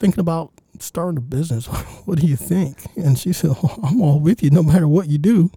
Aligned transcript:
thinking 0.00 0.20
about 0.20 0.52
starting 0.78 1.18
a 1.18 1.20
business. 1.20 1.66
what 2.04 2.18
do 2.18 2.26
you 2.26 2.36
think? 2.36 2.86
And 2.96 3.18
she 3.18 3.32
said, 3.32 3.50
well, 3.62 3.78
I'm 3.82 4.00
all 4.00 4.20
with 4.20 4.42
you 4.42 4.50
no 4.50 4.62
matter 4.62 4.88
what 4.88 5.08
you 5.08 5.18
do. 5.18 5.50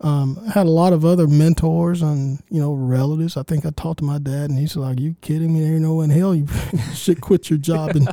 Um, 0.00 0.38
I 0.46 0.52
had 0.52 0.66
a 0.66 0.70
lot 0.70 0.92
of 0.92 1.04
other 1.04 1.26
mentors 1.26 2.02
and 2.02 2.40
you 2.50 2.60
know 2.60 2.72
relatives. 2.72 3.36
I 3.36 3.42
think 3.42 3.66
I 3.66 3.70
talked 3.70 3.98
to 3.98 4.04
my 4.04 4.18
dad, 4.18 4.48
and 4.48 4.56
he's 4.56 4.76
like, 4.76 5.00
"You 5.00 5.16
kidding 5.22 5.52
me? 5.52 5.60
There 5.60 5.78
no 5.80 6.00
in 6.02 6.10
hell 6.10 6.36
you 6.36 6.46
should 6.94 7.20
quit 7.20 7.50
your 7.50 7.58
job 7.58 7.96
in, 7.96 8.06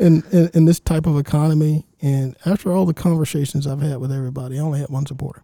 in, 0.00 0.22
in 0.32 0.50
in 0.54 0.64
this 0.64 0.80
type 0.80 1.06
of 1.06 1.18
economy." 1.18 1.84
And 2.00 2.34
after 2.46 2.72
all 2.72 2.86
the 2.86 2.94
conversations 2.94 3.66
I've 3.66 3.82
had 3.82 3.98
with 3.98 4.10
everybody, 4.10 4.58
I 4.58 4.62
only 4.62 4.80
had 4.80 4.88
one 4.88 5.04
supporter. 5.04 5.42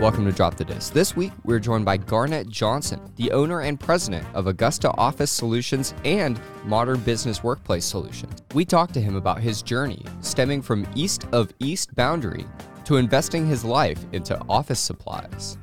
Welcome 0.00 0.24
to 0.24 0.32
Drop 0.32 0.56
the 0.56 0.64
Disc. 0.64 0.94
This 0.94 1.14
week, 1.14 1.30
we're 1.44 1.58
joined 1.58 1.84
by 1.84 1.98
Garnett 1.98 2.48
Johnson, 2.48 3.12
the 3.16 3.30
owner 3.32 3.60
and 3.60 3.78
president 3.78 4.26
of 4.32 4.46
Augusta 4.46 4.90
Office 4.96 5.30
Solutions 5.30 5.92
and 6.06 6.40
Modern 6.64 7.00
Business 7.00 7.42
Workplace 7.44 7.84
Solutions. 7.84 8.32
We 8.54 8.64
talked 8.64 8.94
to 8.94 9.00
him 9.02 9.16
about 9.16 9.42
his 9.42 9.60
journey 9.60 10.02
stemming 10.22 10.62
from 10.62 10.86
east 10.94 11.26
of 11.32 11.52
East 11.58 11.94
Boundary 11.96 12.46
to 12.86 12.96
investing 12.96 13.46
his 13.46 13.62
life 13.62 14.02
into 14.12 14.40
office 14.48 14.80
supplies. 14.80 15.58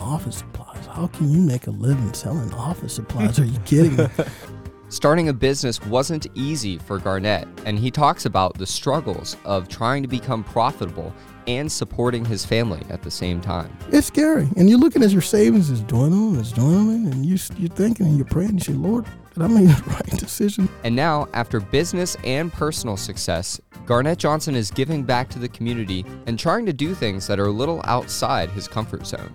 Office 0.00 0.38
supplies? 0.38 0.86
How 0.86 1.08
can 1.08 1.30
you 1.30 1.42
make 1.42 1.66
a 1.66 1.70
living 1.70 2.14
selling 2.14 2.50
office 2.54 2.94
supplies? 2.94 3.38
Are 3.38 3.44
you 3.44 3.58
kidding 3.66 3.96
me? 3.96 4.06
Starting 4.88 5.28
a 5.28 5.34
business 5.34 5.82
wasn't 5.82 6.26
easy 6.34 6.78
for 6.78 6.98
Garnett, 6.98 7.46
and 7.66 7.78
he 7.78 7.90
talks 7.90 8.24
about 8.24 8.56
the 8.56 8.66
struggles 8.66 9.36
of 9.44 9.68
trying 9.68 10.02
to 10.02 10.08
become 10.08 10.42
profitable 10.42 11.12
and 11.48 11.72
supporting 11.72 12.24
his 12.26 12.44
family 12.44 12.82
at 12.90 13.02
the 13.02 13.10
same 13.10 13.40
time. 13.40 13.76
It's 13.90 14.06
scary. 14.06 14.46
And 14.56 14.68
you're 14.68 14.78
looking 14.78 15.02
at 15.02 15.10
your 15.10 15.22
savings, 15.22 15.70
it's 15.70 15.80
dwindling, 15.80 16.38
it's 16.38 16.52
dwindling, 16.52 17.06
and 17.06 17.24
you, 17.24 17.38
you're 17.56 17.70
thinking 17.70 18.06
and 18.06 18.16
you're 18.16 18.26
praying, 18.26 18.54
you 18.54 18.60
say, 18.60 18.74
Lord, 18.74 19.06
did 19.32 19.42
I 19.42 19.46
make 19.46 19.66
the 19.66 19.82
right 19.90 20.20
decision? 20.20 20.68
And 20.84 20.94
now, 20.94 21.26
after 21.32 21.58
business 21.58 22.16
and 22.22 22.52
personal 22.52 22.98
success, 22.98 23.58
Garnett 23.86 24.18
Johnson 24.18 24.54
is 24.54 24.70
giving 24.70 25.02
back 25.02 25.30
to 25.30 25.38
the 25.38 25.48
community 25.48 26.04
and 26.26 26.38
trying 26.38 26.66
to 26.66 26.72
do 26.74 26.94
things 26.94 27.26
that 27.26 27.40
are 27.40 27.46
a 27.46 27.50
little 27.50 27.80
outside 27.84 28.50
his 28.50 28.68
comfort 28.68 29.06
zone. 29.06 29.32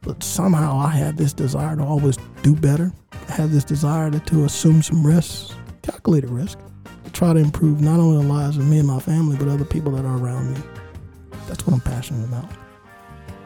But 0.00 0.24
somehow 0.24 0.78
I 0.78 0.90
had 0.90 1.16
this 1.16 1.32
desire 1.32 1.76
to 1.76 1.84
always 1.84 2.18
do 2.42 2.56
better. 2.56 2.92
I 3.28 3.32
had 3.32 3.50
this 3.50 3.64
desire 3.64 4.10
to, 4.10 4.18
to 4.18 4.44
assume 4.44 4.82
some 4.82 5.06
risks, 5.06 5.54
calculated 5.82 6.30
risk, 6.30 6.58
to 7.04 7.10
try 7.12 7.32
to 7.32 7.38
improve 7.38 7.80
not 7.80 8.00
only 8.00 8.26
the 8.26 8.32
lives 8.32 8.56
of 8.56 8.66
me 8.66 8.78
and 8.80 8.88
my 8.88 8.98
family, 8.98 9.36
but 9.36 9.46
other 9.46 9.64
people 9.64 9.92
that 9.92 10.04
are 10.04 10.18
around 10.18 10.52
me. 10.52 10.60
That's 11.46 11.66
what 11.66 11.74
I'm 11.74 11.80
passionate 11.80 12.24
about. 12.24 12.48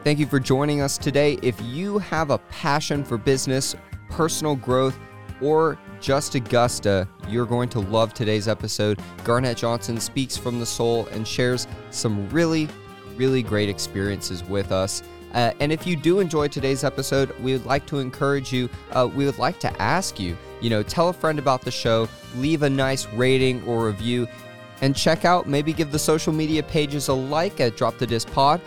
Thank 0.03 0.19
you 0.19 0.25
for 0.25 0.39
joining 0.39 0.81
us 0.81 0.97
today. 0.97 1.37
If 1.41 1.59
you 1.61 1.99
have 1.99 2.31
a 2.31 2.37
passion 2.37 3.03
for 3.03 3.17
business, 3.17 3.75
personal 4.09 4.55
growth, 4.55 4.97
or 5.41 5.77
just 5.99 6.35
Augusta, 6.35 7.07
you're 7.27 7.45
going 7.45 7.69
to 7.69 7.79
love 7.79 8.13
today's 8.13 8.47
episode. 8.47 8.99
Garnett 9.23 9.57
Johnson 9.57 9.99
speaks 9.99 10.37
from 10.37 10.59
the 10.59 10.65
soul 10.65 11.07
and 11.07 11.27
shares 11.27 11.67
some 11.91 12.29
really, 12.29 12.69
really 13.17 13.43
great 13.43 13.69
experiences 13.69 14.43
with 14.43 14.71
us. 14.71 15.03
Uh, 15.33 15.51
and 15.59 15.71
if 15.71 15.85
you 15.85 15.95
do 15.95 16.19
enjoy 16.19 16.47
today's 16.47 16.83
episode, 16.83 17.37
we 17.39 17.53
would 17.53 17.65
like 17.65 17.85
to 17.85 17.99
encourage 17.99 18.51
you, 18.51 18.67
uh, 18.91 19.07
we 19.13 19.25
would 19.25 19.37
like 19.37 19.59
to 19.59 19.81
ask 19.81 20.19
you, 20.19 20.35
you 20.61 20.69
know, 20.69 20.81
tell 20.81 21.09
a 21.09 21.13
friend 21.13 21.37
about 21.37 21.61
the 21.61 21.71
show, 21.71 22.07
leave 22.37 22.63
a 22.63 22.69
nice 22.69 23.05
rating 23.13 23.63
or 23.65 23.85
review 23.85 24.27
and 24.81 24.95
check 24.95 25.25
out, 25.25 25.47
maybe 25.47 25.73
give 25.73 25.91
the 25.91 25.99
social 25.99 26.33
media 26.33 26.63
pages 26.63 27.07
a 27.07 27.13
like 27.13 27.59
at 27.59 27.75
Drop 27.75 27.97
the 27.97 28.07
Disc 28.07 28.31
Pod. 28.31 28.61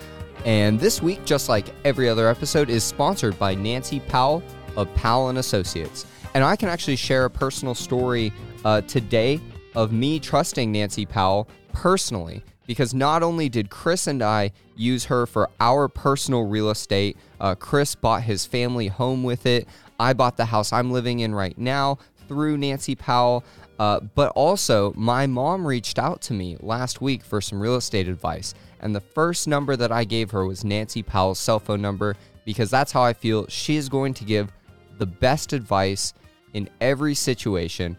And 0.45 0.79
this 0.79 1.01
week, 1.01 1.23
just 1.25 1.49
like 1.49 1.67
every 1.85 2.09
other 2.09 2.27
episode, 2.27 2.69
is 2.69 2.83
sponsored 2.83 3.37
by 3.39 3.55
Nancy 3.55 3.99
Powell 4.01 4.43
of 4.75 4.93
Powell 4.95 5.29
and 5.29 5.37
Associates. 5.37 6.05
And 6.33 6.43
I 6.43 6.55
can 6.55 6.69
actually 6.69 6.95
share 6.95 7.25
a 7.25 7.29
personal 7.29 7.75
story 7.75 8.33
uh, 8.65 8.81
today 8.81 9.39
of 9.75 9.91
me 9.91 10.19
trusting 10.19 10.71
Nancy 10.71 11.05
Powell 11.05 11.47
personally, 11.71 12.43
because 12.67 12.93
not 12.93 13.23
only 13.23 13.49
did 13.49 13.69
Chris 13.69 14.07
and 14.07 14.21
I 14.21 14.51
use 14.75 15.05
her 15.05 15.25
for 15.25 15.49
our 15.59 15.87
personal 15.87 16.43
real 16.43 16.69
estate, 16.69 17.17
uh, 17.39 17.55
Chris 17.55 17.95
bought 17.95 18.23
his 18.23 18.45
family 18.45 18.87
home 18.87 19.23
with 19.23 19.45
it. 19.45 19.67
I 19.99 20.13
bought 20.13 20.37
the 20.37 20.45
house 20.45 20.73
I'm 20.73 20.91
living 20.91 21.19
in 21.19 21.33
right 21.33 21.57
now 21.57 21.99
through 22.27 22.57
Nancy 22.57 22.95
Powell. 22.95 23.43
Uh, 23.83 23.99
but 23.99 24.29
also, 24.29 24.93
my 24.95 25.27
mom 25.27 25.67
reached 25.67 25.99
out 25.99 26.21
to 26.21 26.33
me 26.33 26.55
last 26.61 27.01
week 27.01 27.21
for 27.21 27.41
some 27.41 27.59
real 27.59 27.75
estate 27.75 28.07
advice. 28.07 28.53
And 28.79 28.95
the 28.95 29.01
first 29.01 29.45
number 29.45 29.75
that 29.75 29.91
I 29.91 30.05
gave 30.05 30.31
her 30.31 30.45
was 30.45 30.63
Nancy 30.63 31.03
Powell's 31.03 31.37
cell 31.37 31.59
phone 31.59 31.81
number 31.81 32.15
because 32.45 32.69
that's 32.69 32.93
how 32.93 33.03
I 33.03 33.11
feel 33.11 33.45
she 33.47 33.75
is 33.75 33.89
going 33.89 34.13
to 34.13 34.23
give 34.23 34.53
the 34.99 35.05
best 35.05 35.51
advice 35.51 36.13
in 36.53 36.69
every 36.79 37.13
situation. 37.13 37.97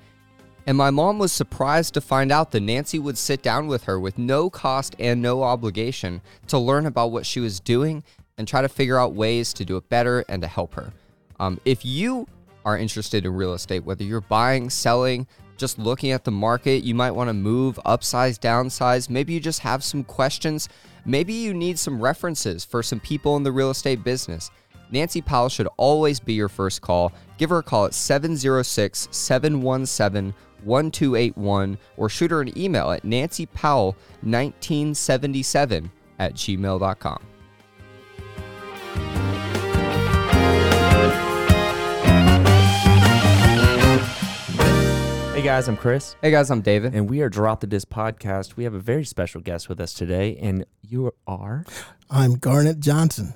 And 0.67 0.75
my 0.79 0.89
mom 0.89 1.19
was 1.19 1.33
surprised 1.33 1.93
to 1.95 2.01
find 2.01 2.33
out 2.33 2.51
that 2.53 2.61
Nancy 2.61 2.99
would 2.99 3.19
sit 3.19 3.43
down 3.43 3.67
with 3.67 3.85
her 3.85 4.01
with 4.01 4.17
no 4.17 4.49
cost 4.49 4.97
and 4.99 5.21
no 5.21 5.43
obligation 5.43 6.23
to 6.47 6.57
learn 6.59 6.87
about 6.87 7.13
what 7.13 7.27
she 7.27 7.41
was 7.41 7.61
doing 7.61 8.03
and 8.39 8.49
try 8.49 8.63
to 8.63 8.71
figure 8.71 8.99
out 8.99 9.13
ways 9.13 9.53
to 9.53 9.67
do 9.67 9.77
it 9.77 9.87
better 9.91 10.25
and 10.31 10.41
to 10.41 10.49
help 10.49 10.73
her. 10.77 10.95
Um, 11.39 11.61
if 11.67 11.85
you 11.85 12.27
are 12.65 12.79
interested 12.79 13.27
in 13.27 13.35
real 13.35 13.53
estate, 13.53 13.85
whether 13.85 14.03
you're 14.03 14.23
buying, 14.23 14.71
selling, 14.71 15.27
just 15.57 15.79
looking 15.79 16.11
at 16.11 16.25
the 16.25 16.31
market. 16.31 16.85
You 16.85 16.95
might 16.95 17.13
want 17.13 17.29
to 17.29 17.35
move, 17.35 17.79
upsize, 17.87 18.39
downsize. 18.39 19.11
Maybe 19.11 19.33
you 19.33 19.41
just 19.41 19.61
have 19.61 19.85
some 19.85 20.05
questions. 20.05 20.69
Maybe 21.05 21.35
you 21.35 21.55
need 21.55 21.79
some 21.79 22.01
references 22.01 22.65
for 22.65 22.83
some 22.83 23.01
people 23.01 23.37
in 23.37 23.43
the 23.43 23.53
real 23.53 23.71
estate 23.71 24.05
business. 24.05 24.51
Nancy 24.91 25.21
Powell 25.21 25.49
should 25.49 25.69
always 25.77 26.21
be 26.21 26.35
your 26.35 26.49
first 26.49 26.83
call. 26.83 27.13
Give 27.39 27.51
her 27.51 27.59
a 27.59 27.63
call 27.63 27.87
at 27.87 27.95
706 27.95 29.09
717 29.11 30.35
1281 30.63 31.79
or 31.97 32.09
shoot 32.09 32.31
her 32.31 32.41
an 32.41 32.57
email 32.59 32.91
at 32.91 33.03
nancypowell1977 33.03 35.91
at 36.19 36.35
gmail.com. 36.35 37.34
guys, 45.45 45.69
I'm 45.69 45.77
Chris. 45.77 46.17
Hey 46.23 46.31
guys, 46.31 46.51
I'm 46.51 46.63
David. 46.63 46.95
And 46.95 47.11
we 47.11 47.21
are 47.21 47.29
Drop 47.29 47.61
the 47.61 47.67
Disc 47.67 47.91
podcast. 47.91 48.57
We 48.57 48.65
have 48.65 48.73
a 48.73 48.79
very 48.79 49.05
special 49.05 49.43
guest 49.43 49.69
with 49.69 49.79
us 49.79 49.93
today, 49.93 50.39
and 50.41 50.65
you 50.81 51.13
are? 51.27 51.67
I'm 52.09 52.37
Garnett 52.37 52.81
Johnson, 52.81 53.35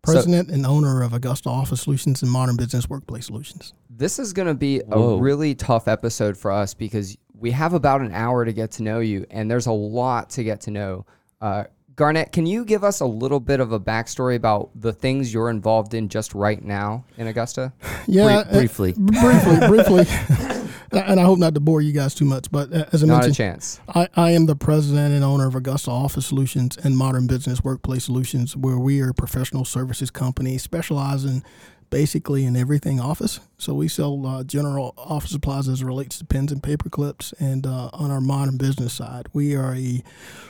president 0.00 0.50
so, 0.50 0.54
and 0.54 0.64
owner 0.64 1.02
of 1.02 1.12
Augusta 1.12 1.48
Office 1.48 1.82
Solutions 1.82 2.22
and 2.22 2.30
Modern 2.30 2.56
Business 2.56 2.88
Workplace 2.88 3.26
Solutions. 3.26 3.72
This 3.90 4.20
is 4.20 4.32
going 4.32 4.46
to 4.46 4.54
be 4.54 4.78
Whoa. 4.78 5.16
a 5.16 5.20
really 5.20 5.56
tough 5.56 5.88
episode 5.88 6.36
for 6.36 6.52
us 6.52 6.72
because 6.72 7.16
we 7.36 7.50
have 7.50 7.74
about 7.74 8.00
an 8.00 8.12
hour 8.12 8.44
to 8.44 8.52
get 8.52 8.70
to 8.72 8.84
know 8.84 9.00
you, 9.00 9.26
and 9.28 9.50
there's 9.50 9.66
a 9.66 9.72
lot 9.72 10.30
to 10.30 10.44
get 10.44 10.60
to 10.62 10.70
know. 10.70 11.04
Uh, 11.40 11.64
Garnett, 11.96 12.30
can 12.30 12.46
you 12.46 12.64
give 12.64 12.84
us 12.84 13.00
a 13.00 13.06
little 13.06 13.40
bit 13.40 13.58
of 13.58 13.72
a 13.72 13.80
backstory 13.80 14.36
about 14.36 14.70
the 14.76 14.92
things 14.92 15.34
you're 15.34 15.50
involved 15.50 15.94
in 15.94 16.08
just 16.08 16.32
right 16.32 16.62
now 16.62 17.04
in 17.18 17.26
Augusta? 17.26 17.72
Yeah, 18.06 18.44
Br- 18.44 18.58
briefly. 18.58 18.92
Uh, 18.92 19.66
briefly, 19.66 20.04
briefly. 20.04 20.44
and 21.00 21.20
I 21.20 21.24
hope 21.24 21.38
not 21.38 21.54
to 21.54 21.60
bore 21.60 21.80
you 21.80 21.92
guys 21.92 22.14
too 22.14 22.24
much, 22.24 22.50
but 22.50 22.72
uh, 22.72 22.86
as 22.92 23.02
I 23.02 23.06
not 23.06 23.14
mentioned, 23.22 23.32
a 23.32 23.36
chance. 23.36 23.80
I, 23.88 24.08
I 24.14 24.30
am 24.32 24.46
the 24.46 24.56
president 24.56 25.14
and 25.14 25.24
owner 25.24 25.46
of 25.46 25.54
Augusta 25.54 25.90
Office 25.90 26.26
Solutions 26.26 26.76
and 26.76 26.96
Modern 26.96 27.26
Business 27.26 27.62
Workplace 27.62 28.04
Solutions, 28.04 28.56
where 28.56 28.78
we 28.78 29.00
are 29.00 29.10
a 29.10 29.14
professional 29.14 29.64
services 29.64 30.10
company 30.10 30.58
specializing 30.58 31.42
basically 31.90 32.44
in 32.44 32.56
everything 32.56 32.98
office. 32.98 33.38
So 33.56 33.72
we 33.72 33.86
sell 33.86 34.26
uh, 34.26 34.42
general 34.42 34.94
office 34.96 35.30
supplies 35.30 35.68
as 35.68 35.80
it 35.80 35.84
relates 35.84 36.18
to 36.18 36.24
pens 36.24 36.50
and 36.50 36.62
paper 36.62 36.88
clips. 36.90 37.32
And 37.38 37.66
uh, 37.66 37.90
on 37.92 38.10
our 38.10 38.20
modern 38.20 38.56
business 38.56 38.92
side, 38.92 39.28
we 39.32 39.54
are 39.54 39.74
a 39.74 40.02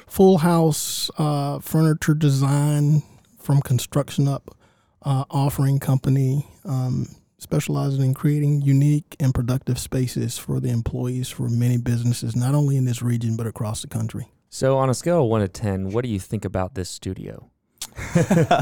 full 0.07 0.39
house 0.39 1.11
uh, 1.19 1.59
furniture 1.59 2.15
design 2.15 3.03
from 3.39 3.61
construction 3.61 4.27
up 4.27 4.57
uh, 5.03 5.25
offering 5.31 5.79
company. 5.79 6.47
Um, 6.65 7.09
specializing 7.45 8.03
in 8.03 8.15
creating 8.15 8.63
unique 8.63 9.15
and 9.21 9.33
productive 9.33 9.79
spaces 9.79 10.37
for 10.37 10.59
the 10.59 10.71
employees 10.71 11.29
for 11.29 11.49
many 11.49 11.77
businesses, 11.77 12.35
not 12.35 12.55
only 12.55 12.77
in 12.77 12.85
this 12.85 13.03
region, 13.03 13.37
but 13.37 13.47
across 13.47 13.83
the 13.83 13.89
country. 13.89 14.27
So, 14.49 14.77
on 14.79 14.91
a 14.91 14.95
scale 14.95 15.23
of 15.23 15.31
one 15.31 15.43
to 15.43 15.49
10, 15.49 15.91
what 15.91 16.03
do 16.03 16.11
you 16.11 16.19
think 16.19 16.45
about 16.45 16.75
this 16.75 16.89
studio? 16.91 17.51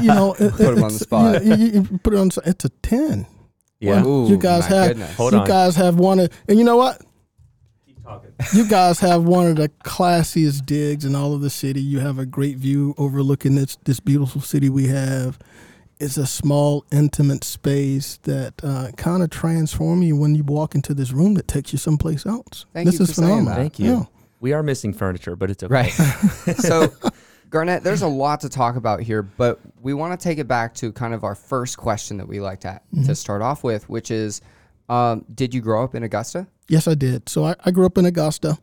you 0.01 0.07
know, 0.07 0.33
it, 0.39 0.51
put 0.53 0.77
him 0.77 0.83
on 0.83 0.93
the 0.93 0.99
spot. 0.99 1.43
You, 1.43 1.55
you, 1.55 1.65
you 1.65 1.99
put 2.03 2.13
it 2.13 2.17
on. 2.17 2.29
It's 2.45 2.65
a 2.65 2.69
ten. 2.69 3.25
Yeah, 3.79 4.05
Ooh, 4.05 4.29
you 4.29 4.37
guys 4.37 4.65
have. 4.67 4.97
you 4.97 5.37
on. 5.39 5.47
guys 5.47 5.75
have 5.75 5.95
one 5.95 6.19
of, 6.19 6.29
and 6.47 6.57
you 6.57 6.63
know 6.63 6.77
what? 6.77 7.01
You 8.53 8.67
guys 8.67 8.99
have 8.99 9.23
one 9.23 9.47
of 9.47 9.55
the 9.55 9.69
classiest 9.85 10.65
digs 10.65 11.05
in 11.05 11.15
all 11.15 11.33
of 11.33 11.41
the 11.41 11.49
city. 11.49 11.81
You 11.81 11.99
have 11.99 12.19
a 12.19 12.25
great 12.25 12.57
view 12.57 12.93
overlooking 12.97 13.55
this 13.55 13.77
this 13.85 13.99
beautiful 13.99 14.41
city 14.41 14.69
we 14.69 14.87
have 14.87 15.39
it's 16.03 16.17
a 16.17 16.27
small, 16.27 16.85
intimate 16.91 17.43
space 17.43 18.17
that 18.23 18.53
uh, 18.63 18.91
kind 18.97 19.23
of 19.23 19.29
transforms 19.29 20.05
you 20.05 20.17
when 20.17 20.35
you 20.35 20.43
walk 20.43 20.75
into 20.75 20.93
this 20.93 21.11
room 21.11 21.33
that 21.35 21.47
takes 21.47 21.71
you 21.71 21.79
someplace 21.79 22.25
else. 22.25 22.65
Thank 22.73 22.87
this 22.87 22.99
you 22.99 23.03
is 23.03 23.15
phenomenal. 23.15 23.55
Thank 23.55 23.79
you. 23.79 23.85
Yeah. 23.85 24.03
We 24.41 24.51
are 24.51 24.61
missing 24.61 24.93
furniture, 24.93 25.37
but 25.37 25.49
it's 25.49 25.63
okay. 25.63 25.73
Right. 25.73 25.91
so, 26.57 26.91
Garnett, 27.49 27.83
there's 27.83 28.01
a 28.01 28.07
lot 28.07 28.41
to 28.41 28.49
talk 28.49 28.75
about 28.75 28.99
here, 28.99 29.23
but 29.23 29.59
we 29.81 29.93
want 29.93 30.19
to 30.19 30.21
take 30.21 30.37
it 30.37 30.47
back 30.47 30.73
to 30.75 30.91
kind 30.91 31.13
of 31.13 31.23
our 31.23 31.35
first 31.35 31.77
question 31.77 32.17
that 32.17 32.27
we 32.27 32.41
like 32.41 32.59
to 32.61 32.81
Mm-hmm. 32.93 33.05
to 33.05 33.15
start 33.15 33.41
off 33.41 33.63
with, 33.63 33.87
which 33.89 34.11
is, 34.11 34.41
um, 34.89 35.25
did 35.33 35.53
you 35.53 35.61
grow 35.61 35.83
up 35.83 35.95
in 35.95 36.03
Augusta? 36.03 36.47
Yes, 36.67 36.87
I 36.87 36.95
did. 36.95 37.27
So 37.29 37.45
I, 37.45 37.55
I 37.65 37.71
grew 37.71 37.85
up 37.85 37.97
in 37.97 38.05
Augusta, 38.05 38.57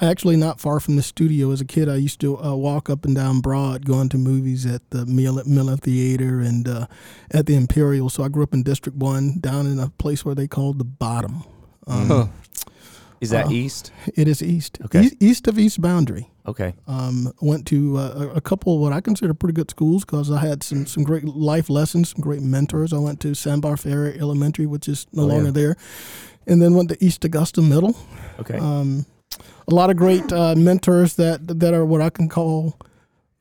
actually 0.00 0.36
not 0.36 0.60
far 0.60 0.80
from 0.80 0.96
the 0.96 1.02
studio. 1.02 1.52
As 1.52 1.60
a 1.60 1.64
kid, 1.64 1.88
I 1.88 1.96
used 1.96 2.20
to 2.20 2.36
uh, 2.42 2.54
walk 2.54 2.90
up 2.90 3.04
and 3.04 3.14
down 3.14 3.40
Broad, 3.40 3.84
going 3.86 4.08
to 4.10 4.18
movies 4.18 4.66
at 4.66 4.88
the 4.90 5.06
Miller, 5.06 5.44
Miller 5.46 5.76
Theater 5.76 6.40
and 6.40 6.68
uh, 6.68 6.86
at 7.30 7.46
the 7.46 7.54
Imperial. 7.54 8.08
So 8.10 8.24
I 8.24 8.28
grew 8.28 8.42
up 8.42 8.54
in 8.54 8.62
District 8.64 8.98
One, 8.98 9.38
down 9.40 9.66
in 9.66 9.78
a 9.78 9.88
place 9.88 10.24
where 10.24 10.34
they 10.34 10.48
called 10.48 10.78
the 10.78 10.84
Bottom. 10.84 11.44
Um, 11.86 12.08
Huh. 12.08 12.26
Is 13.20 13.30
that 13.30 13.46
Uh, 13.46 13.50
east? 13.50 13.90
It 14.14 14.28
is 14.28 14.42
east, 14.42 14.78
Okay. 14.84 15.02
east, 15.04 15.14
east 15.20 15.48
of 15.48 15.58
East 15.58 15.80
Boundary. 15.80 16.30
Okay. 16.46 16.74
Um, 16.86 17.32
went 17.42 17.66
to 17.66 17.98
uh, 17.98 18.30
a- 18.34 18.40
couple 18.40 18.74
of 18.74 18.80
what 18.80 18.92
I 18.92 19.00
consider 19.00 19.34
pretty 19.34 19.52
good 19.54 19.70
schools 19.70 20.04
because 20.04 20.30
I 20.30 20.38
had 20.38 20.62
some, 20.62 20.86
some 20.86 21.02
great 21.04 21.24
life 21.24 21.68
lessons, 21.68 22.10
some 22.10 22.20
great 22.22 22.42
mentors. 22.42 22.92
I 22.92 22.98
went 22.98 23.20
to 23.20 23.34
Sand 23.34 23.62
Bar 23.62 23.76
Ferry 23.76 24.18
Elementary, 24.18 24.66
which 24.66 24.88
is 24.88 25.06
no 25.12 25.24
Oh, 25.24 25.26
yeah. 25.26 25.32
longer 25.34 25.50
there, 25.50 25.76
and 26.46 26.62
then 26.62 26.74
went 26.74 26.88
to 26.90 27.04
East 27.04 27.24
Augusta 27.24 27.60
Middle. 27.60 27.96
Okay. 28.40 28.56
Um, 28.58 29.04
a 29.66 29.74
lot 29.74 29.90
of 29.90 29.96
great 29.96 30.32
uh, 30.32 30.54
mentors 30.54 31.14
that 31.16 31.58
that 31.60 31.74
are 31.74 31.84
what 31.84 32.00
I 32.00 32.08
can 32.10 32.28
call 32.28 32.78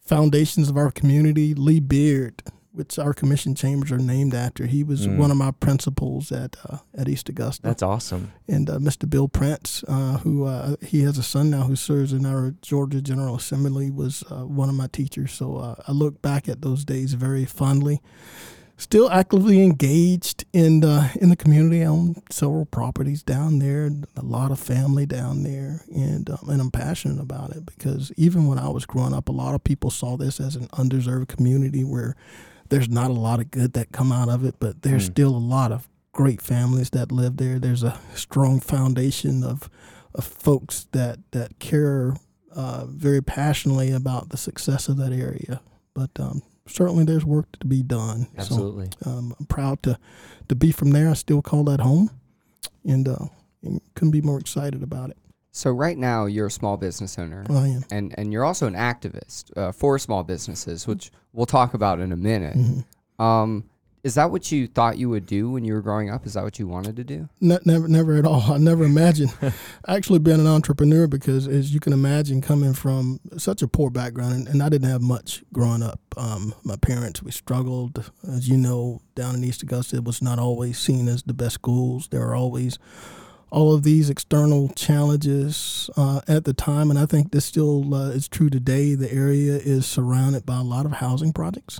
foundations 0.02 0.70
of 0.70 0.76
our 0.78 0.92
community. 0.92 1.54
Lee 1.54 1.80
Beard, 1.80 2.42
which 2.78 2.98
our 3.00 3.14
commission 3.14 3.56
chambers 3.56 3.92
are 3.92 3.98
named 3.98 4.34
after, 4.34 4.66
he 4.68 4.84
was 4.84 5.08
Mm. 5.08 5.18
one 5.18 5.32
of 5.32 5.38
my 5.38 5.52
principals 5.52 6.32
at 6.32 6.56
uh, 6.70 6.78
at 6.98 7.10
East 7.10 7.28
Augusta 7.30 7.62
That's 7.64 7.84
awesome. 7.84 8.32
and 8.48 8.70
uh, 8.70 8.78
Mr. 8.80 9.10
Bill 9.10 9.28
Prince, 9.28 9.84
uh, 9.88 10.18
who 10.20 10.46
uh, 10.46 10.76
he 10.82 11.02
has 11.02 11.18
a 11.18 11.24
son 11.24 11.50
now 11.50 11.64
who 11.64 11.76
serves 11.76 12.14
in 12.14 12.26
our 12.26 12.54
Georgia 12.62 13.02
General 13.02 13.36
Assembly, 13.36 13.90
was 13.92 14.24
uh, 14.30 14.46
one 14.46 14.70
of 14.70 14.76
my 14.76 14.88
teachers. 14.88 15.32
So 15.34 15.58
uh, 15.58 15.76
I 15.88 15.92
look 15.92 16.22
back 16.22 16.48
at 16.48 16.62
those 16.62 16.86
days 16.86 17.14
very 17.14 17.46
fondly. 17.46 18.00
Still 18.80 19.10
actively 19.10 19.64
engaged 19.64 20.46
in 20.54 20.82
the 20.82 21.10
in 21.20 21.30
the 21.30 21.36
community. 21.36 21.82
I 21.82 21.88
own 21.88 22.22
several 22.30 22.66
properties 22.66 23.24
down 23.24 23.58
there, 23.58 23.90
a 24.16 24.22
lot 24.22 24.52
of 24.52 24.60
family 24.60 25.08
down 25.08 25.42
there, 25.42 25.82
and 25.92 26.30
um, 26.30 26.48
and 26.48 26.62
I'm 26.62 26.70
passionate 26.70 27.20
about 27.20 27.56
it 27.56 27.66
because 27.66 28.12
even 28.18 28.46
when 28.46 28.60
I 28.60 28.70
was 28.70 28.86
growing 28.86 29.16
up, 29.16 29.30
a 29.30 29.32
lot 29.32 29.56
of 29.56 29.64
people 29.64 29.90
saw 29.90 30.16
this 30.16 30.40
as 30.40 30.56
an 30.56 30.68
undeserved 30.74 31.28
community 31.28 31.84
where 31.84 32.16
there's 32.70 32.90
not 32.90 33.10
a 33.10 33.14
lot 33.14 33.40
of 33.40 33.52
good 33.52 33.74
that 33.74 33.92
come 33.92 34.12
out 34.12 34.30
of 34.30 34.44
it, 34.46 34.56
but 34.60 34.82
there's 34.82 35.08
Mm. 35.10 35.12
still 35.14 35.36
a 35.36 35.38
lot 35.38 35.72
of 35.72 35.88
great 36.12 36.42
families 36.42 36.90
that 36.92 37.12
live 37.12 37.38
there. 37.38 37.60
There's 37.60 37.84
a 37.84 38.00
strong 38.16 38.60
foundation 38.60 39.44
of 39.44 39.70
of 40.16 40.24
folks 40.26 40.88
that 40.94 41.20
that 41.32 41.60
care 41.60 42.16
uh, 42.54 42.86
very 42.88 43.22
passionately 43.22 43.92
about 43.92 44.30
the 44.30 44.38
success 44.38 44.90
of 44.90 44.98
that 44.98 45.12
area. 45.12 45.62
But 45.94 46.10
um, 46.20 46.42
certainly, 46.68 47.04
there's 47.04 47.26
work 47.26 47.46
to 47.60 47.68
be 47.68 47.84
done. 47.84 48.28
Absolutely. 48.38 48.90
So 49.04 49.12
um, 49.12 49.36
I'm 49.40 49.46
proud 49.46 49.84
to 49.84 50.00
to 50.50 50.56
be 50.56 50.72
from 50.72 50.92
there. 50.92 51.10
I 51.10 51.14
still 51.14 51.42
call 51.44 51.64
that 51.66 51.82
home, 51.82 52.10
and, 52.84 53.08
uh, 53.08 53.26
and 53.64 53.80
couldn't 53.96 54.12
be 54.12 54.22
more 54.22 54.40
excited 54.40 54.82
about 54.82 55.10
it. 55.12 55.18
So 55.58 55.72
right 55.72 55.98
now 55.98 56.28
you're 56.28 56.46
a 56.48 56.52
small 56.52 56.78
business 56.78 57.18
owner, 57.18 57.44
I 57.50 57.68
am. 57.70 57.84
and 57.90 58.14
and 58.16 58.32
you're 58.32 58.46
also 58.46 58.68
an 58.68 58.76
activist 58.76 59.46
uh, 59.58 59.72
for 59.72 59.98
small 59.98 60.24
businesses, 60.24 60.86
which 60.86 61.10
we'll 61.34 61.48
talk 61.48 61.74
about 61.74 62.00
in 62.00 62.12
a 62.12 62.16
minute. 62.16 62.56
Mhm. 62.56 62.86
Um, 63.18 63.64
is 64.04 64.14
that 64.14 64.30
what 64.30 64.52
you 64.52 64.68
thought 64.68 65.00
you 65.00 65.10
would 65.10 65.26
do 65.26 65.50
when 65.50 65.66
you 65.66 65.74
were 65.74 65.82
growing 65.82 66.12
up? 66.12 66.28
Is 66.28 66.34
that 66.36 66.44
what 66.44 66.60
you 66.60 66.68
wanted 66.68 66.96
to 66.98 67.04
do? 67.04 67.28
Ne- 67.42 67.58
never, 67.66 67.88
never 67.88 68.16
at 68.18 68.26
all. 68.26 68.42
I 68.54 68.60
never 68.60 68.84
imagined 68.84 69.34
actually 69.88 70.20
being 70.20 70.40
an 70.40 70.46
entrepreneur 70.46 71.08
because, 71.08 71.48
as 71.48 71.74
you 71.74 71.80
can 71.80 71.92
imagine, 71.92 72.40
coming 72.40 72.74
from 72.74 73.20
such 73.38 73.64
a 73.64 73.68
poor 73.68 73.90
background, 73.90 74.34
and, 74.34 74.48
and 74.48 74.62
I 74.62 74.70
didn't 74.70 74.90
have 74.90 75.02
much 75.02 75.44
growing 75.52 75.82
up. 75.82 76.00
Um, 76.16 76.54
my 76.64 76.76
parents, 76.76 77.24
we 77.24 77.32
struggled, 77.32 78.12
as 78.32 78.48
you 78.48 78.58
know, 78.58 79.02
down 79.16 79.34
in 79.34 79.44
East 79.44 79.64
Augusta. 79.64 79.96
It 79.98 80.04
was 80.06 80.22
not 80.22 80.38
always 80.38 80.78
seen 80.78 81.08
as 81.08 81.24
the 81.24 81.34
best 81.34 81.56
schools. 81.56 82.10
There 82.10 82.22
were 82.22 82.36
always 82.36 82.78
all 83.50 83.74
of 83.74 83.84
these 83.84 84.10
external 84.10 84.70
challenges 84.70 85.90
uh, 85.96 86.22
at 86.28 86.44
the 86.44 86.54
time, 86.54 86.90
and 86.90 87.00
I 87.00 87.06
think 87.06 87.32
this 87.32 87.46
still 87.46 87.94
uh, 87.94 88.10
is 88.10 88.28
true 88.28 88.50
today. 88.50 88.96
The 88.96 89.12
area 89.12 89.54
is 89.54 89.86
surrounded 89.86 90.46
by 90.46 90.58
a 90.58 90.64
lot 90.64 90.86
of 90.86 90.94
housing 90.94 91.32
projects 91.32 91.80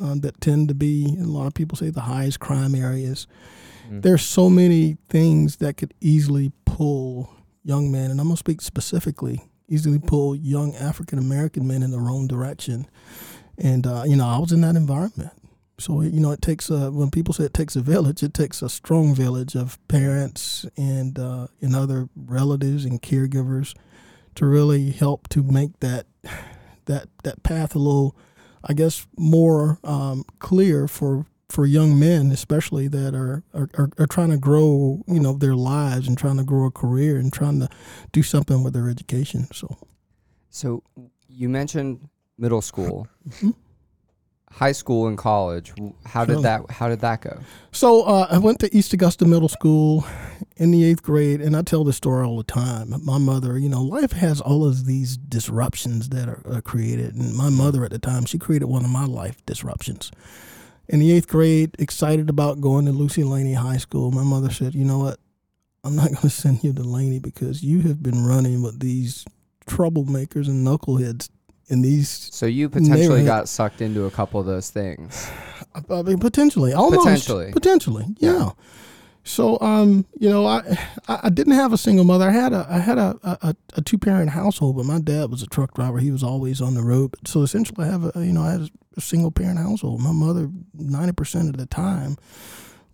uh, 0.00 0.16
that 0.20 0.40
tend 0.40 0.68
to 0.68 0.74
be, 0.74 1.16
a 1.18 1.24
lot 1.24 1.46
of 1.46 1.54
people 1.54 1.76
say, 1.76 1.90
the 1.90 2.02
highest 2.02 2.40
crime 2.40 2.74
areas. 2.74 3.26
Mm. 3.90 4.02
There's 4.02 4.22
so 4.22 4.50
many 4.50 4.98
things 5.08 5.56
that 5.56 5.76
could 5.76 5.94
easily 6.00 6.52
pull 6.64 7.30
young 7.64 7.90
men, 7.90 8.10
and 8.10 8.20
I'm 8.20 8.26
gonna 8.26 8.36
speak 8.36 8.60
specifically, 8.60 9.42
easily 9.68 9.98
pull 9.98 10.34
young 10.34 10.74
African 10.76 11.18
American 11.18 11.66
men 11.66 11.82
in 11.82 11.90
the 11.90 12.00
wrong 12.00 12.26
direction. 12.26 12.86
And 13.56 13.86
uh, 13.86 14.04
you 14.06 14.16
know, 14.16 14.26
I 14.26 14.38
was 14.38 14.52
in 14.52 14.60
that 14.60 14.76
environment. 14.76 15.32
So 15.78 16.02
you 16.02 16.20
know, 16.20 16.32
it 16.32 16.42
takes 16.42 16.70
a 16.70 16.90
when 16.90 17.10
people 17.10 17.32
say 17.34 17.44
it 17.44 17.54
takes 17.54 17.76
a 17.76 17.80
village, 17.80 18.22
it 18.22 18.34
takes 18.34 18.62
a 18.62 18.68
strong 18.68 19.14
village 19.14 19.54
of 19.54 19.78
parents 19.88 20.66
and 20.76 21.18
uh, 21.18 21.46
and 21.60 21.76
other 21.76 22.08
relatives 22.16 22.84
and 22.84 23.00
caregivers 23.00 23.74
to 24.34 24.46
really 24.46 24.90
help 24.90 25.28
to 25.28 25.42
make 25.42 25.78
that 25.80 26.06
that 26.86 27.08
that 27.22 27.42
path 27.42 27.74
a 27.74 27.78
little, 27.78 28.16
I 28.64 28.72
guess, 28.72 29.06
more 29.16 29.78
um, 29.84 30.24
clear 30.40 30.88
for 30.88 31.26
for 31.48 31.64
young 31.64 31.98
men, 31.98 32.30
especially 32.30 32.88
that 32.88 33.14
are, 33.14 33.42
are, 33.54 33.90
are, 33.98 34.06
trying 34.06 34.28
to 34.28 34.36
grow, 34.36 35.02
you 35.06 35.18
know, 35.18 35.32
their 35.32 35.54
lives 35.54 36.06
and 36.06 36.18
trying 36.18 36.36
to 36.36 36.44
grow 36.44 36.66
a 36.66 36.70
career 36.70 37.16
and 37.16 37.32
trying 37.32 37.58
to 37.58 37.70
do 38.12 38.22
something 38.22 38.62
with 38.62 38.74
their 38.74 38.86
education. 38.88 39.48
So 39.54 39.78
So 40.50 40.82
you 41.26 41.48
mentioned 41.48 42.08
middle 42.36 42.60
school, 42.60 43.08
Mhm. 43.28 43.54
High 44.50 44.72
school, 44.72 45.06
and 45.06 45.16
college. 45.16 45.72
How 46.04 46.24
did 46.24 46.42
that 46.42 46.70
How 46.70 46.88
did 46.88 47.00
that 47.00 47.20
go? 47.22 47.38
So 47.70 48.02
uh, 48.02 48.26
I 48.30 48.38
went 48.38 48.60
to 48.60 48.76
East 48.76 48.92
Augusta 48.92 49.24
Middle 49.24 49.48
School 49.48 50.06
in 50.56 50.70
the 50.70 50.84
eighth 50.84 51.02
grade, 51.02 51.40
and 51.40 51.56
I 51.56 51.62
tell 51.62 51.84
this 51.84 51.96
story 51.96 52.26
all 52.26 52.38
the 52.38 52.44
time. 52.44 52.94
My 53.04 53.18
mother, 53.18 53.58
you 53.58 53.68
know, 53.68 53.82
life 53.82 54.12
has 54.12 54.40
all 54.40 54.64
of 54.64 54.86
these 54.86 55.16
disruptions 55.16 56.08
that 56.10 56.28
are, 56.28 56.42
are 56.50 56.62
created, 56.62 57.14
and 57.14 57.36
my 57.36 57.50
mother 57.50 57.84
at 57.84 57.90
the 57.90 57.98
time, 57.98 58.24
she 58.24 58.38
created 58.38 58.66
one 58.66 58.84
of 58.84 58.90
my 58.90 59.04
life 59.04 59.44
disruptions. 59.46 60.10
In 60.88 61.00
the 61.00 61.12
eighth 61.12 61.28
grade, 61.28 61.76
excited 61.78 62.30
about 62.30 62.60
going 62.60 62.86
to 62.86 62.92
Lucy 62.92 63.22
Laney 63.22 63.54
High 63.54 63.76
School, 63.76 64.10
my 64.10 64.24
mother 64.24 64.50
said, 64.50 64.74
"You 64.74 64.84
know 64.84 64.98
what? 64.98 65.18
I'm 65.84 65.96
not 65.96 66.06
going 66.12 66.16
to 66.16 66.30
send 66.30 66.64
you 66.64 66.72
to 66.72 66.82
Laney 66.82 67.18
because 67.18 67.62
you 67.62 67.82
have 67.82 68.02
been 68.02 68.24
running 68.24 68.62
with 68.62 68.80
these 68.80 69.24
troublemakers 69.66 70.48
and 70.48 70.66
knuckleheads 70.66 71.28
in 71.68 71.82
these 71.82 72.08
So 72.32 72.46
you 72.46 72.68
potentially 72.68 73.24
got 73.24 73.48
sucked 73.48 73.80
into 73.80 74.04
a 74.06 74.10
couple 74.10 74.40
of 74.40 74.46
those 74.46 74.70
things. 74.70 75.30
I 75.90 76.02
mean, 76.02 76.18
potentially, 76.18 76.72
almost 76.72 77.04
Potentially. 77.04 77.52
potentially, 77.52 78.06
yeah. 78.18 78.32
Yeah. 78.32 78.50
So, 79.24 79.58
um, 79.60 80.06
you 80.18 80.30
know, 80.30 80.46
I, 80.46 80.62
I 81.06 81.28
didn't 81.28 81.52
have 81.52 81.74
a 81.74 81.76
single 81.76 82.04
mother. 82.04 82.26
I 82.26 82.30
had 82.30 82.54
a 82.54 82.66
I 82.70 82.78
had 82.78 82.96
a, 82.96 83.18
a, 83.22 83.54
a 83.74 83.82
two 83.82 83.98
parent 83.98 84.30
household, 84.30 84.76
but 84.76 84.86
my 84.86 84.98
dad 85.00 85.30
was 85.30 85.42
a 85.42 85.46
truck 85.46 85.74
driver. 85.74 85.98
He 85.98 86.10
was 86.10 86.22
always 86.22 86.62
on 86.62 86.72
the 86.74 86.82
road. 86.82 87.14
So 87.26 87.42
essentially, 87.42 87.84
I 87.86 87.90
have 87.90 88.04
a 88.16 88.24
you 88.24 88.32
know 88.32 88.42
I 88.42 88.52
had 88.52 88.70
a 88.96 89.00
single 89.02 89.30
parent 89.30 89.58
household. 89.58 90.00
My 90.00 90.12
mother, 90.12 90.48
ninety 90.72 91.12
percent 91.12 91.50
of 91.50 91.58
the 91.58 91.66
time, 91.66 92.16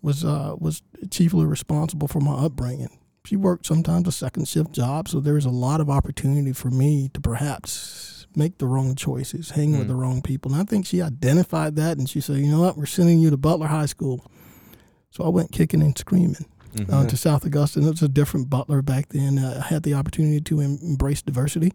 was 0.02 0.24
uh 0.24 0.56
was 0.58 0.82
chiefly 1.10 1.46
responsible 1.46 2.08
for 2.08 2.20
my 2.20 2.34
upbringing. 2.34 2.98
She 3.24 3.36
worked 3.36 3.64
sometimes 3.64 4.08
a 4.08 4.12
second 4.12 4.48
shift 4.48 4.72
job, 4.72 5.08
so 5.08 5.20
there 5.20 5.34
was 5.34 5.46
a 5.46 5.50
lot 5.50 5.80
of 5.80 5.88
opportunity 5.88 6.52
for 6.52 6.68
me 6.68 7.10
to 7.14 7.20
perhaps 7.20 8.23
make 8.36 8.58
the 8.58 8.66
wrong 8.66 8.94
choices, 8.94 9.50
hang 9.50 9.72
with 9.72 9.82
Hmm. 9.82 9.88
the 9.88 9.94
wrong 9.96 10.22
people. 10.22 10.52
And 10.52 10.60
I 10.60 10.64
think 10.64 10.86
she 10.86 11.00
identified 11.02 11.76
that, 11.76 11.98
and 11.98 12.08
she 12.08 12.20
said, 12.20 12.38
"You 12.38 12.50
know 12.50 12.60
what? 12.60 12.76
We're 12.76 12.86
sending 12.86 13.18
you 13.20 13.30
to 13.30 13.36
Butler 13.36 13.68
High 13.68 13.86
School." 13.86 14.24
So 15.10 15.24
I 15.24 15.28
went 15.28 15.52
kicking 15.52 15.80
and 15.82 15.96
screaming 15.96 16.44
Mhm. 16.74 16.92
uh, 16.92 17.06
to 17.06 17.16
South 17.16 17.44
Augusta. 17.44 17.78
And 17.78 17.86
it 17.86 17.92
was 17.92 18.02
a 18.02 18.08
different 18.08 18.50
Butler 18.50 18.82
back 18.82 19.10
then. 19.10 19.38
Uh, 19.38 19.62
I 19.64 19.68
had 19.72 19.84
the 19.84 19.94
opportunity 19.94 20.40
to 20.40 20.60
em- 20.60 20.78
embrace 20.82 21.22
diversity, 21.22 21.72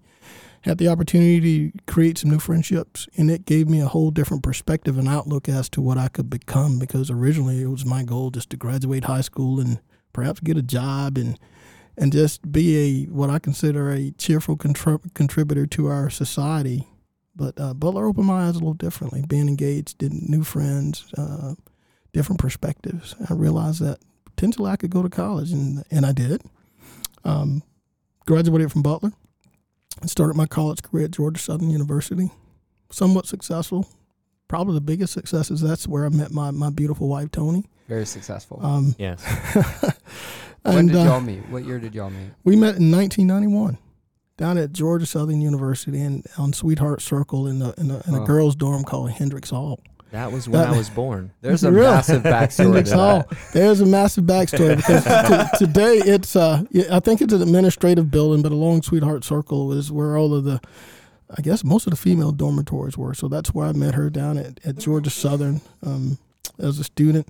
had 0.64 0.78
the 0.78 0.90
opportunity 0.90 1.72
to 1.72 1.78
create 1.88 2.18
some 2.18 2.30
new 2.32 2.40
friendships, 2.40 3.08
and 3.16 3.32
it 3.32 3.46
gave 3.46 3.70
me 3.70 3.80
a 3.80 3.88
whole 3.88 4.12
different 4.12 4.44
perspective 4.44 4.98
and 4.98 5.08
outlook 5.08 5.48
as 5.48 5.70
to 5.70 5.82
what 5.82 5.98
I 5.98 6.10
could 6.10 6.30
become. 6.30 6.80
Because 6.80 7.10
originally 7.10 7.62
it 7.62 7.68
was 7.70 7.86
my 7.86 8.04
goal 8.04 8.30
just 8.30 8.50
to 8.50 8.58
graduate 8.58 9.06
high 9.06 9.22
school 9.22 9.62
and 9.62 9.80
perhaps 10.12 10.42
get 10.42 10.58
a 10.58 10.62
job 10.62 11.18
and 11.18 11.40
and 12.00 12.12
just 12.14 12.50
be 12.52 12.78
a 12.78 13.04
what 13.12 13.30
I 13.30 13.38
consider 13.40 13.92
a 13.92 14.12
cheerful 14.12 14.58
contrib- 14.58 15.14
contributor 15.14 15.68
to 15.68 15.88
our 15.88 16.10
society. 16.10 16.88
But 17.36 17.60
uh, 17.60 17.74
Butler 17.74 18.06
opened 18.08 18.26
my 18.26 18.48
eyes 18.48 18.56
a 18.56 18.60
little 18.60 18.74
differently. 18.74 19.24
Being 19.28 19.48
engaged, 19.48 19.98
did 20.00 20.14
new 20.14 20.44
friends, 20.44 21.06
uh, 21.18 21.54
different 22.14 22.40
perspectives. 22.40 23.16
I 23.30 23.34
realized 23.34 23.82
that 23.82 24.00
potentially 24.26 24.72
I 24.72 24.78
could 24.78 24.90
go 24.90 25.04
to 25.04 25.10
college, 25.10 25.52
and 25.52 25.84
and 25.92 26.06
I 26.06 26.14
did. 26.14 26.42
Um, 27.26 27.64
graduated 28.26 28.72
from 28.72 28.82
Butler, 28.82 29.12
and 30.02 30.10
started 30.10 30.36
my 30.38 30.46
college 30.48 30.82
career 30.82 31.06
at 31.06 31.12
Georgia 31.12 31.40
Southern 31.40 31.70
University. 31.70 32.32
Somewhat 32.92 33.26
successful. 33.28 33.88
Probably 34.48 34.74
the 34.74 34.82
biggest 34.82 35.14
success 35.14 35.52
is 35.52 35.62
that's 35.62 35.88
where 35.88 36.06
I 36.06 36.10
met 36.10 36.32
my, 36.32 36.50
my 36.50 36.72
beautiful 36.72 37.08
wife 37.08 37.30
Tony. 37.30 37.66
Very 37.88 38.06
successful. 38.06 38.60
Um, 38.66 38.96
Yes. 38.98 39.24
when 40.64 40.78
and 40.78 40.88
did 40.90 40.98
uh, 40.98 41.04
y'all 41.06 41.22
meet? 41.22 41.48
What 41.50 41.66
year 41.66 41.80
did 41.80 41.94
y'all 41.96 42.10
meet? 42.10 42.30
we 42.44 42.56
met 42.56 42.76
in 42.78 42.92
1991. 42.92 43.78
down 44.38 44.58
at 44.58 44.72
Georgia 44.72 45.06
Southern 45.06 45.42
University 45.42 46.00
and 46.02 46.26
on 46.38 46.54
Sweetheart 46.54 47.02
Circle 47.02 47.48
in 47.48 47.60
the 47.60 47.74
in 47.78 47.92
a, 47.92 48.02
in 48.08 48.14
a 48.16 48.20
Huh. 48.20 48.26
girls' 48.26 48.56
dorm 48.56 48.84
called 48.84 49.12
Hendricks 49.12 49.50
Hall. 49.50 49.80
That 50.12 50.32
was 50.32 50.50
when 50.50 50.60
That- 50.62 50.74
I 50.74 50.78
was 50.78 50.90
born. 50.90 51.32
There's 51.42 51.64
a 51.64 51.72
Really? 51.72 51.86
massive 51.88 52.24
backstory 52.24 52.84
to 52.90 52.96
Hall. 52.96 53.26
that. 53.30 53.38
There's 53.54 53.80
a 53.82 53.86
massive 53.86 54.24
backstory 54.24 54.76
because 54.78 55.04
to, 55.04 55.50
today 55.60 55.98
it's 55.98 56.36
uh 56.36 56.64
yeah, 56.72 56.86
I 56.96 57.00
think 57.00 57.22
it's 57.22 57.34
an 57.34 57.42
administrative 57.42 58.10
building, 58.10 58.42
but 58.42 58.52
along 58.52 58.82
Sweetheart 58.84 59.24
Circle 59.24 59.72
is 59.74 59.92
where 59.92 60.18
all 60.18 60.34
of 60.34 60.46
the 60.46 60.60
I 61.38 61.44
guess 61.44 61.64
most 61.64 61.86
of 61.86 61.92
the 61.92 61.98
female 61.98 62.32
dormitories 62.32 62.98
were. 62.98 63.14
So 63.14 63.28
that's 63.28 63.54
where 63.54 63.68
I 63.68 63.72
met 63.74 63.94
her 63.94 64.10
down 64.10 64.40
at, 64.40 64.60
at 64.66 64.78
Georgia 64.80 65.12
Southern 65.12 65.62
um, 65.86 66.18
as 66.58 66.80
a 66.80 66.84
student. 66.84 67.28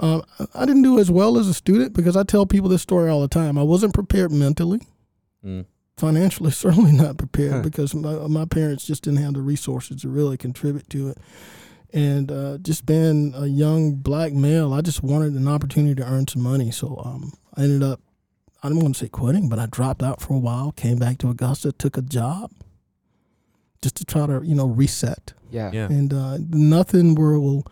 Um, 0.00 0.22
I- 0.38 0.62
I 0.62 0.66
didn't 0.66 0.82
do 0.82 0.98
as 0.98 1.10
well 1.10 1.38
as 1.38 1.46
a 1.46 1.54
student 1.54 1.92
because 1.92 2.16
I 2.16 2.22
tell 2.24 2.46
people 2.46 2.68
this 2.68 2.82
story 2.82 3.10
all 3.10 3.20
the 3.20 3.28
time. 3.28 3.56
I 3.58 3.62
wasn't 3.62 3.94
prepared 3.94 4.32
mentally, 4.32 4.80
Mm. 5.44 5.66
financially, 5.96 6.50
certainly 6.64 6.92
not 6.92 7.18
prepared 7.18 7.52
Huh. 7.52 7.62
because 7.62 7.94
my, 7.94 8.14
my 8.26 8.44
parents 8.46 8.86
just 8.86 9.02
didn't 9.04 9.20
have 9.22 9.34
the 9.34 9.42
resources 9.42 10.00
to 10.02 10.08
really 10.08 10.36
contribute 10.36 10.88
to 10.90 11.08
it. 11.08 11.18
And 11.92 12.30
uh, 12.32 12.58
just 12.58 12.86
being 12.86 13.34
a 13.36 13.46
young 13.46 13.96
black 13.96 14.32
male, 14.32 14.72
I 14.72 14.80
just 14.80 15.02
wanted 15.02 15.34
an 15.34 15.48
opportunity 15.48 15.94
to 15.96 16.04
earn 16.06 16.26
some 16.28 16.42
money. 16.42 16.70
So 16.70 17.02
um, 17.04 17.32
I 17.56 17.64
ended 17.64 17.82
up, 17.82 18.00
I 18.62 18.68
don't 18.68 18.78
want 18.78 18.94
to 18.94 19.04
say 19.04 19.08
quitting, 19.08 19.48
but 19.48 19.58
I 19.58 19.66
dropped 19.66 20.02
out 20.02 20.20
for 20.20 20.34
a 20.34 20.38
while, 20.38 20.72
came 20.72 20.98
back 20.98 21.18
to 21.18 21.30
Augusta, 21.30 21.72
took 21.72 21.96
a 21.98 22.02
job 22.02 22.52
just 23.82 23.96
to 23.96 24.04
try 24.04 24.26
to, 24.26 24.40
you 24.44 24.54
know, 24.54 24.66
reset. 24.66 25.32
Yeah. 25.50 25.70
Yeah. 25.72 25.86
And 25.90 26.12
uh, 26.14 26.38
nothing 26.50 27.14
will, 27.16 27.40
will 27.40 27.66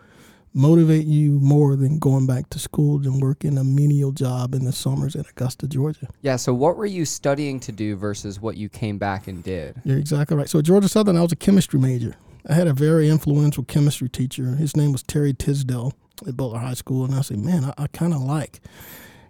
motivate 0.59 1.05
you 1.05 1.39
more 1.39 1.77
than 1.77 1.99
going 1.99 2.27
back 2.27 2.49
to 2.49 2.59
school 2.59 2.97
and 2.97 3.21
working 3.21 3.57
a 3.57 3.63
menial 3.63 4.11
job 4.11 4.53
in 4.53 4.65
the 4.65 4.73
summers 4.73 5.15
in 5.15 5.21
Augusta, 5.21 5.67
Georgia. 5.67 6.07
Yeah. 6.21 6.35
So, 6.35 6.53
what 6.53 6.75
were 6.75 6.85
you 6.85 7.05
studying 7.05 7.61
to 7.61 7.71
do 7.71 7.95
versus 7.95 8.41
what 8.41 8.57
you 8.57 8.67
came 8.67 8.97
back 8.97 9.27
and 9.27 9.41
did? 9.41 9.81
You're 9.85 9.97
exactly 9.97 10.35
right. 10.35 10.49
So 10.49 10.59
at 10.59 10.65
Georgia 10.65 10.89
Southern, 10.89 11.15
I 11.15 11.21
was 11.21 11.31
a 11.31 11.37
chemistry 11.37 11.79
major. 11.79 12.15
I 12.47 12.53
had 12.53 12.67
a 12.67 12.73
very 12.73 13.09
influential 13.09 13.63
chemistry 13.63 14.09
teacher. 14.09 14.55
His 14.55 14.75
name 14.75 14.91
was 14.91 15.01
Terry 15.01 15.33
Tisdale 15.33 15.93
at 16.27 16.35
Butler 16.35 16.59
High 16.59 16.73
School, 16.73 17.05
and 17.05 17.15
I 17.15 17.21
said, 17.21 17.39
"Man, 17.39 17.63
I, 17.63 17.73
I 17.77 17.87
kind 17.87 18.13
of 18.13 18.21
like, 18.21 18.59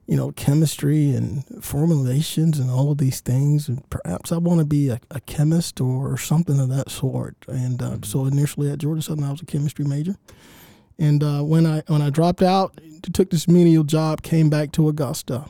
you 0.07 0.17
know, 0.17 0.31
chemistry 0.31 1.12
and 1.12 1.43
formulations 1.63 2.57
and 2.57 2.71
all 2.71 2.91
of 2.91 2.98
these 2.98 3.21
things, 3.21 3.67
and 3.67 3.88
perhaps 3.91 4.31
I 4.31 4.38
want 4.38 4.59
to 4.62 4.65
be 4.65 4.89
a, 4.89 5.00
a 5.12 5.19
chemist 5.21 5.79
or 5.79 6.17
something 6.17 6.59
of 6.59 6.69
that 6.69 6.89
sort." 6.89 7.36
And 7.48 7.83
uh, 7.83 7.98
so 8.03 8.25
initially 8.25 8.71
at 8.71 8.79
Georgia 8.79 9.03
Southern, 9.03 9.25
I 9.25 9.31
was 9.31 9.41
a 9.41 9.45
chemistry 9.45 9.86
major. 9.86 10.15
And 11.00 11.24
uh, 11.24 11.41
when 11.41 11.65
I 11.65 11.82
when 11.88 12.01
I 12.01 12.10
dropped 12.10 12.44
out, 12.44 12.79
took 13.13 13.29
this 13.29 13.48
menial 13.48 13.84
job, 13.84 14.22
came 14.22 14.50
back 14.50 14.72
to 14.74 14.89
Augusta, 14.89 15.46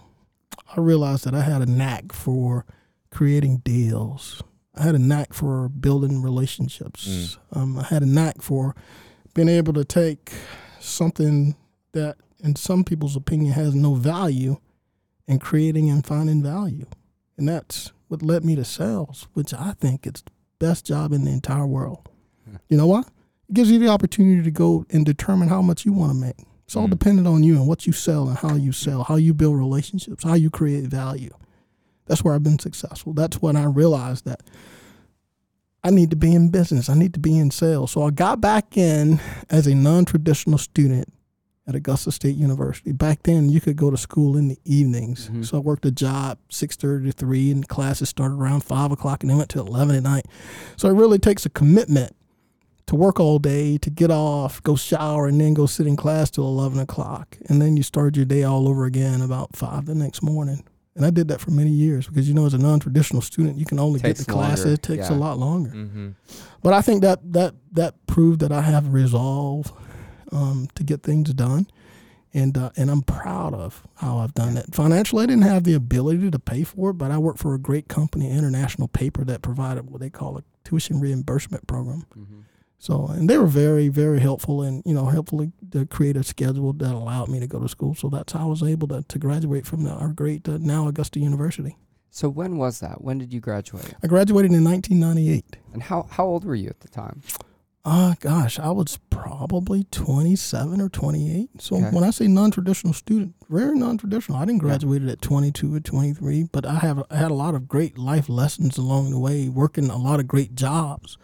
I 0.75 0.79
realized 0.79 1.25
that 1.25 1.33
I 1.33 1.41
had 1.41 1.61
a 1.61 1.65
knack 1.65 2.13
for 2.13 2.65
creating 3.09 3.57
deals. 3.65 4.43
I 4.75 4.83
had 4.83 4.95
a 4.95 4.99
knack 4.99 5.33
for 5.33 5.67
building 5.67 6.21
relationships. 6.21 7.37
Um, 7.51 7.79
I 7.79 7.83
had 7.83 8.03
a 8.03 8.05
knack 8.05 8.41
for 8.41 8.75
being 9.33 9.49
able 9.49 9.73
to 9.73 9.83
take 9.83 10.31
something 10.79 11.55
that, 11.93 12.17
in 12.39 12.55
some 12.55 12.83
people's 12.83 13.15
opinion, 13.15 13.53
has 13.53 13.73
no 13.73 13.95
value 13.95 14.57
and 15.27 15.41
creating 15.41 15.89
and 15.89 16.05
finding 16.05 16.43
value. 16.43 16.85
And 17.37 17.49
that's 17.49 17.91
what 18.07 18.21
led 18.21 18.45
me 18.45 18.55
to 18.55 18.63
sales, 18.63 19.27
which 19.33 19.53
I 19.53 19.73
think 19.79 20.05
is 20.05 20.23
the 20.23 20.31
best 20.59 20.85
job 20.85 21.11
in 21.11 21.25
the 21.25 21.31
entire 21.31 21.67
world. 21.67 22.07
You 22.69 22.77
know 22.77 22.87
why? 22.87 23.03
It 23.49 23.53
gives 23.53 23.71
you 23.71 23.79
the 23.79 23.87
opportunity 23.87 24.43
to 24.43 24.51
go 24.51 24.85
and 24.91 25.05
determine 25.05 25.49
how 25.49 25.61
much 25.61 25.85
you 25.85 25.91
want 25.93 26.11
to 26.11 26.17
make. 26.17 26.35
It's 26.65 26.75
all 26.75 26.87
Mm. 26.87 26.91
dependent 26.91 27.27
on 27.27 27.43
you 27.43 27.55
and 27.55 27.67
what 27.67 27.87
you 27.87 27.93
sell 27.93 28.27
and 28.29 28.37
how 28.37 28.53
you 28.55 28.71
sell, 28.71 29.03
how 29.03 29.15
you 29.15 29.33
build 29.33 29.57
relationships, 29.57 30.23
how 30.23 30.35
you 30.35 30.51
create 30.51 30.85
value. 30.85 31.31
That's 32.05 32.23
where 32.23 32.35
I've 32.35 32.43
been 32.43 32.59
successful. 32.59 33.13
That's 33.13 33.41
when 33.41 33.55
I 33.55 33.63
realized 33.65 34.25
that 34.25 34.43
I 35.83 35.89
need 35.91 36.09
to 36.11 36.15
be 36.15 36.33
in 36.35 36.49
business. 36.49 36.89
I 36.89 36.93
need 36.93 37.13
to 37.13 37.19
be 37.19 37.37
in 37.37 37.51
sales. 37.51 37.91
So 37.91 38.03
I 38.03 38.11
got 38.11 38.39
back 38.41 38.77
in 38.77 39.19
as 39.49 39.65
a 39.65 39.73
non-traditional 39.73 40.57
student 40.59 41.11
at 41.65 41.73
Augusta 41.75 42.11
State 42.11 42.35
University. 42.35 42.91
Back 42.91 43.23
then, 43.23 43.49
you 43.49 43.61
could 43.61 43.77
go 43.77 43.89
to 43.89 43.97
school 43.97 44.35
in 44.35 44.49
the 44.49 44.57
evenings. 44.65 45.29
Mhm. 45.31 45.45
So 45.45 45.57
I 45.57 45.59
worked 45.61 45.85
a 45.85 45.91
job 45.91 46.37
six 46.49 46.75
thirty 46.75 47.05
to 47.05 47.11
three, 47.11 47.49
and 47.51 47.67
classes 47.67 48.09
started 48.09 48.35
around 48.35 48.63
five 48.63 48.91
o'clock, 48.91 49.23
and 49.23 49.29
they 49.29 49.35
went 49.35 49.49
till 49.49 49.65
eleven 49.65 49.95
at 49.95 50.03
night. 50.03 50.25
So 50.77 50.89
it 50.89 50.93
really 50.93 51.19
takes 51.19 51.45
a 51.45 51.49
commitment 51.49 52.11
to 52.89 52.95
work 52.95 53.19
all 53.19 53.37
day, 53.39 53.77
to 53.77 53.89
get 53.91 54.09
off, 54.11 54.61
go 54.63 54.75
shower, 54.75 55.27
and 55.27 55.39
then 55.39 55.53
go 55.53 55.65
sit 55.67 55.85
in 55.87 55.95
class 55.95 56.29
till 56.31 56.45
eleven 56.47 56.79
o'clock, 56.79 57.37
and 57.47 57.61
then 57.61 57.77
you 57.77 57.83
start 57.83 58.15
your 58.15 58.25
day 58.25 58.43
all 58.43 58.67
over 58.67 58.85
again 58.85 59.21
about 59.21 59.55
five 59.55 59.85
the 59.85 59.93
next 59.95 60.23
morning. 60.23 60.63
And 60.95 61.05
I 61.05 61.11
did 61.11 61.27
that 61.27 61.39
for 61.39 61.51
many 61.51 61.69
years 61.69 62.07
because 62.07 62.27
you 62.27 62.33
know, 62.33 62.45
as 62.47 62.53
a 62.55 62.57
non-traditional 62.57 63.21
student, 63.21 63.57
you 63.57 63.65
can 63.65 63.79
only 63.79 63.99
Takes 63.99 64.21
get 64.21 64.25
to 64.25 64.31
classes. 64.33 64.65
longer, 64.65 64.73
It 64.73 64.81
takes 64.81 65.09
yeah. 65.09 65.15
a 65.15 65.17
lot 65.17 65.37
longer. 65.37 65.69
Mm-hmm. 65.69 66.09
But 66.63 66.73
I 66.73 66.81
think 66.81 67.03
that 67.03 67.19
that 67.33 67.53
that 67.73 67.93
proved 68.07 68.39
that 68.41 68.51
I 68.51 68.61
have 68.61 68.91
resolve 68.91 69.71
um, 70.31 70.67
to 70.73 70.83
get 70.83 71.03
things 71.03 71.31
done, 71.35 71.67
and 72.33 72.57
uh, 72.57 72.71
and 72.75 72.89
I'm 72.89 73.03
proud 73.03 73.53
of 73.53 73.83
how 73.97 74.17
I've 74.17 74.33
done 74.33 74.55
that. 74.55 74.73
Financially, 74.73 75.23
I 75.23 75.27
didn't 75.27 75.43
have 75.43 75.63
the 75.63 75.75
ability 75.75 76.31
to 76.31 76.39
pay 76.39 76.63
for 76.63 76.89
it, 76.89 76.93
but 76.93 77.11
I 77.11 77.19
worked 77.19 77.39
for 77.39 77.53
a 77.53 77.59
great 77.59 77.87
company, 77.87 78.31
International 78.31 78.87
Paper, 78.87 79.23
that 79.25 79.43
provided 79.43 79.89
what 79.91 80.01
they 80.01 80.09
call 80.09 80.39
a 80.39 80.43
tuition 80.63 80.99
reimbursement 80.99 81.67
program. 81.67 82.05
Mhm. 82.17 82.43
So, 82.81 83.07
and 83.07 83.29
they 83.29 83.37
were 83.37 83.45
very, 83.45 83.89
very 83.89 84.21
helpful 84.21 84.61
and, 84.61 84.81
you 84.85 84.93
know, 84.93 85.05
helpfully 85.07 85.51
to 85.71 85.85
create 85.85 86.15
a 86.15 86.23
schedule 86.23 86.71
that 86.73 86.93
allowed 86.93 87.27
me 87.27 87.39
to 87.41 87.47
go 87.47 87.59
to 87.59 87.67
school. 87.67 87.93
So 87.93 88.07
that's 88.09 88.31
how 88.31 88.45
I 88.45 88.45
was 88.45 88.63
able 88.63 88.87
to, 88.87 89.03
to 89.03 89.19
graduate 89.19 89.65
from 89.67 89.83
the, 89.83 89.91
our 89.91 90.07
great, 90.09 90.47
uh, 90.47 90.57
now 90.61 90.87
Augusta 90.87 91.19
University. 91.19 91.77
So, 92.09 92.27
when 92.29 92.57
was 92.57 92.79
that? 92.79 93.01
When 93.03 93.17
did 93.19 93.31
you 93.33 93.39
graduate? 93.39 93.93
I 94.01 94.07
graduated 94.07 94.51
in 94.51 94.63
1998. 94.63 95.57
And 95.73 95.83
how, 95.83 96.07
how 96.09 96.25
old 96.25 96.43
were 96.45 96.55
you 96.55 96.69
at 96.69 96.79
the 96.79 96.87
time? 96.87 97.21
Uh, 97.85 98.15
gosh, 98.19 98.57
I 98.59 98.71
was 98.71 98.97
probably 99.09 99.83
27 99.85 100.81
or 100.81 100.89
28. 100.89 101.61
So 101.61 101.77
Okay. 101.77 101.89
when 101.91 102.03
I 102.03 102.09
say 102.11 102.27
non-traditional 102.27 102.93
student, 102.93 103.35
very 103.49 103.77
non-traditional. 103.77 104.37
I 104.37 104.45
didn't 104.45 104.59
graduate 104.59 105.03
at 105.03 105.21
22 105.21 105.75
or 105.75 105.79
23, 105.79 106.43
but 106.51 106.65
I 106.65 106.75
have 106.75 107.03
I 107.09 107.15
had 107.15 107.31
a 107.31 107.35
lot 107.35 107.55
of 107.55 107.67
great 107.67 107.97
life 107.97 108.27
lessons 108.27 108.77
along 108.77 109.11
the 109.11 109.19
way, 109.19 109.47
working 109.49 109.89
a 109.89 109.97
lot 109.97 110.19
of 110.19 110.27
great 110.27 110.55
jobs. 110.55 111.17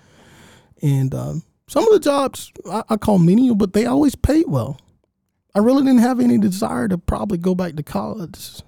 And 0.86 1.16
um, 1.16 1.44
some 1.68 1.84
of 1.84 1.94
the 1.94 2.00
jobs 2.00 2.52
I, 2.70 2.84
I 2.90 2.98
call 2.98 3.18
menial, 3.18 3.56
but 3.56 3.74
they 3.74 3.86
always 3.86 4.16
paid 4.16 4.46
well. 4.48 4.80
I 5.56 5.60
really 5.60 5.82
didn't 5.84 6.00
have 6.00 6.20
any 6.20 6.38
desire 6.38 6.88
to 6.90 6.98
probably 6.98 7.38
go 7.38 7.56
back 7.56 7.76
to 7.76 7.84
college 7.84 8.62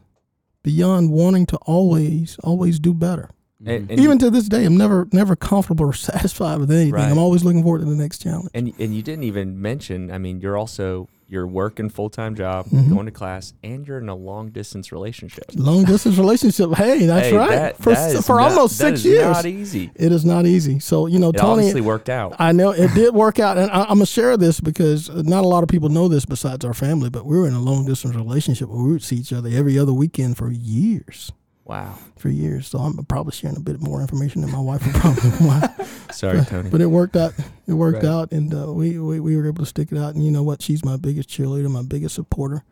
beyond 0.64 1.12
wanting 1.12 1.46
to 1.48 1.58
always, 1.58 2.38
always 2.44 2.80
do 2.80 2.94
better. 2.94 3.30
And, 3.66 3.92
and 3.92 4.00
Even 4.00 4.18
to 4.20 4.30
this 4.30 4.48
day, 4.48 4.66
I'm 4.66 4.78
never, 4.78 5.08
never 5.12 5.36
comfortable 5.36 5.86
or 5.86 5.94
satisfied 6.12 6.60
with 6.60 6.72
anything. 6.72 6.94
Right. 6.94 7.10
I'm 7.10 7.18
always 7.18 7.44
looking 7.44 7.62
forward 7.62 7.80
to 7.80 7.86
the 7.86 7.96
next 7.96 8.22
challenge. 8.22 8.50
and 8.54 8.74
and 8.80 8.96
you 8.96 9.02
didn't 9.04 9.24
even 9.24 9.62
mention. 9.62 10.12
I 10.12 10.18
mean, 10.18 10.40
you're 10.42 10.58
also 10.58 11.08
you're 11.30 11.46
working 11.48 11.90
full 11.90 12.10
time 12.10 12.36
job, 12.36 12.68
Mhm. 12.68 12.90
going 12.90 13.06
to 13.06 13.12
class, 13.12 13.54
and 13.64 13.86
you're 13.88 13.98
in 13.98 14.08
a 14.10 14.16
long 14.16 14.50
distance 14.50 14.92
relationship. 14.92 15.44
Long 15.56 15.84
distance 15.94 16.18
relationship. 16.18 16.74
Hey, 16.76 17.06
that's 17.06 17.28
Hey, 17.28 17.36
right. 17.36 17.50
that- 17.50 17.78
for 17.78 17.94
that 17.94 18.24
for 18.24 18.38
not- 18.40 18.52
almost 18.52 18.78
six 18.78 19.00
is 19.00 19.06
years. 19.06 19.22
Not 19.36 19.46
easy. 19.46 19.92
It 19.96 20.12
is 20.12 20.24
not 20.24 20.46
easy. 20.46 20.80
So 20.80 21.06
you 21.08 21.20
know, 21.20 21.30
It 21.30 21.38
Tony. 21.38 21.52
obviously 21.64 21.82
worked 21.82 22.10
out. 22.10 22.36
I 22.40 22.52
know 22.54 22.72
it 22.72 22.94
did 22.94 23.14
work 23.24 23.40
out, 23.40 23.58
and 23.58 23.70
I, 23.72 23.82
I'm 23.82 23.96
gonna 23.98 24.06
share 24.06 24.38
this 24.38 24.60
because 24.62 25.10
not 25.10 25.44
a 25.44 25.48
lot 25.48 25.64
of 25.64 25.70
people 25.70 25.90
know 25.90 26.08
this 26.08 26.26
besides 26.26 26.64
our 26.64 26.74
family. 26.74 27.10
But 27.10 27.26
we 27.26 27.38
were 27.38 27.48
in 27.48 27.54
a 27.54 27.62
long 27.62 27.86
distance 27.86 28.16
relationship 28.16 28.70
where 28.70 28.82
we 28.84 28.92
would 28.94 29.04
see 29.04 29.18
each 29.18 29.34
other 29.34 29.50
every 29.52 29.78
other 29.78 29.94
weekend 29.94 30.38
for 30.38 30.50
years. 30.52 31.32
Wow. 31.68 31.98
For 32.18 32.30
years, 32.30 32.68
so 32.68 32.80
I'm 32.80 32.98
probably 33.06 33.34
sharing 33.34 33.58
a 33.58 33.60
bit 33.62 33.80
more 33.82 34.02
information 34.02 34.42
than 34.42 34.52
my 34.52 34.60
wife 34.60 34.86
would 34.86 34.96
probably 34.96 35.32
want. 35.48 35.72
Sorry, 36.12 36.42
Tony. 36.46 36.70
But 36.70 36.82
it 36.82 36.88
worked 36.88 37.16
out. 37.16 37.34
It 37.68 37.74
worked 37.74 38.04
Right. 38.04 38.12
out, 38.12 38.32
and 38.32 38.54
uh, 38.54 38.72
we, 38.74 38.98
we 39.00 39.20
we 39.20 39.36
were 39.38 39.46
able 39.48 39.64
to 39.64 39.70
stick 39.70 39.92
it 39.92 39.98
out. 39.98 40.16
And 40.16 40.26
you 40.26 40.32
know 40.32 40.44
what? 40.44 40.62
She's 40.62 40.84
my 40.84 40.98
biggest 40.98 41.30
cheerleader, 41.30 41.70
my 41.70 41.84
biggest 41.84 42.16
supporter, 42.16 42.64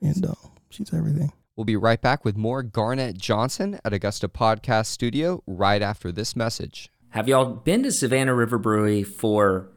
and 0.00 0.24
uh, 0.24 0.34
she's 0.70 0.92
everything. 0.94 1.32
We'll 1.56 1.64
be 1.64 1.76
right 1.76 2.00
back 2.00 2.24
with 2.24 2.36
more 2.36 2.62
Garnett 2.62 3.18
Johnson 3.18 3.80
at 3.84 3.92
Augusta 3.92 4.28
Podcast 4.28 4.86
Studio 4.86 5.42
right 5.46 5.82
after 5.82 6.12
this 6.12 6.36
message. 6.36 6.90
Have 7.10 7.26
y'all 7.28 7.46
been 7.46 7.82
to 7.82 7.90
Savannah 7.90 8.34
River 8.34 8.58
Brewery 8.58 9.02
for 9.02 9.68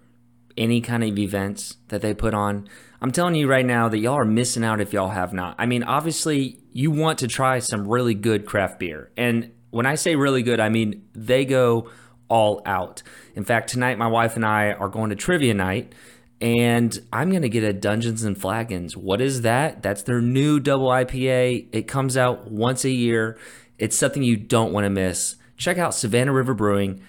any 0.58 0.82
kind 0.82 1.04
of 1.04 1.18
events 1.18 1.78
that 1.88 2.02
they 2.02 2.14
put 2.14 2.34
on? 2.34 2.68
I'm 3.02 3.12
telling 3.12 3.36
you 3.36 3.48
right 3.50 3.66
now 3.66 3.90
that 3.90 3.98
y'all 3.98 4.18
are 4.18 4.26
missing 4.26 4.64
out 4.64 4.82
if 4.82 4.94
y'all 4.94 5.10
have 5.10 5.34
not. 5.34 5.56
I 5.58 5.66
mean, 5.66 5.84
obviously, 5.84 6.60
you 6.72 6.92
want 6.92 7.20
to 7.20 7.28
try 7.28 7.60
some 7.60 7.88
really 7.88 8.14
good 8.14 8.46
craft 8.46 8.80
beer. 8.80 9.12
And 9.18 9.52
when 9.72 9.86
I 9.86 9.96
say 9.96 10.16
really 10.16 10.44
good, 10.44 10.60
I 10.60 10.70
mean 10.70 11.08
they 11.14 11.46
go 11.46 11.90
all 12.28 12.62
out. 12.66 13.04
In 13.36 13.44
fact, 13.44 13.70
tonight 13.70 13.98
my 13.98 14.08
wife 14.08 14.36
and 14.36 14.46
I 14.46 14.72
are 14.72 14.90
going 14.90 15.10
to 15.10 15.16
trivia 15.16 15.54
night 15.54 15.94
and 16.40 16.98
I'm 17.12 17.30
going 17.30 17.42
to 17.42 17.50
get 17.50 17.64
a 17.64 17.74
Dungeons 17.74 18.24
and 18.24 18.40
Flagons. 18.40 18.96
What 18.96 19.22
is 19.22 19.42
that? 19.42 19.84
That's 19.84 20.04
their 20.04 20.22
new 20.22 20.60
double 20.60 20.88
IPA. 20.88 21.68
It 21.72 21.88
comes 21.88 22.18
out 22.18 22.50
once 22.50 22.86
a 22.86 22.90
year. 22.90 23.38
It's 23.78 23.98
something 23.98 24.24
you 24.24 24.38
don't 24.38 24.74
want 24.74 24.86
to 24.86 24.90
miss. 24.90 25.36
Check 25.58 25.78
out 25.78 25.94
Savannah 25.94 26.34
River 26.34 26.54
Brewing 26.54 27.02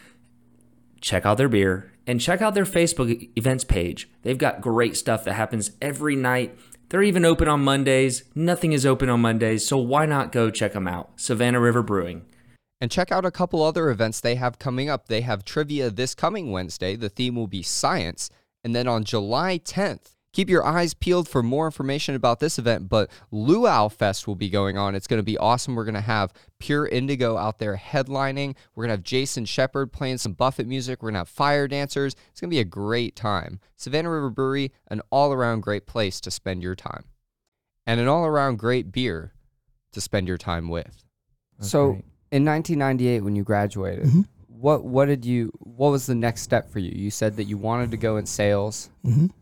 check 1.02 1.26
out 1.26 1.37
their 1.37 1.49
beer 1.49 1.91
and 2.06 2.21
check 2.21 2.40
out 2.42 2.54
their 2.54 2.64
Facebook 2.64 3.30
events 3.37 3.64
page. 3.64 4.09
They've 4.23 4.38
got 4.38 4.61
great 4.61 4.97
stuff 4.97 5.25
that 5.25 5.35
happens 5.35 5.73
every 5.80 6.16
night. 6.16 6.56
They're 6.88 7.02
even 7.02 7.25
open 7.25 7.49
on 7.49 7.64
Mondays. 7.64 8.25
Nothing 8.35 8.73
is 8.73 8.85
open 8.85 9.09
on 9.09 9.21
Mondays, 9.21 9.66
so 9.66 9.78
why 9.78 10.06
not 10.06 10.32
go 10.32 10.50
check 10.50 10.75
them 10.75 10.87
out? 10.87 11.12
Savannah 11.16 11.61
River 11.61 11.82
Brewing. 11.82 12.26
And 12.80 12.90
check 12.90 13.12
out 13.12 13.25
a 13.25 13.30
couple 13.30 13.62
other 13.62 13.90
events 13.90 14.21
they 14.21 14.35
have 14.35 14.59
coming 14.59 14.90
up. 14.90 15.06
They 15.06 15.21
have 15.21 15.44
trivia 15.44 15.88
this 15.88 16.14
coming 16.14 16.50
Wednesday. 16.50 16.97
The 16.97 17.09
theme 17.09 17.37
will 17.37 17.47
be 17.47 17.62
science. 17.62 18.28
And 18.64 18.75
then 18.75 18.88
on 18.88 19.04
July 19.04 19.59
10th, 19.59 20.16
keep 20.32 20.48
your 20.48 20.64
eyes 20.64 20.94
peeled 20.94 21.28
for 21.28 21.42
more 21.42 21.66
information 21.66 22.14
about 22.14 22.40
this 22.40 22.58
event. 22.58 22.88
But 22.88 23.10
Luau 23.30 23.88
Fest 23.88 24.26
will 24.26 24.34
be 24.34 24.48
going 24.48 24.76
on. 24.78 24.94
It's 24.94 25.06
going 25.06 25.18
to 25.18 25.24
be 25.24 25.38
awesome. 25.38 25.74
We're 25.74 25.84
going 25.84 25.94
to 25.94 26.00
have 26.00 26.32
Pure 26.58 26.88
Indigo 26.88 27.36
out 27.36 27.58
there 27.58 27.76
headlining. 27.76 28.54
We're 28.74 28.84
going 28.84 28.88
to 28.90 28.94
have 28.96 29.02
Jason 29.02 29.44
Shepard 29.44 29.92
playing 29.92 30.18
some 30.18 30.32
Buffett 30.32 30.66
music. 30.66 31.02
We're 31.02 31.08
going 31.08 31.14
to 31.14 31.20
have 31.20 31.28
fire 31.28 31.68
dancers. 31.68 32.14
It's 32.30 32.40
going 32.40 32.50
to 32.50 32.54
be 32.54 32.60
a 32.60 32.64
great 32.64 33.14
time. 33.14 33.60
Savannah 33.76 34.10
River 34.10 34.30
Brewery, 34.30 34.72
an 34.88 35.00
all 35.10 35.32
around 35.32 35.60
great 35.60 35.86
place 35.86 36.20
to 36.22 36.30
spend 36.30 36.62
your 36.62 36.74
time, 36.74 37.04
and 37.86 38.00
an 38.00 38.08
all 38.08 38.24
around 38.24 38.58
great 38.58 38.90
beer 38.92 39.32
to 39.92 40.00
spend 40.00 40.28
your 40.28 40.38
time 40.38 40.68
with. 40.68 41.04
That's 41.58 41.70
so, 41.70 41.92
great. 41.92 42.04
in 42.30 42.44
1998, 42.44 43.20
when 43.20 43.36
you 43.36 43.42
graduated, 43.44 44.06
Mhm. 44.06 44.26
what 44.48 44.84
what 44.84 45.06
did 45.06 45.24
you? 45.26 45.50
What 45.58 45.90
was 45.90 46.06
the 46.06 46.14
next 46.14 46.42
step 46.42 46.70
for 46.70 46.78
you? 46.78 46.90
You 46.94 47.10
said 47.10 47.36
that 47.36 47.44
you 47.44 47.58
wanted 47.58 47.90
to 47.90 47.96
go 47.98 48.16
in 48.16 48.24
sales, 48.26 48.88
hmm 49.04 49.26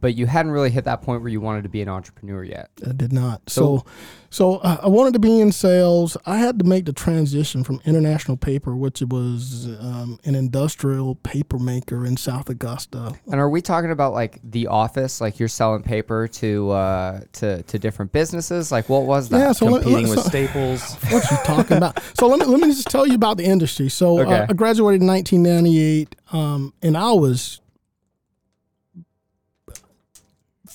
but 0.00 0.14
you 0.14 0.26
hadn't 0.26 0.52
really 0.52 0.70
hit 0.70 0.84
that 0.84 1.02
point 1.02 1.22
where 1.22 1.30
you 1.30 1.40
wanted 1.40 1.62
to 1.62 1.68
be 1.68 1.82
an 1.82 1.88
entrepreneur 1.88 2.42
yet. 2.42 2.70
I 2.86 2.92
did 2.92 3.12
not. 3.12 3.42
So- 3.48 3.78
So, 3.78 3.84
so 4.28 4.56
uh, 4.56 4.80
I 4.82 4.88
wanted 4.88 5.12
to 5.14 5.18
be 5.18 5.40
in 5.40 5.52
sales. 5.52 6.16
I 6.26 6.38
had 6.38 6.58
to 6.58 6.64
make 6.64 6.84
the 6.84 6.92
transition 6.92 7.64
from 7.64 7.80
International 7.86 8.36
Paper, 8.36 8.76
which 8.76 9.00
was 9.02 9.66
um, 9.80 10.18
an 10.24 10.34
industrial 10.34 11.14
paper 11.16 11.58
maker 11.58 12.04
in 12.04 12.16
South 12.16 12.50
Augusta. 12.50 13.14
And 13.30 13.40
are 13.40 13.48
we 13.48 13.62
talking 13.62 13.90
about 13.90 14.12
like 14.12 14.38
the 14.42 14.66
office, 14.66 15.20
like 15.20 15.38
you're 15.38 15.48
selling 15.48 15.82
paper 15.82 16.28
to 16.28 16.70
uh, 16.70 17.20
to 17.34 17.62
to 17.62 17.78
different 17.78 18.12
businesses? 18.12 18.70
Like 18.72 18.88
what 18.88 19.04
was 19.04 19.28
that? 19.30 19.38
Yeah, 19.38 19.52
so 19.52 19.68
Competing 19.68 20.08
let, 20.08 20.16
with 20.16 20.22
so, 20.24 20.28
Staples. 20.28 20.94
what 21.10 21.30
are 21.30 21.34
you 21.34 21.40
talking 21.44 21.76
about? 21.78 22.02
So 22.18 22.26
let 22.26 22.40
me 22.40 22.46
let 22.46 22.60
me 22.60 22.68
just 22.68 22.88
tell 22.88 23.06
you 23.06 23.14
about 23.14 23.36
the 23.38 23.44
industry. 23.44 23.88
So 23.88 24.20
Okay. 24.20 24.32
uh, 24.40 24.46
I 24.50 24.52
graduated 24.54 25.00
in 25.02 25.06
1998, 25.08 26.16
um, 26.32 26.72
and 26.82 26.96
I 26.96 27.12
was 27.12 27.60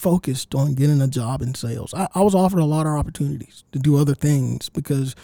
focused 0.01 0.55
on 0.55 0.73
getting 0.73 1.01
a 1.01 1.07
job 1.07 1.41
in 1.41 1.53
sales. 1.53 1.93
I, 1.93 2.07
I 2.15 2.21
was 2.21 2.33
offered 2.33 2.59
a 2.59 2.65
lot 2.65 2.87
of 2.87 2.93
opportunities 2.93 3.63
to 3.71 3.79
do 3.79 3.97
other 3.97 4.15
things 4.15 4.67
because 4.69 5.15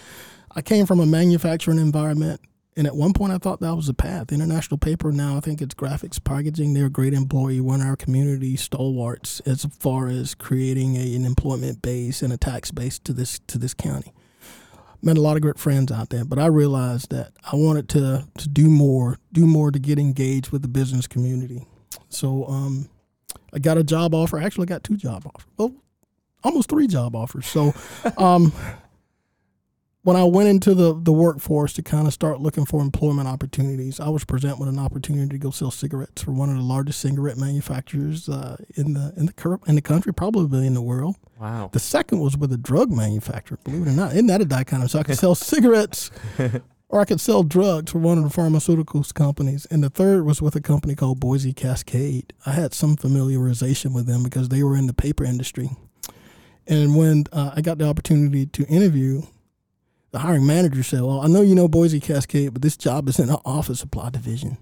I 0.55 0.61
came 0.61 0.85
from 0.85 0.99
a 0.99 1.05
manufacturing 1.05 1.79
environment. 1.79 2.41
And 2.75 2.85
at 2.85 2.95
one 2.95 3.11
point, 3.11 3.33
I 3.33 3.39
thought 3.39 3.59
that 3.61 3.73
was 3.75 3.87
the 3.87 3.95
path. 3.95 4.31
International 4.31 4.77
Paper 4.77 5.11
now, 5.11 5.35
I 5.35 5.39
think 5.39 5.63
it's 5.63 5.73
graphics 5.73 6.23
packaging. 6.23 6.75
They're 6.75 6.85
a 6.85 6.91
great 6.91 7.15
employee, 7.15 7.59
one 7.59 7.81
of 7.81 7.87
our 7.87 7.95
community 7.95 8.55
stalwarts 8.55 9.39
as 9.47 9.65
far 9.79 10.09
as 10.09 10.35
creating 10.35 10.95
a, 10.95 11.15
an 11.15 11.25
employment 11.25 11.81
base 11.81 12.21
and 12.21 12.31
a 12.31 12.37
tax 12.37 12.69
base 12.69 12.99
to 12.99 13.13
this 13.13 13.39
to 13.47 13.57
this 13.57 13.73
county 13.73 14.13
met 15.01 15.17
a 15.17 15.21
lot 15.21 15.35
of 15.35 15.43
great 15.43 15.59
friends 15.59 15.91
out 15.91 16.09
there, 16.09 16.25
but 16.25 16.39
I 16.39 16.47
realized 16.47 17.11
that 17.11 17.31
I 17.51 17.55
wanted 17.55 17.87
to 17.89 18.27
to 18.39 18.49
do 18.49 18.67
more, 18.67 19.19
do 19.31 19.45
more 19.45 19.71
to 19.71 19.77
get 19.79 19.99
engaged 19.99 20.49
with 20.49 20.63
the 20.63 20.67
business 20.67 21.07
community. 21.07 21.67
So 22.09 22.45
um, 22.47 22.89
I 23.53 23.59
got 23.59 23.77
a 23.77 23.83
job 23.83 24.13
offer. 24.13 24.39
Actually, 24.39 24.65
I 24.65 24.69
got 24.69 24.83
two 24.83 24.97
job 24.97 25.25
offers. 25.25 25.47
Well, 25.57 25.73
almost 26.43 26.69
three 26.69 26.87
job 26.87 27.15
offers. 27.15 27.47
So 27.47 27.73
um, 28.17 28.51
when 30.03 30.15
I 30.15 30.23
went 30.23 30.47
into 30.47 30.73
the 30.73 30.93
the 30.93 31.11
workforce 31.11 31.73
to 31.73 31.81
kind 31.83 32.07
of 32.07 32.13
start 32.13 32.39
looking 32.39 32.65
for 32.65 32.81
employment 32.81 33.27
opportunities, 33.27 33.99
I 33.99 34.09
was 34.09 34.23
presented 34.23 34.59
with 34.59 34.69
an 34.69 34.79
opportunity 34.79 35.29
to 35.29 35.37
go 35.37 35.51
sell 35.51 35.71
cigarettes 35.71 36.23
for 36.23 36.31
one 36.31 36.49
of 36.49 36.55
the 36.55 36.61
largest 36.61 36.99
cigarette 37.01 37.37
manufacturers 37.37 38.29
uh, 38.29 38.57
in 38.75 38.93
the 38.93 39.13
in 39.17 39.25
the 39.25 39.33
cur- 39.33 39.59
in 39.67 39.75
the 39.75 39.81
country, 39.81 40.13
probably 40.13 40.65
in 40.65 40.73
the 40.73 40.81
world. 40.81 41.15
Wow. 41.39 41.69
The 41.73 41.79
second 41.79 42.19
was 42.19 42.37
with 42.37 42.51
a 42.53 42.57
drug 42.57 42.91
manufacturer. 42.91 43.59
Believe 43.63 43.85
it 43.85 43.89
or 43.89 43.93
not, 43.93 44.13
isn't 44.13 44.27
that 44.27 44.41
a 44.41 44.45
dichotomy? 44.45 44.87
So 44.87 44.99
I 44.99 45.03
could 45.03 45.17
sell 45.17 45.35
cigarettes, 45.35 46.09
or 46.89 47.01
I 47.01 47.05
could 47.05 47.19
sell 47.19 47.43
drugs 47.43 47.91
for 47.91 47.99
one 47.99 48.17
of 48.17 48.23
the 48.23 48.29
pharmaceuticals 48.29 49.13
companies. 49.13 49.65
And 49.69 49.83
the 49.83 49.89
third 49.89 50.25
was 50.25 50.41
with 50.41 50.55
a 50.55 50.61
company 50.61 50.95
called 50.95 51.19
Boise 51.19 51.53
Cascade. 51.53 52.33
I 52.45 52.51
had 52.51 52.73
some 52.73 52.95
familiarization 52.95 53.93
with 53.93 54.07
them 54.07 54.23
because 54.23 54.49
they 54.49 54.63
were 54.63 54.77
in 54.77 54.87
the 54.87 54.93
paper 54.93 55.23
industry. 55.23 55.69
And 56.65 56.95
when 56.95 57.25
uh, 57.31 57.51
I 57.55 57.61
got 57.61 57.77
the 57.77 57.87
opportunity 57.87 58.45
to 58.47 58.65
interview, 58.65 59.23
the 60.11 60.19
hiring 60.19 60.45
manager 60.45 60.83
said, 60.83 61.01
"Well, 61.01 61.21
I 61.21 61.27
know 61.27 61.41
you 61.41 61.55
know 61.55 61.67
Boise 61.67 61.99
Cascade, 61.99 62.53
but 62.53 62.61
this 62.61 62.77
job 62.77 63.07
is 63.07 63.19
in 63.19 63.27
the 63.27 63.39
office 63.45 63.79
supply 63.79 64.09
division." 64.09 64.57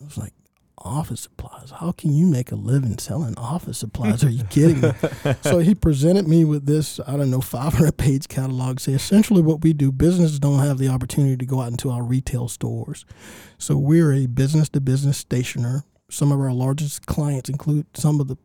I 0.00 0.04
was 0.04 0.16
like, 0.16 0.32
"Office 0.80 1.20
supplies? 1.20 1.72
How 1.78 1.92
can 1.92 2.12
you 2.12 2.26
make 2.26 2.50
a 2.50 2.56
living 2.56 2.98
selling 2.98 3.36
office 3.36 3.78
supplies? 3.78 4.24
Are 4.24 4.30
you 4.30 4.44
kidding 4.44 4.80
me?" 4.80 4.92
so 5.42 5.58
he 5.58 5.74
presented 5.74 6.26
me 6.26 6.44
with 6.44 6.66
this, 6.66 7.00
I 7.06 7.16
don't 7.16 7.30
know, 7.30 7.40
500 7.40 7.96
page 7.96 8.28
catalog. 8.28 8.80
Say 8.80 8.92
essentially 8.92 9.42
what 9.42 9.62
we 9.62 9.72
do, 9.72 9.92
businesses 9.92 10.38
don't 10.38 10.60
have 10.60 10.78
the 10.78 10.88
opportunity 10.88 11.36
to 11.36 11.46
go 11.46 11.60
out 11.60 11.70
into 11.70 11.90
our 11.90 12.02
retail 12.02 12.48
stores. 12.48 13.04
So 13.58 13.76
we're 13.76 14.12
a 14.12 14.26
business 14.26 14.68
to 14.70 14.80
business 14.80 15.18
stationer. 15.18 15.84
Some 16.10 16.32
of 16.32 16.40
our 16.40 16.52
largest 16.52 17.06
clients 17.06 17.48
include 17.48 17.86
some 17.96 18.20
of 18.20 18.28
the 18.28 18.36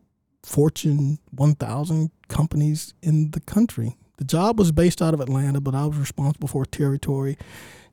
Fortune 0.46 1.18
1000 1.32 2.10
companies 2.28 2.94
in 3.02 3.32
the 3.32 3.40
country. 3.40 3.96
The 4.18 4.24
job 4.24 4.58
was 4.58 4.72
based 4.72 5.02
out 5.02 5.12
of 5.12 5.20
Atlanta, 5.20 5.60
but 5.60 5.74
I 5.74 5.86
was 5.86 5.98
responsible 5.98 6.48
for 6.48 6.64
territory, 6.64 7.36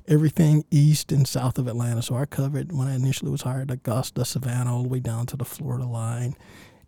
everything 0.07 0.65
east 0.71 1.11
and 1.11 1.27
south 1.27 1.57
of 1.57 1.67
Atlanta. 1.67 2.01
So 2.01 2.15
I 2.15 2.25
covered, 2.25 2.71
when 2.71 2.87
I 2.87 2.95
initially 2.95 3.31
was 3.31 3.43
hired, 3.43 3.71
Augusta, 3.71 4.25
Savannah, 4.25 4.75
all 4.75 4.83
the 4.83 4.89
way 4.89 4.99
down 4.99 5.25
to 5.27 5.37
the 5.37 5.45
Florida 5.45 5.85
line. 5.85 6.35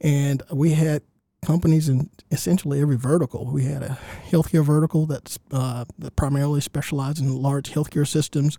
And 0.01 0.43
we 0.51 0.71
had 0.71 1.01
companies 1.45 1.88
in 1.88 2.10
essentially 2.32 2.82
every 2.82 2.97
vertical. 2.97 3.45
We 3.45 3.65
had 3.65 3.84
a 3.84 3.97
healthcare 4.30 4.65
vertical 4.65 5.06
that's 5.06 5.39
uh, 5.51 5.86
that 5.99 6.15
primarily 6.15 6.62
specialized 6.62 7.19
in 7.19 7.36
large 7.36 7.71
healthcare 7.71 8.08
systems. 8.08 8.58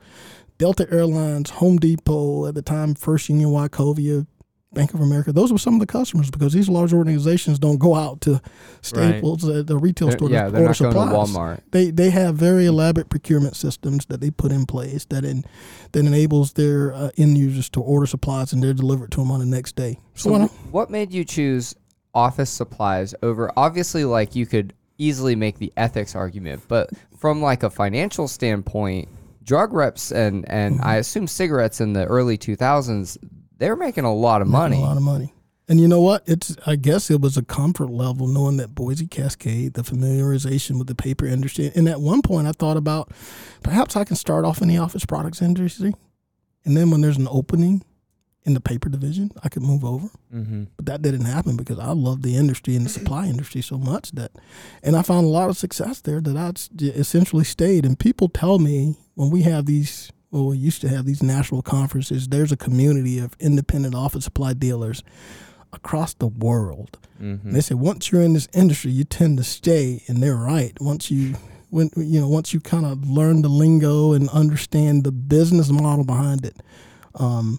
Delta 0.58 0.86
Airlines, 0.90 1.50
Home 1.50 1.76
Depot, 1.76 2.46
at 2.46 2.54
the 2.54 2.62
time, 2.62 2.94
First 2.94 3.28
Union 3.28 3.50
Wachovia, 3.50 4.26
Bank 4.72 4.92
of 4.94 5.00
America. 5.00 5.33
Those 5.33 5.52
were 5.52 5.59
some 5.59 5.74
of 5.74 5.81
the 5.81 5.87
customers 5.87 6.31
because 6.31 6.52
these 6.52 6.68
large 6.68 6.92
organizations 6.92 7.59
don't 7.59 7.79
go 7.79 7.94
out 7.94 8.20
to 8.22 8.40
Staples, 8.83 9.48
uh, 9.48 9.62
the 9.64 9.76
retail 9.79 10.09
They're- 10.09 10.16
store, 10.18 10.29
to 10.29 10.35
yeah, 10.35 10.48
they're 10.48 10.66
order 10.68 10.85
not 10.85 10.92
going 10.94 11.09
to 11.09 11.26
supplies. 11.26 11.59
Walmart. 11.59 11.61
They 11.70 11.90
they 11.90 12.11
have 12.11 12.35
very 12.35 12.66
elaborate 12.66 13.09
procurement 13.09 13.57
systems 13.57 14.05
that 14.07 14.20
they 14.20 14.31
put 14.31 14.52
in 14.52 14.66
place 14.66 15.05
that 15.07 15.24
in, 15.24 15.44
that 15.92 16.05
enables 16.05 16.52
their 16.55 16.92
uh, 16.92 17.11
end 17.16 17.38
users 17.38 17.68
to 17.70 17.81
order 17.81 18.07
supplies 18.07 18.52
and 18.52 18.62
they're 18.62 18.74
delivered 18.74 19.12
to 19.12 19.18
them 19.20 19.31
on 19.31 19.40
the 19.40 19.46
next 19.46 19.76
day. 19.76 19.98
So, 20.14 20.29
So, 20.29 20.33
when 20.33 20.42
I- 20.42 20.46
wh- 20.46 20.74
what 20.74 20.90
made 20.90 21.12
you 21.12 21.24
choose 21.24 21.74
office 22.14 22.50
supplies 22.50 23.14
over? 23.22 23.50
Obviously, 23.57 24.05
like 24.05 24.35
you 24.35 24.46
could 24.46 24.74
easily 24.98 25.37
make 25.37 25.59
the 25.59 25.72
ethics 25.76 26.14
argument, 26.16 26.62
but 26.68 26.90
from 27.16 27.40
like 27.40 27.62
a 27.62 27.70
financial 27.70 28.26
standpoint, 28.29 29.09
drug 29.44 29.72
reps 29.72 30.11
and 30.12 30.44
and 30.50 30.76
Mm-hmm. 30.76 30.87
I 30.87 30.96
assume 30.96 31.26
cigarettes 31.29 31.81
in 31.81 31.92
the 31.94 32.05
early 32.05 32.37
2000s, 32.37 33.16
they 33.58 33.70
were 33.70 33.76
making 33.76 34.04
a 34.04 34.14
lot 34.14 34.42
of 34.42 34.48
money. 34.48 34.76
a 34.76 34.80
lot 34.80 34.96
of 34.96 35.02
money. 35.02 35.32
And 35.68 35.80
you 35.80 35.88
know 35.88 36.00
what? 36.00 36.22
It's 36.26 36.56
I 36.64 36.76
guess 36.76 37.10
it 37.10 37.20
was 37.20 37.36
a 37.36 37.44
comfort 37.44 37.90
level 37.90 38.28
knowing 38.28 38.56
that 38.58 38.74
Boise 38.74 39.06
Cascade, 39.06 39.74
the 39.74 39.82
familiarization 39.82 40.78
with 40.78 40.86
the 40.86 40.94
paper 40.94 41.26
industry. 41.26 41.72
And 41.74 41.88
at 41.88 42.00
one 42.00 42.22
point, 42.22 42.46
I 42.46 42.52
thought 42.52 42.76
about 42.76 43.10
perhaps 43.62 43.96
I 43.96 44.04
can 44.04 44.16
start 44.16 44.44
off 44.44 44.62
in 44.62 44.68
the 44.68 44.78
office 44.78 45.04
products 45.04 45.42
industry, 45.42 45.94
and 46.64 46.76
then 46.76 46.90
when 46.90 47.00
there's 47.00 47.16
an 47.16 47.28
opening 47.30 47.82
in 48.44 48.54
the 48.54 48.60
paper 48.60 48.88
division, 48.88 49.32
I 49.42 49.48
could 49.48 49.64
move 49.64 49.84
over. 49.84 50.08
Mm-hmm. 50.32 50.64
But 50.76 50.86
that 50.86 51.02
didn't 51.02 51.24
happen 51.24 51.56
because 51.56 51.80
I 51.80 51.90
love 51.90 52.22
the 52.22 52.36
industry 52.36 52.76
and 52.76 52.86
the 52.86 52.90
supply 52.90 53.26
industry 53.26 53.60
so 53.60 53.76
much 53.76 54.12
that, 54.12 54.30
and 54.84 54.94
I 54.96 55.02
found 55.02 55.26
a 55.26 55.30
lot 55.30 55.50
of 55.50 55.58
success 55.58 56.00
there 56.00 56.20
that 56.20 56.36
I 56.36 56.52
essentially 56.80 57.42
stayed. 57.42 57.84
And 57.84 57.98
people 57.98 58.28
tell 58.28 58.60
me 58.60 58.94
when 59.14 59.30
we 59.30 59.42
have 59.42 59.66
these, 59.66 60.12
well, 60.37 60.46
we 60.49 60.59
used 60.59 60.81
to 60.83 60.88
have 60.88 61.07
these 61.07 61.22
national 61.22 61.62
conferences, 61.62 62.29
there's 62.29 62.53
a 62.53 62.57
community 62.57 63.18
of 63.18 63.35
independent 63.40 63.94
office 63.94 64.25
supply 64.25 64.53
dealers 64.53 65.03
across 65.72 66.14
the 66.14 66.27
world. 66.27 66.99
Mm-hmm. 67.20 67.53
They 67.53 67.61
say 67.61 67.75
once 67.75 68.12
you're 68.12 68.22
in 68.22 68.35
this 68.35 68.49
industry, 68.55 68.90
you 68.90 69.05
tend 69.05 69.38
to 69.38 69.44
stay, 69.44 70.03
and 70.09 70.22
they're 70.22 70.37
right. 70.37 70.72
Once 70.81 71.11
you 71.11 71.35
when 71.70 71.90
you 71.96 72.20
know 72.20 72.29
once 72.29 72.53
you 72.55 72.61
kind 72.61 72.85
of 72.87 73.09
learn 73.09 73.42
the 73.42 73.49
lingo 73.49 74.12
and 74.12 74.29
understand 74.31 75.05
the 75.05 75.12
business 75.12 75.70
model 75.70 76.05
behind 76.05 76.44
it, 76.44 76.57
um, 77.14 77.59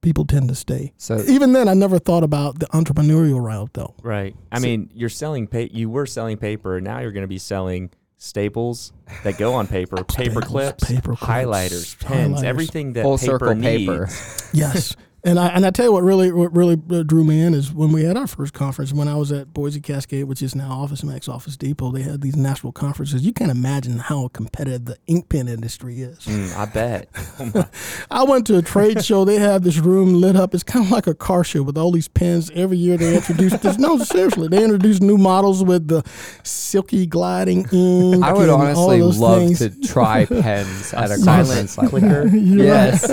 people 0.00 0.24
tend 0.24 0.48
to 0.48 0.54
stay. 0.54 0.92
So 0.96 1.22
Even 1.28 1.52
then, 1.52 1.68
I 1.68 1.74
never 1.74 1.98
thought 1.98 2.22
about 2.24 2.58
the 2.58 2.66
entrepreneurial 2.66 3.42
route, 3.42 3.70
though. 3.74 3.94
Right. 4.02 4.34
I 4.50 4.58
So- 4.58 4.62
mean, 4.64 4.90
you're 4.94 5.08
selling 5.08 5.46
pa- 5.46 5.68
you 5.70 5.88
were 5.90 6.06
selling 6.06 6.36
paper, 6.38 6.76
and 6.76 6.84
now 6.84 7.00
you're 7.00 7.12
going 7.12 7.22
to 7.22 7.28
be 7.28 7.38
selling 7.38 7.90
staples 8.16 8.92
that 9.22 9.38
go 9.38 9.54
on 9.54 9.66
paper, 9.66 9.96
paper 10.04 10.40
Staples, 10.40 10.44
clips, 10.44 10.84
paper 10.84 11.14
clips, 11.16 11.22
highlighters, 11.22 11.98
pens, 12.04 12.38
highlighters. 12.40 12.44
everything 12.44 12.92
that 12.94 13.02
full 13.02 13.18
paper 13.18 13.32
circle 13.38 13.54
needs. 13.54 13.86
paper. 13.86 14.08
Yes, 14.54 14.94
And 15.26 15.38
I 15.38 15.48
and 15.48 15.64
I 15.64 15.70
tell 15.70 15.86
you 15.86 15.92
what 15.92 16.02
really 16.02 16.30
what 16.32 16.54
really 16.54 16.80
uh, 16.90 17.02
drew 17.02 17.24
me 17.24 17.40
in 17.40 17.54
is 17.54 17.72
when 17.72 17.92
we 17.92 18.04
had 18.04 18.16
our 18.16 18.26
first 18.26 18.52
conference 18.52 18.92
when 18.92 19.08
I 19.08 19.16
was 19.16 19.32
at 19.32 19.54
Boise 19.54 19.80
Cascade, 19.80 20.24
which 20.24 20.42
is 20.42 20.54
now 20.54 20.70
Office 20.70 21.02
Max 21.02 21.28
Office 21.28 21.56
Depot. 21.56 21.90
They 21.92 22.02
had 22.02 22.20
these 22.20 22.36
national 22.36 22.72
conferences. 22.72 23.24
You 23.24 23.32
can't 23.32 23.50
imagine 23.50 23.98
how 23.98 24.28
competitive 24.28 24.84
the 24.84 24.98
ink 25.06 25.30
pen 25.30 25.48
industry 25.48 26.02
is. 26.02 26.18
Mm, 26.26 26.56
I 26.56 26.66
bet. 26.66 27.70
I 28.10 28.24
went 28.24 28.46
to 28.48 28.58
a 28.58 28.62
trade 28.62 29.02
show. 29.02 29.24
They 29.24 29.38
had 29.38 29.64
this 29.64 29.78
room 29.78 30.12
lit 30.20 30.36
up. 30.36 30.52
It's 30.52 30.62
kind 30.62 30.84
of 30.84 30.90
like 30.90 31.06
a 31.06 31.14
car 31.14 31.42
show 31.42 31.62
with 31.62 31.78
all 31.78 31.90
these 31.90 32.08
pens. 32.08 32.50
Every 32.54 32.76
year 32.76 32.98
they 32.98 33.16
introduce 33.16 33.54
this. 33.54 33.78
No, 33.78 33.96
seriously, 33.96 34.48
they 34.48 34.62
introduce 34.62 35.00
new 35.00 35.16
models 35.16 35.64
with 35.64 35.88
the 35.88 36.02
silky 36.42 37.06
gliding 37.06 37.66
ink. 37.72 38.22
I 38.22 38.32
would 38.34 38.50
honestly 38.50 39.00
love 39.00 39.38
things. 39.38 39.58
to 39.60 39.70
try 39.80 40.26
pens 40.26 40.92
at 40.92 41.10
a 41.10 41.16
silent 41.16 41.64
conference 41.64 41.78
like 41.78 41.88
clicker. 41.90 42.26
Yes. 42.36 43.08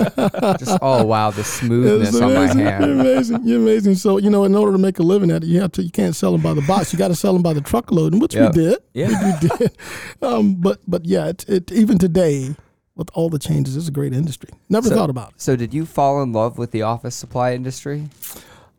Just 0.58 0.78
oh 0.82 1.04
wow, 1.04 1.30
the 1.30 1.44
smoothness 1.44 2.01
It's 2.08 2.20
on 2.20 2.34
my 2.34 2.44
amazing. 2.44 2.60
You're 2.60 3.00
amazing. 3.00 3.40
You're 3.44 3.60
amazing. 3.60 3.94
So 3.96 4.18
you 4.18 4.30
know, 4.30 4.44
in 4.44 4.54
order 4.54 4.72
to 4.72 4.78
make 4.78 4.98
a 4.98 5.02
living 5.02 5.30
at 5.30 5.42
it, 5.42 5.46
you 5.46 5.60
have 5.60 5.72
to. 5.72 5.82
You 5.82 5.90
can't 5.90 6.14
sell 6.16 6.32
them 6.32 6.40
by 6.42 6.54
the 6.54 6.62
box. 6.62 6.92
You 6.92 6.98
got 6.98 7.08
to 7.08 7.14
sell 7.14 7.32
them 7.32 7.42
by 7.42 7.52
the 7.52 7.60
truckload, 7.60 8.12
and 8.12 8.20
which 8.22 8.34
Yep. 8.34 8.54
we 8.54 8.62
did. 8.62 8.78
Yeah. 8.94 9.08
we 9.42 9.48
did. 9.48 9.76
Um, 10.22 10.54
but 10.56 10.80
but 10.86 11.04
yeah, 11.04 11.26
it, 11.28 11.48
it 11.48 11.72
even 11.72 11.98
today 11.98 12.54
with 12.94 13.08
all 13.14 13.30
the 13.30 13.38
changes, 13.38 13.76
it's 13.76 13.88
a 13.88 13.92
great 13.92 14.12
industry. 14.12 14.50
Never 14.68 14.88
So- 14.88 14.94
thought 14.94 15.10
about 15.10 15.30
it. 15.30 15.40
So 15.40 15.56
did 15.56 15.72
you 15.72 15.86
fall 15.86 16.22
in 16.22 16.32
love 16.32 16.58
with 16.58 16.70
the 16.72 16.82
office 16.82 17.14
supply 17.14 17.54
industry? 17.54 18.08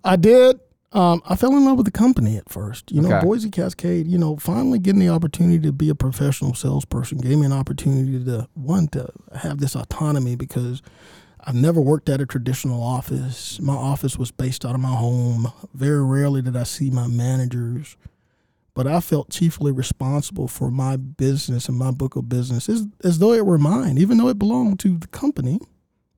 I 0.04 0.16
did. 0.18 0.60
Um, 0.92 1.24
I 1.28 1.36
fell 1.36 1.58
in 1.58 1.66
love 1.66 1.78
with 1.78 1.86
the 1.88 1.92
company 1.92 2.38
at 2.38 2.48
first. 2.50 2.92
You 2.92 3.02
know, 3.02 3.12
Okay. 3.12 3.26
Boise 3.26 3.50
Cascade. 3.50 4.06
You 4.06 4.20
know, 4.20 4.38
finally 4.38 4.78
getting 4.78 5.00
the 5.00 5.10
opportunity 5.10 5.58
to 5.62 5.72
be 5.72 5.90
a 5.90 5.96
professional 5.96 6.54
salesperson 6.54 7.18
gave 7.18 7.40
me 7.40 7.48
an 7.48 7.52
opportunity 7.52 8.24
to 8.26 8.48
one 8.54 8.88
to 8.90 9.10
have 9.36 9.58
this 9.58 9.76
autonomy 9.76 10.36
because 10.36 10.84
I've 11.46 11.56
never 11.56 11.82
worked 11.82 12.10
at 12.10 12.22
a 12.22 12.26
traditional 12.26 12.82
office. 12.82 13.60
My 13.60 13.74
office 13.74 14.18
was 14.18 14.32
based 14.32 14.64
out 14.66 14.76
of 14.76 14.82
my 14.82 14.96
home. 14.96 15.52
Very 15.74 16.04
rarely 16.04 16.42
did 16.42 16.56
I 16.56 16.64
see 16.64 16.90
my 16.90 17.08
managers, 17.08 17.98
but 18.74 18.88
I 18.88 19.00
felt 19.02 19.30
chiefly 19.30 19.72
responsible 19.72 20.48
for 20.48 20.72
my 20.72 20.96
business 20.96 21.68
and 21.68 21.78
my 21.78 21.92
book 21.92 22.16
of 22.16 22.30
business 22.30 22.70
as, 22.70 22.88
as 23.04 23.20
though 23.20 23.34
it 23.34 23.46
were 23.46 23.58
mine, 23.58 23.98
even 23.98 24.18
though 24.18 24.30
it 24.30 24.40
belonged 24.40 24.80
to 24.82 24.98
the 24.98 25.08
company. 25.08 25.60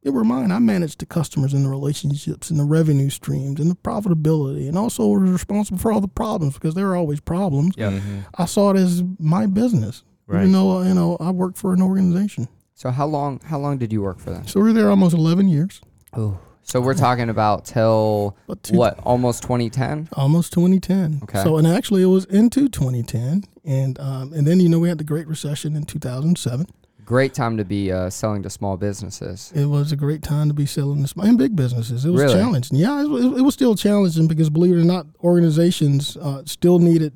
It 0.03 0.11
were 0.11 0.23
mine. 0.23 0.51
I 0.51 0.59
managed 0.59 0.99
the 0.99 1.07
customers 1.07 1.51
and 1.53 1.65
the 1.65 1.69
relationships 1.69 2.51
and 2.51 2.59
the 2.59 2.63
revenue 2.63 3.09
streams 3.09 3.59
and 3.59 3.71
the 3.71 3.75
profitability, 3.75 4.67
and 4.67 4.77
also 4.77 5.07
was 5.07 5.31
responsible 5.31 5.79
for 5.79 5.91
all 5.91 5.99
the 6.01 6.07
problems 6.07 6.53
because 6.53 6.75
there 6.75 6.87
are 6.89 6.95
always 6.95 7.19
problems. 7.19 7.73
Yeah. 7.75 7.89
Mhm. 7.89 8.25
I 8.37 8.45
saw 8.45 8.69
it 8.69 8.77
as 8.77 9.03
my 9.17 9.47
business, 9.47 10.03
Right. 10.27 10.41
even 10.41 10.51
though 10.51 10.83
you 10.83 10.93
know 10.93 11.17
I 11.19 11.31
worked 11.31 11.57
for 11.57 11.73
an 11.73 11.81
organization. 11.81 12.47
So 12.75 12.91
how 12.91 13.07
long 13.07 13.39
how 13.45 13.57
long 13.57 13.77
did 13.77 13.91
you 13.91 14.01
work 14.01 14.19
for 14.19 14.29
them? 14.31 14.45
So 14.47 14.59
we 14.59 14.67
were 14.67 14.73
there 14.73 14.89
almost 14.89 15.15
eleven 15.15 15.47
years. 15.47 15.81
Oh. 16.13 16.37
So 16.61 16.81
we're 16.81 16.95
talking 16.95 17.29
about 17.29 17.63
till 17.65 18.35
But 18.47 18.63
two, 18.63 18.75
what? 18.75 18.97
Almost 19.03 19.43
2010? 19.43 20.09
Almost 20.13 20.51
2010. 20.51 21.19
Okay. 21.23 21.43
So 21.43 21.57
and 21.57 21.67
actually 21.67 22.01
it 22.01 22.07
was 22.07 22.25
into 22.25 22.67
2010, 22.67 23.43
and 23.63 23.99
um, 23.99 24.33
and 24.33 24.47
then 24.47 24.59
you 24.59 24.67
know 24.67 24.79
we 24.79 24.89
had 24.89 24.97
the 24.97 25.03
Great 25.03 25.27
Recession 25.27 25.75
in 25.75 25.83
2007. 25.83 26.65
Great 27.05 27.35
time 27.35 27.55
to 27.57 27.63
be 27.63 27.91
uh, 27.91 28.09
selling 28.09 28.41
to 28.41 28.49
small 28.49 28.77
businesses. 28.77 29.53
It 29.55 29.65
was 29.65 29.91
a 29.91 29.95
great 29.95 30.23
time 30.23 30.47
to 30.47 30.55
be 30.55 30.65
selling 30.65 31.03
this 31.03 31.13
in 31.15 31.37
big 31.37 31.55
businesses. 31.55 32.03
It 32.03 32.09
was 32.09 32.23
Really? 32.23 32.33
challenging. 32.33 32.79
Yeah, 32.79 33.03
it 33.03 33.07
was, 33.07 33.23
it 33.23 33.41
was 33.43 33.53
still 33.53 33.75
challenging 33.75 34.27
because 34.27 34.49
believe 34.49 34.73
it 34.75 34.81
or 34.81 34.83
not, 34.83 35.05
organizations 35.23 36.17
uh, 36.17 36.41
still 36.45 36.79
needed 36.79 37.13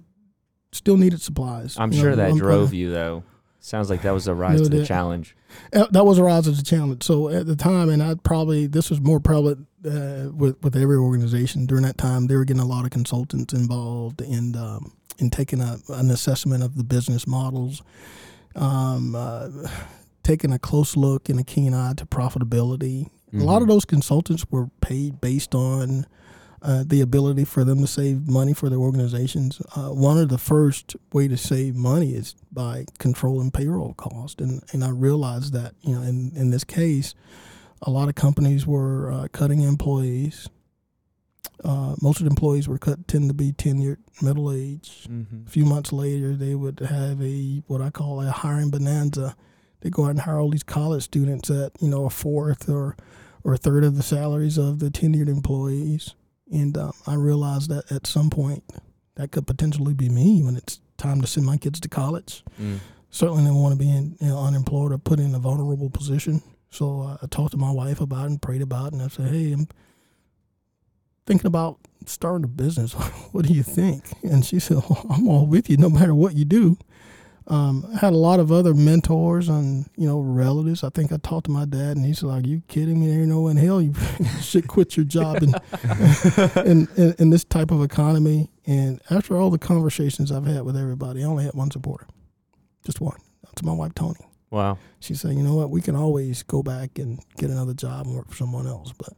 still 0.72 0.96
needed 0.96 1.22
supplies. 1.22 1.76
I'm 1.80 1.92
You 1.92 1.98
know, 1.98 2.04
sure 2.04 2.16
that 2.18 2.36
drove 2.36 2.72
you 2.72 2.92
though. 2.92 3.24
Sounds 3.60 3.90
like 3.90 4.02
that 4.04 4.14
was 4.14 4.28
a 4.28 4.34
rise 4.34 4.62
to 4.62 4.70
the 4.70 4.86
challenge. 4.86 5.36
Uh, 5.74 5.88
that 5.92 6.06
was 6.06 6.18
a 6.18 6.24
rise 6.24 6.46
to 6.46 6.52
the 6.52 6.64
challenge. 6.64 7.04
So 7.04 7.30
at 7.30 7.46
the 7.46 7.56
time, 7.56 7.90
and 7.90 8.02
I 8.02 8.16
probably 8.16 8.68
this 8.68 8.90
was 8.90 9.02
more 9.02 9.20
prevalent 9.20 9.68
uh, 9.86 10.30
with 10.34 10.62
with 10.64 10.76
every 10.76 10.96
organization 10.96 11.66
during 11.66 11.84
that 11.84 11.98
time. 11.98 12.28
They 12.28 12.36
were 12.36 12.46
getting 12.46 12.62
a 12.62 12.66
lot 12.68 12.86
of 12.86 12.92
consultants 12.92 13.54
involved 13.54 14.22
in 14.22 14.56
um, 14.56 14.94
in 15.18 15.30
taking 15.30 15.60
a, 15.60 15.78
an 15.90 16.10
assessment 16.10 16.64
of 16.64 16.78
the 16.78 16.84
business 16.84 17.28
models, 17.28 17.84
um, 18.56 19.14
uh, 19.14 19.50
taking 20.24 20.54
a 20.54 20.60
close 20.60 20.96
look 20.96 21.28
and 21.28 21.40
a 21.40 21.44
keen 21.44 21.74
eye 21.74 21.94
to 21.98 22.06
profitability. 22.06 23.10
A 23.32 23.44
lot 23.44 23.62
of 23.62 23.68
those 23.68 23.86
consultants 23.86 24.44
were 24.50 24.70
paid 24.82 25.22
based 25.22 25.54
on 25.54 26.08
uh, 26.62 26.84
the 26.86 27.02
ability 27.02 27.46
for 27.46 27.64
them 27.64 27.80
to 27.80 27.88
save 27.88 28.28
money 28.28 28.54
for 28.54 28.70
their 28.70 28.80
organizations. 28.80 29.62
Uh, 29.76 29.90
one 29.90 30.18
of 30.18 30.30
the 30.30 30.38
first 30.38 30.96
way 31.14 31.28
to 31.28 31.38
save 31.38 31.76
money 31.76 32.14
is 32.14 32.36
by 32.52 32.86
controlling 32.98 33.52
payroll 33.52 33.94
cost, 33.94 34.42
and 34.42 34.62
and 34.74 34.84
I 34.84 34.90
realized 34.90 35.54
that 35.54 35.74
you 35.82 35.96
know 35.96 36.02
in 36.02 36.32
in 36.36 36.50
this 36.50 36.64
case, 36.64 37.16
a 37.82 37.90
lot 37.90 38.10
of 38.10 38.16
companies 38.16 38.68
were 38.68 39.12
uh, 39.12 39.28
cutting 39.32 39.62
employees. 39.62 40.50
Uh, 41.64 41.96
most 42.02 42.20
of 42.20 42.26
the 42.26 42.30
employees 42.30 42.68
were 42.68 42.78
cut 42.78 43.08
tend 43.08 43.30
to 43.30 43.34
be 43.34 43.52
tenured, 43.52 43.98
middle 44.22 44.52
aged. 44.52 45.10
Mm-hmm. 45.10 45.48
A 45.48 45.50
few 45.50 45.66
months 45.66 45.92
later, 45.92 46.36
they 46.36 46.56
would 46.56 46.80
have 46.80 47.22
a 47.22 47.64
what 47.68 47.82
I 47.82 47.90
call 47.90 48.22
a 48.22 48.32
hiring 48.32 48.70
bonanza. 48.70 49.36
They 49.82 49.90
go 49.90 50.06
out 50.06 50.12
and 50.12 50.20
hire 50.22 50.40
all 50.40 50.50
these 50.50 50.64
college 50.64 51.04
students 51.04 51.50
at 51.50 51.72
you 51.82 51.90
know 51.90 52.06
a 52.06 52.10
fourth 52.10 52.70
or 52.70 52.98
or 53.44 53.54
a 53.54 53.58
third 53.58 53.84
of 53.84 53.96
the 53.96 54.04
salaries 54.04 54.58
of 54.58 54.80
the 54.80 54.90
tenured 54.90 55.30
employees. 55.30 56.16
And 56.52 56.78
um, 56.78 56.94
I 57.06 57.16
realized 57.16 57.70
that 57.70 57.92
at 57.92 58.08
some 58.08 58.30
point 58.30 58.64
that 59.16 59.32
could 59.32 59.46
potentially 59.46 59.94
be 59.94 60.10
me 60.10 60.42
when 60.42 60.56
it's 60.56 60.80
time 60.98 61.22
to 61.22 61.28
send 61.28 61.46
my 61.46 61.58
kids 61.58 61.80
to 61.82 61.90
college. 61.90 62.44
Mm. 62.60 62.80
Certainly, 63.12 63.44
didn't 63.44 63.56
want 63.56 63.74
to 63.74 63.80
be 63.80 63.90
in, 63.90 64.16
you 64.22 64.28
know, 64.28 64.40
unemployed 64.40 64.92
or 64.92 64.98
put 64.98 65.20
in 65.20 65.34
a 65.34 65.40
vulnerable 65.40 65.90
position. 65.90 66.42
So 66.70 67.02
uh, 67.02 67.18
I 67.22 67.28
talked 67.28 67.52
to 67.52 67.58
my 67.58 67.72
wife 67.72 68.02
about 68.02 68.26
it 68.26 68.32
and 68.32 68.42
prayed 68.42 68.62
about 68.62 68.88
it, 68.88 68.94
and 68.94 69.02
I 69.02 69.08
said, 69.08 69.32
"Hey, 69.32 69.52
I'm 69.52 69.68
thinking 71.26 71.48
about 71.48 71.80
starting 72.06 72.46
a 72.46 72.48
business. 72.48 72.94
what 73.32 73.46
do 73.46 73.54
you 73.54 73.64
think?" 73.64 74.06
And 74.24 74.46
she 74.46 74.60
said, 74.60 74.78
well, 74.90 75.06
"I'm 75.10 75.28
all 75.28 75.48
with 75.48 75.70
you, 75.70 75.78
no 75.78 75.90
matter 75.90 76.14
what 76.14 76.36
you 76.36 76.46
do." 76.46 76.78
Um, 77.50 77.88
I 77.92 77.98
had 77.98 78.14
a 78.14 78.18
lot 78.18 78.40
of 78.40 78.52
other 78.52 78.76
mentors 78.76 79.50
and 79.50 79.90
you 79.98 80.08
know 80.08 80.20
relatives. 80.20 80.84
I 80.84 80.90
think 80.90 81.12
I 81.12 81.18
talked 81.18 81.48
to 81.48 81.52
my 81.52 81.66
dad, 81.66 81.98
and 81.98 82.06
he's 82.06 82.22
like, 82.22 82.46
"You 82.46 82.62
kidding 82.68 83.00
me? 83.00 83.08
There 83.08 83.20
ain't 83.20 83.30
no 83.30 83.48
in 83.48 83.58
hell 83.58 83.82
you 83.82 83.94
should 84.40 84.68
quit 84.68 84.96
your 84.96 85.06
job 85.06 85.42
in, 85.42 85.54
in, 86.66 86.88
in 86.96 87.16
in 87.18 87.30
this 87.32 87.44
type 87.44 87.72
of 87.72 87.82
economy." 87.82 88.52
And 88.68 89.02
after 89.10 89.36
all 89.36 89.50
the 89.50 89.58
conversations 89.58 90.32
I've 90.32 90.46
had 90.46 90.62
with 90.62 90.78
everybody, 90.78 91.24
I 91.24 91.26
only 91.26 91.44
had 91.44 91.56
one 91.56 91.72
supporter, 91.72 92.06
just 92.86 93.02
one. 93.02 93.18
That's 93.44 93.64
my 93.64 93.74
wife 93.74 93.96
Tony. 93.96 94.28
Wow. 94.52 94.78
She 95.00 95.16
said, 95.16 95.34
"You 95.36 95.42
know 95.42 95.56
what? 95.56 95.72
We 95.72 95.82
can 95.82 95.96
always 95.96 96.44
go 96.44 96.62
back 96.62 97.00
and 97.00 97.20
get 97.38 97.50
another 97.50 97.74
job 97.74 98.06
and 98.06 98.16
work 98.16 98.30
for 98.30 98.36
someone 98.36 98.68
else, 98.68 98.94
but." 98.98 99.14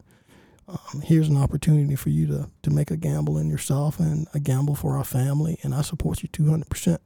Um, 0.68 1.02
here's 1.02 1.28
an 1.28 1.36
opportunity 1.36 1.96
for 1.96 2.08
you 2.08 2.26
to, 2.28 2.48
to 2.62 2.70
make 2.70 2.92
a 2.92 2.96
gamble 2.96 3.36
in 3.36 3.50
yourself 3.50 3.98
and 3.98 4.28
a 4.32 4.38
gamble 4.38 4.76
for 4.76 4.96
our 4.96 5.04
family, 5.04 5.58
and 5.64 5.74
I 5.74 5.82
support 5.82 6.22
you 6.22 6.28
200%. 6.28 6.98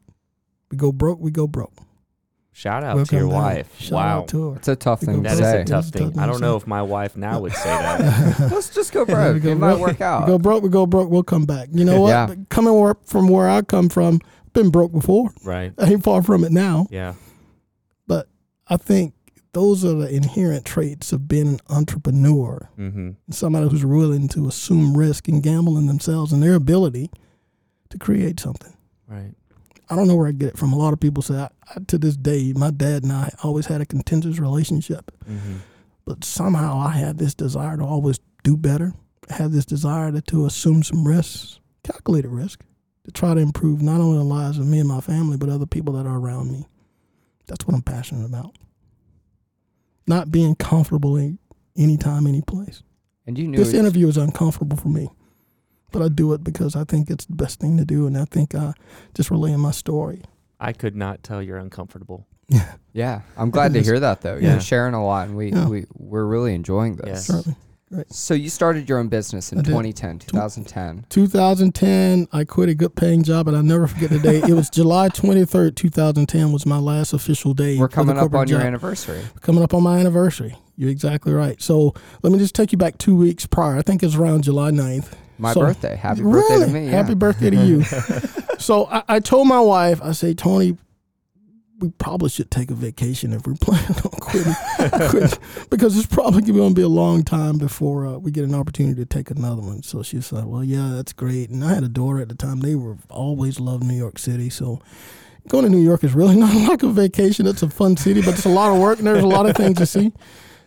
We 0.71 0.77
go 0.77 0.93
broke, 0.93 1.21
we 1.21 1.31
go 1.31 1.47
broke. 1.47 1.73
Shout 2.53 2.83
out 2.83 2.97
We'll 2.97 3.05
to 3.05 3.17
your 3.17 3.29
down. 3.29 3.35
wife. 3.43 3.79
Shout 3.79 3.93
wow. 3.93 4.19
out 4.21 4.29
to 4.29 4.51
her. 4.53 4.57
It's 4.57 4.69
a 4.69 4.77
tough 4.77 5.01
thing 5.01 5.23
go 5.23 5.29
to 5.29 5.29
That 5.29 5.33
is 5.35 5.39
say. 5.41 5.61
a 5.61 5.65
tough 5.67 5.89
thing. 5.89 6.19
I 6.19 6.25
don't 6.27 6.41
know 6.41 6.57
if 6.57 6.67
my 6.67 6.81
wife 6.81 7.15
now 7.15 7.39
would 7.41 7.53
say 7.53 7.65
that. 7.69 8.39
Let's 8.51 8.71
just 8.71 8.93
go 8.95 9.05
broke. 9.05 9.35
we 9.35 9.41
go 9.41 9.51
it 9.51 9.57
might 9.57 9.75
broke. 9.75 9.81
work 9.89 9.99
We 9.99 10.05
out. 10.07 10.27
go 10.27 10.39
broke, 10.39 10.63
we 10.63 10.71
go 10.71 10.87
broke, 10.87 11.11
we'll 11.11 11.23
come 11.23 11.45
back. 11.45 11.69
You 11.71 11.85
know 11.85 12.01
what? 12.01 12.09
Yeah. 12.09 12.35
Coming 12.49 12.73
where, 12.81 12.97
from 13.05 13.29
where 13.29 13.49
I 13.51 13.61
come 13.61 13.91
from, 13.91 14.21
been 14.55 14.71
broke 14.71 14.91
before. 14.93 15.33
right. 15.45 15.73
I 15.79 15.91
ain't 15.91 16.03
far 16.03 16.23
from 16.23 16.45
it 16.45 16.51
now. 16.53 16.87
Yeah. 16.91 17.15
But 18.07 18.29
I 18.69 18.79
think 18.79 19.13
those 19.53 19.85
are 19.85 19.93
the 19.95 20.09
inherent 20.09 20.65
traits 20.65 21.13
of 21.13 21.29
being 21.29 21.49
an 21.49 21.61
entrepreneur. 21.69 22.71
Mm-hmm. 22.79 23.11
Somebody 23.33 23.69
who's 23.69 23.85
willing 23.85 24.29
to 24.29 24.49
assume 24.49 24.97
risk 24.97 25.29
and 25.29 25.43
gamble 25.43 25.77
in 25.77 25.87
themselves 25.89 26.33
and 26.33 26.43
their 26.43 26.55
ability 26.55 27.11
to 27.91 27.99
create 27.99 28.41
something. 28.41 28.75
Right. 29.07 29.35
I 29.89 29.97
don't 29.97 30.09
know 30.09 30.17
where 30.17 30.29
I 30.29 30.33
get 30.33 30.49
it 30.49 30.59
from. 30.59 30.73
A 30.73 30.79
lot 30.79 30.93
of 30.93 31.01
people 31.01 31.23
say, 31.23 31.35
I, 31.37 31.49
I, 31.75 31.81
to 31.87 31.99
this 31.99 32.17
day, 32.17 32.53
my 32.55 32.71
dad 32.71 33.03
and 33.05 33.13
I 33.13 33.33
always 33.43 33.67
had 33.67 33.81
a 33.81 33.87
contentious 33.87 34.39
relationship. 34.39 35.13
Mm-hmm. 35.29 35.57
But 36.05 36.25
somehow 36.25 36.79
I 36.79 36.91
had 36.91 37.19
this 37.19 37.35
desire 37.35 37.77
to 37.77 37.85
always 37.85 38.21
do 38.43 38.57
better. 38.57 38.95
I 39.31 39.35
had 39.35 39.53
this 39.53 39.65
desire 39.65 40.13
to, 40.13 40.21
to 40.23 40.47
assume 40.47 40.83
some 40.83 41.07
risks, 41.07 41.61
calculated 41.83 42.29
risk, 42.29 42.65
to 43.05 43.11
try 43.11 43.35
to 43.35 43.41
improve 43.41 43.83
not 43.83 44.01
only 44.01 44.19
the 44.19 44.25
lives 44.25 44.59
of 44.59 44.67
me 44.67 44.79
and 44.79 44.89
my 44.89 45.01
family, 45.01 45.37
but 45.37 45.49
other 45.49 45.67
people 45.67 45.95
that 45.95 46.07
are 46.07 46.19
around 46.19 46.53
me. 46.53 46.67
That's 47.47 47.67
what 47.67 47.75
I'm 47.75 47.83
passionate 47.83 48.27
about. 48.27 48.57
Not 50.07 50.31
being 50.31 50.55
comfortable 50.55 51.17
in 51.17 51.39
anytime, 51.77 52.27
any 52.27 52.43
place. 52.43 52.83
And 53.27 53.37
you 53.39 53.49
knew 53.49 53.59
This 53.59 53.75
interview 53.75 54.09
is 54.09 54.17
uncomfortable 54.17 54.77
for 54.77 54.89
me, 54.89 55.09
but 55.93 56.03
I 56.03 56.09
do 56.09 56.33
it 56.35 56.43
because 56.45 56.77
I 56.77 56.85
think 56.85 57.11
it's 57.11 57.25
the 57.27 57.35
best 57.37 57.61
thing 57.61 57.77
to 57.79 57.85
do, 57.85 58.07
and 58.07 58.17
I 58.17 58.25
think 58.25 58.55
I 58.55 58.75
just 59.15 59.31
relaying 59.31 59.61
my 59.61 59.71
story. 59.73 60.23
I 60.61 60.73
could 60.73 60.97
not 60.97 61.23
tell 61.23 61.43
you're 61.43 61.59
uncomfortable. 61.59 62.27
Yeah, 62.49 62.73
yeah. 62.93 63.21
I'm 63.37 63.51
glad 63.51 63.73
to 63.75 63.83
hear 63.83 63.99
that 64.01 64.21
though. 64.23 64.37
Yeah. 64.37 64.53
You're 64.53 64.61
sharing 64.61 64.95
a 64.95 65.05
lot, 65.05 65.29
and 65.29 65.37
we, 65.37 65.51
Yeah. 65.53 65.69
we 65.69 65.87
we're 65.95 66.25
really 66.25 66.55
enjoying 66.55 66.97
this. 66.97 67.07
Yes. 67.09 67.27
Certainly. 67.27 67.57
So 68.09 68.35
you 68.35 68.49
started 68.51 68.89
your 68.89 68.99
own 68.99 69.07
business 69.09 69.53
in 69.53 69.63
2010, 69.63 70.19
2010. 70.19 71.07
2010, 71.09 72.29
I 72.33 72.45
quit 72.45 72.69
a 72.69 72.75
good 72.75 72.95
paying 72.97 73.23
job, 73.23 73.47
and 73.49 73.57
I 73.57 73.61
never 73.63 73.87
forget 73.87 74.11
the 74.11 74.19
day. 74.19 74.39
it 74.39 74.55
was 74.55 74.69
July 74.73 75.09
23rd, 75.09 75.77
2010 75.77 76.53
was 76.53 76.67
my 76.67 76.79
last 76.79 77.13
official 77.13 77.55
day. 77.55 77.79
We're 77.79 77.89
coming 77.89 78.17
up 78.17 78.23
corporate 78.23 78.41
on 78.43 78.49
your 78.49 78.59
job. 78.59 78.67
anniversary. 78.67 79.23
Coming 79.41 79.63
up 79.63 79.73
on 79.73 79.83
my 79.85 79.99
anniversary. 79.99 80.57
You're 80.77 80.91
exactly 80.91 81.33
right. 81.33 81.61
So 81.63 81.95
let 82.23 82.33
me 82.33 82.39
just 82.39 82.55
take 82.57 82.73
you 82.73 82.79
back 82.79 82.99
two 82.99 83.15
weeks 83.17 83.47
prior. 83.47 83.77
I 83.79 83.83
think 83.83 84.03
it's 84.03 84.17
around 84.17 84.43
July 84.45 84.71
9th. 84.73 85.13
My 85.39 85.53
So- 85.53 85.61
birthday. 85.61 85.97
Happy 85.97 86.23
birthday 86.23 86.61
to 86.61 86.67
me. 86.67 86.87
Happy 86.87 87.15
birthday 87.15 87.51
to 87.51 87.57
you. 87.67 87.83
so 88.59 88.87
I, 88.87 89.03
I 89.09 89.21
told 89.21 89.49
my 89.49 89.61
wife, 89.61 90.01
I 90.03 90.13
say, 90.13 90.35
Tony, 90.35 90.77
we 91.79 91.91
probably 91.99 92.31
should 92.31 92.51
take 92.51 92.71
a 92.71 92.75
vacation 92.75 93.35
if 93.35 93.47
we're 93.47 93.55
planning 93.55 93.97
on 94.05 94.11
quitting, 94.19 94.55
quitting 95.11 95.39
because 95.69 95.97
it's 95.99 96.07
probably 96.07 96.41
going 96.41 96.71
to 96.71 96.75
be 96.75 96.81
a 96.83 96.89
long 96.89 97.23
time 97.23 97.59
before 97.59 98.07
uh, 98.07 98.13
we 98.19 98.31
get 98.31 98.45
an 98.45 98.55
opportunity 98.55 98.95
to 98.95 99.05
take 99.05 99.31
another 99.31 99.61
one. 99.61 99.83
So 99.83 100.03
she 100.03 100.23
said, 100.23 100.47
well, 100.47 100.65
yeah, 100.65 100.93
that's 100.95 101.13
great. 101.13 101.51
And 101.51 101.63
I 101.63 101.75
had 101.75 101.85
a 101.85 101.89
daughter 101.89 102.21
at 102.21 102.31
the 102.31 102.35
time. 102.35 102.61
They 102.61 102.75
were 102.75 102.97
always 103.11 103.61
loved 103.61 103.85
New 103.85 103.95
York 103.97 104.19
City. 104.19 104.49
So 104.49 104.81
going 105.49 105.65
to 105.65 105.71
New 105.71 105.83
York 105.83 106.03
is 106.03 106.15
really 106.15 106.37
not 106.41 106.55
like 106.67 106.83
a 106.83 106.89
vacation. 106.89 107.47
It's 107.47 107.63
a 107.63 107.69
fun 107.69 107.99
city, 107.99 108.23
but 108.23 108.35
it's 108.35 108.47
a 108.47 108.51
lot 108.51 108.73
of 108.75 108.81
work 108.81 108.99
and 108.99 109.07
there's 109.07 109.23
a 109.23 109.27
lot 109.27 109.47
of 109.49 109.55
things 109.55 109.77
to 109.79 109.87
see. 109.87 110.13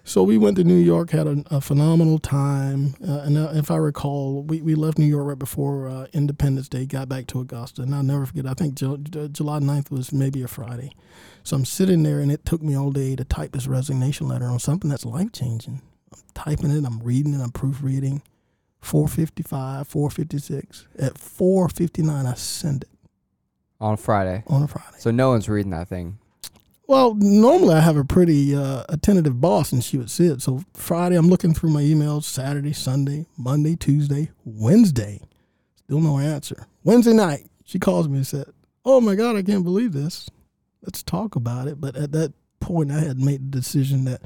So 0.09 0.23
we 0.23 0.39
went 0.39 0.57
to 0.57 0.63
New 0.63 0.73
York, 0.73 1.11
had 1.11 1.27
a, 1.27 1.43
a 1.51 1.61
phenomenal 1.61 2.17
time, 2.17 2.95
uh, 3.07 3.19
and 3.19 3.37
uh, 3.37 3.51
if 3.53 3.69
I 3.69 3.75
recall, 3.75 4.41
we, 4.41 4.59
we 4.59 4.73
left 4.73 4.97
New 4.97 5.05
York 5.05 5.27
right 5.27 5.37
before 5.37 5.87
uh, 5.87 6.07
Independence 6.13 6.67
Day, 6.67 6.87
got 6.87 7.07
back 7.07 7.27
to 7.27 7.39
Augusta, 7.39 7.83
and 7.83 7.93
I'll 7.93 8.01
never 8.01 8.25
forget. 8.25 8.47
I 8.47 8.55
think 8.55 8.73
Ju- 8.73 8.97
Ju- 8.97 9.27
July 9.29 9.59
9th 9.59 9.91
was 9.91 10.11
maybe 10.11 10.41
a 10.41 10.47
Friday, 10.47 10.93
so 11.43 11.55
I'm 11.57 11.63
sitting 11.63 12.01
there, 12.01 12.21
and 12.21 12.31
it 12.31 12.43
took 12.43 12.63
me 12.63 12.75
all 12.75 12.89
day 12.89 13.15
to 13.17 13.23
type 13.23 13.51
this 13.51 13.67
resignation 13.67 14.27
letter 14.27 14.45
on 14.45 14.57
something 14.57 14.89
that's 14.89 15.05
life 15.05 15.31
changing. 15.31 15.79
I'm 16.11 16.21
typing 16.33 16.71
it, 16.71 16.83
I'm 16.87 17.01
reading 17.01 17.35
it, 17.35 17.43
I'm 17.43 17.51
proofreading. 17.51 18.23
455, 18.81 19.87
456. 19.87 20.87
At 20.97 21.19
459, 21.19 22.25
I 22.25 22.33
send 22.33 22.81
it 22.81 22.89
On 23.79 23.95
Friday. 23.95 24.43
on 24.47 24.63
a 24.63 24.67
Friday. 24.67 24.97
So 24.97 25.11
no 25.11 25.29
one's 25.29 25.47
reading 25.47 25.69
that 25.69 25.87
thing. 25.87 26.17
Well, 26.89 27.13
normally 27.13 27.75
I 27.75 27.81
have 27.81 27.97
a 27.97 28.03
pretty 28.03 28.55
uh, 28.55 28.83
attentive 28.89 29.39
boss, 29.39 29.71
and 29.71 29.83
she 29.83 29.95
would 29.95 30.09
see 30.09 30.25
it. 30.25 30.41
So 30.41 30.63
Friday, 30.73 31.17
I'm 31.17 31.27
looking 31.27 31.53
through 31.53 31.69
my 31.69 31.83
emails. 31.83 32.23
Saturday, 32.23 32.73
Sunday, 32.73 33.27
Monday, 33.37 33.75
Tuesday, 33.75 34.31
Wednesday, 34.43 35.21
still 35.75 35.99
no 35.99 36.17
answer. 36.17 36.65
Wednesday 36.83 37.13
night, 37.13 37.45
she 37.63 37.77
calls 37.77 38.09
me 38.09 38.17
and 38.17 38.25
said, 38.25 38.47
"Oh 38.83 38.99
my 39.01 39.13
God, 39.13 39.35
I 39.35 39.43
can't 39.43 39.63
believe 39.63 39.93
this. 39.93 40.31
Let's 40.81 41.03
talk 41.03 41.35
about 41.35 41.67
it." 41.67 41.79
But 41.79 41.95
at 41.95 42.11
that 42.13 42.33
point, 42.59 42.91
I 42.91 43.01
had 43.01 43.19
made 43.19 43.51
the 43.51 43.59
decision 43.59 44.05
that, 44.05 44.23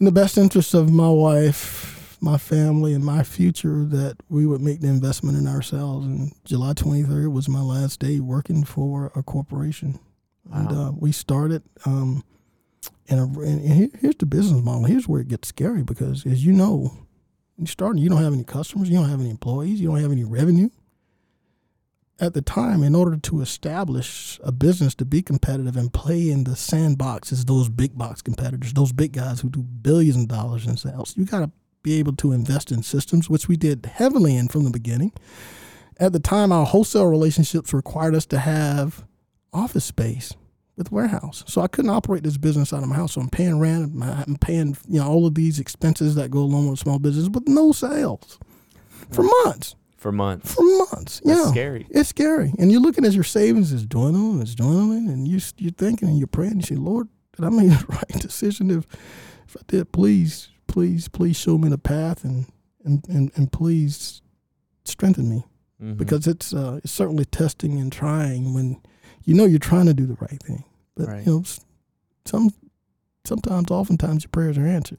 in 0.00 0.06
the 0.06 0.10
best 0.10 0.38
interest 0.38 0.72
of 0.72 0.90
my 0.90 1.10
wife, 1.10 2.16
my 2.18 2.38
family, 2.38 2.94
and 2.94 3.04
my 3.04 3.22
future, 3.22 3.84
that 3.84 4.16
we 4.30 4.46
would 4.46 4.62
make 4.62 4.80
the 4.80 4.88
investment 4.88 5.36
in 5.36 5.46
ourselves. 5.46 6.06
And 6.06 6.32
July 6.46 6.72
23rd 6.72 7.30
was 7.30 7.46
my 7.46 7.60
last 7.60 8.00
day 8.00 8.20
working 8.20 8.64
for 8.64 9.12
a 9.14 9.22
corporation 9.22 9.98
and 10.52 10.72
uh, 10.72 10.92
we 10.96 11.12
started. 11.12 11.62
Um, 11.84 12.22
and, 13.08 13.20
a, 13.20 13.40
and 13.40 13.90
here's 14.00 14.16
the 14.16 14.26
business 14.26 14.62
model. 14.62 14.84
Here's 14.84 15.08
where 15.08 15.20
it 15.20 15.28
gets 15.28 15.48
scary 15.48 15.82
because, 15.82 16.26
as 16.26 16.44
you 16.44 16.52
know, 16.52 16.92
when 17.56 17.66
you 17.66 17.66
start, 17.66 17.98
you 17.98 18.08
don't 18.08 18.22
have 18.22 18.32
any 18.32 18.44
customers, 18.44 18.88
you 18.88 18.96
don't 18.96 19.08
have 19.08 19.20
any 19.20 19.30
employees, 19.30 19.80
you 19.80 19.88
don't 19.88 20.00
have 20.00 20.12
any 20.12 20.24
revenue. 20.24 20.70
At 22.20 22.32
the 22.32 22.42
time, 22.42 22.82
in 22.82 22.94
order 22.94 23.16
to 23.16 23.40
establish 23.40 24.38
a 24.44 24.52
business 24.52 24.94
to 24.96 25.04
be 25.04 25.20
competitive 25.20 25.76
and 25.76 25.92
play 25.92 26.30
in 26.30 26.44
the 26.44 26.54
sandbox 26.54 27.32
as 27.32 27.44
those 27.44 27.68
big 27.68 27.98
box 27.98 28.22
competitors, 28.22 28.72
those 28.72 28.92
big 28.92 29.12
guys 29.12 29.40
who 29.40 29.50
do 29.50 29.62
billions 29.62 30.16
of 30.16 30.28
dollars 30.28 30.66
in 30.66 30.76
sales, 30.76 31.14
you 31.16 31.24
got 31.24 31.40
to 31.40 31.50
be 31.82 31.98
able 31.98 32.14
to 32.16 32.32
invest 32.32 32.70
in 32.70 32.82
systems, 32.82 33.28
which 33.28 33.48
we 33.48 33.56
did 33.56 33.86
heavily 33.86 34.36
in 34.36 34.48
from 34.48 34.64
the 34.64 34.70
beginning. 34.70 35.12
At 35.98 36.12
the 36.12 36.20
time, 36.20 36.52
our 36.52 36.64
wholesale 36.64 37.06
relationships 37.06 37.74
required 37.74 38.14
us 38.14 38.26
to 38.26 38.38
have 38.38 39.04
office 39.54 39.84
space 39.84 40.34
with 40.76 40.90
warehouse. 40.90 41.44
So 41.46 41.60
I 41.62 41.68
couldn't 41.68 41.90
operate 41.92 42.24
this 42.24 42.36
business 42.36 42.72
out 42.72 42.82
of 42.82 42.88
my 42.88 42.96
house. 42.96 43.12
So 43.12 43.20
I'm 43.20 43.28
paying 43.30 43.58
rent, 43.60 43.92
I'm 44.02 44.36
paying 44.36 44.76
you 44.88 45.00
know 45.00 45.08
all 45.08 45.26
of 45.26 45.34
these 45.34 45.58
expenses 45.60 46.14
that 46.16 46.30
go 46.30 46.40
along 46.40 46.68
with 46.68 46.80
a 46.80 46.82
small 46.82 46.98
business 46.98 47.28
with 47.28 47.46
no 47.48 47.72
sales 47.72 48.38
for 49.12 49.22
months. 49.44 49.76
for 49.96 50.10
months. 50.12 50.54
For 50.54 50.62
months, 50.64 51.20
That's 51.24 51.38
yeah, 51.38 51.50
scary. 51.50 51.86
it's 51.90 52.08
scary. 52.08 52.52
And 52.58 52.70
you're 52.72 52.80
looking 52.80 53.04
as 53.04 53.14
your 53.14 53.24
savings 53.24 53.72
is 53.72 53.86
dwindling, 53.86 54.42
it's 54.42 54.54
dwindling, 54.54 55.08
and 55.08 55.26
you 55.28 55.40
you're 55.58 55.72
thinking 55.72 56.08
and 56.08 56.18
you're 56.18 56.26
praying. 56.26 56.56
You 56.56 56.62
say, 56.62 56.74
Lord, 56.74 57.08
did 57.36 57.44
I 57.44 57.50
make 57.50 57.68
the 57.78 57.86
right 57.88 58.20
decision? 58.20 58.70
If 58.70 58.86
if 59.46 59.56
I 59.56 59.60
did, 59.68 59.92
please, 59.92 60.48
please, 60.66 61.06
please 61.08 61.36
show 61.36 61.56
me 61.58 61.68
the 61.68 61.78
path 61.78 62.24
and 62.24 62.46
and 62.84 63.04
and, 63.08 63.30
and 63.36 63.52
please 63.52 64.20
strengthen 64.84 65.28
me 65.28 65.44
Mhm. 65.82 65.96
because 65.96 66.26
it's 66.26 66.52
uh, 66.52 66.80
it's 66.82 66.92
certainly 66.92 67.24
testing 67.24 67.78
and 67.80 67.90
trying 67.92 68.54
when 68.54 68.80
you 69.24 69.34
know 69.34 69.44
you're 69.44 69.58
trying 69.58 69.86
to 69.86 69.94
do 69.94 70.06
the 70.06 70.16
right 70.20 70.42
thing. 70.42 70.64
But 70.96 71.08
Right. 71.08 71.26
you 71.26 71.32
know, 71.32 71.44
some 72.24 72.50
sometimes, 73.24 73.70
oftentimes, 73.70 74.24
your 74.24 74.30
prayers 74.30 74.56
are 74.58 74.66
answered. 74.66 74.98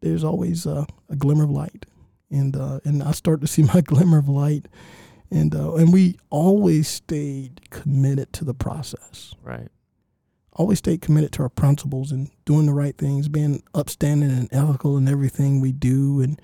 There's 0.00 0.24
always 0.24 0.66
uh, 0.66 0.84
a 1.08 1.16
glimmer 1.16 1.44
of 1.44 1.50
light, 1.50 1.86
and 2.30 2.56
uh, 2.56 2.80
and 2.84 3.02
I 3.02 3.12
start 3.12 3.40
to 3.42 3.46
see 3.46 3.62
my 3.74 3.80
glimmer 3.80 4.18
of 4.18 4.28
light, 4.28 4.66
and 5.30 5.54
uh, 5.54 5.74
and 5.74 5.92
we 5.92 6.18
always 6.30 6.88
stayed 6.88 7.60
committed 7.70 8.32
to 8.34 8.44
the 8.44 8.54
process. 8.54 9.34
right. 9.42 9.68
Always 10.54 10.78
stayed 10.78 11.00
committed 11.00 11.32
to 11.32 11.42
our 11.44 11.48
principles 11.48 12.12
and 12.12 12.28
doing 12.44 12.66
the 12.66 12.74
right 12.74 12.96
things, 12.98 13.28
being 13.28 13.62
upstanding 13.72 14.30
and 14.30 14.48
ethical 14.52 14.96
in 14.98 15.08
everything 15.08 15.60
we 15.60 15.72
do, 15.72 16.20
and 16.20 16.40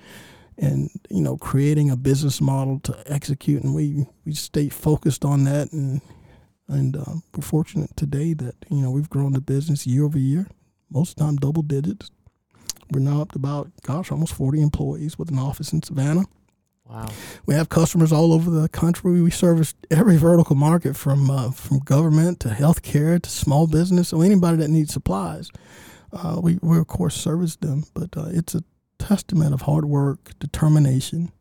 and 0.58 0.90
you 1.10 1.20
know 1.20 1.36
creating 1.36 1.90
a 1.90 1.96
business 1.96 2.40
model 2.40 2.80
to 2.80 2.96
execute 3.12 3.62
and 3.62 3.74
we 3.74 4.06
we 4.24 4.32
stay 4.32 4.70
focused 4.70 5.22
on 5.24 5.44
that 5.44 5.70
and 5.72 6.00
and 6.68 6.96
uh, 6.96 7.14
we're 7.34 7.42
fortunate 7.42 7.96
today 7.96 8.34
that 8.34 8.54
you 8.70 8.78
know 8.78 8.90
we've 8.90 9.10
grown 9.10 9.32
the 9.32 9.40
business 9.40 9.86
year 9.86 10.04
over 10.04 10.18
year 10.18 10.46
most 10.90 11.10
of 11.10 11.16
the 11.16 11.24
time 11.24 11.36
double 11.36 11.62
digits 11.62 12.10
we're 12.90 13.00
now 13.00 13.20
up 13.20 13.32
to 13.32 13.38
about 13.38 13.70
gosh 13.82 14.10
almost 14.10 14.34
40 14.34 14.62
employees 14.62 15.18
with 15.18 15.30
an 15.30 15.38
office 15.38 15.72
in 15.72 15.82
savannah 15.82 16.24
Wow. 16.88 17.08
we 17.46 17.54
have 17.54 17.68
customers 17.68 18.12
all 18.12 18.32
over 18.32 18.48
the 18.48 18.68
country. 18.68 19.20
We 19.20 19.30
service 19.32 19.74
every 19.90 20.16
vertical 20.18 20.54
market 20.54 20.94
from 20.96 21.28
uh, 21.30 21.50
from 21.50 21.80
government 21.80 22.38
to 22.40 22.50
healthcare 22.50 23.20
to 23.20 23.28
small 23.28 23.66
business. 23.66 24.10
So 24.10 24.20
anybody 24.20 24.58
that 24.58 24.70
needs 24.70 24.92
supplies, 24.92 25.50
uh, 26.12 26.38
we 26.40 26.60
we 26.62 26.78
of 26.78 26.86
course 26.86 27.16
service 27.16 27.56
them. 27.56 27.84
But 27.92 28.16
uh, 28.16 28.28
it's 28.28 28.54
a 28.54 28.62
testament 29.00 29.52
of 29.52 29.62
hard 29.62 29.86
work, 29.86 30.38
determination, 30.38 31.32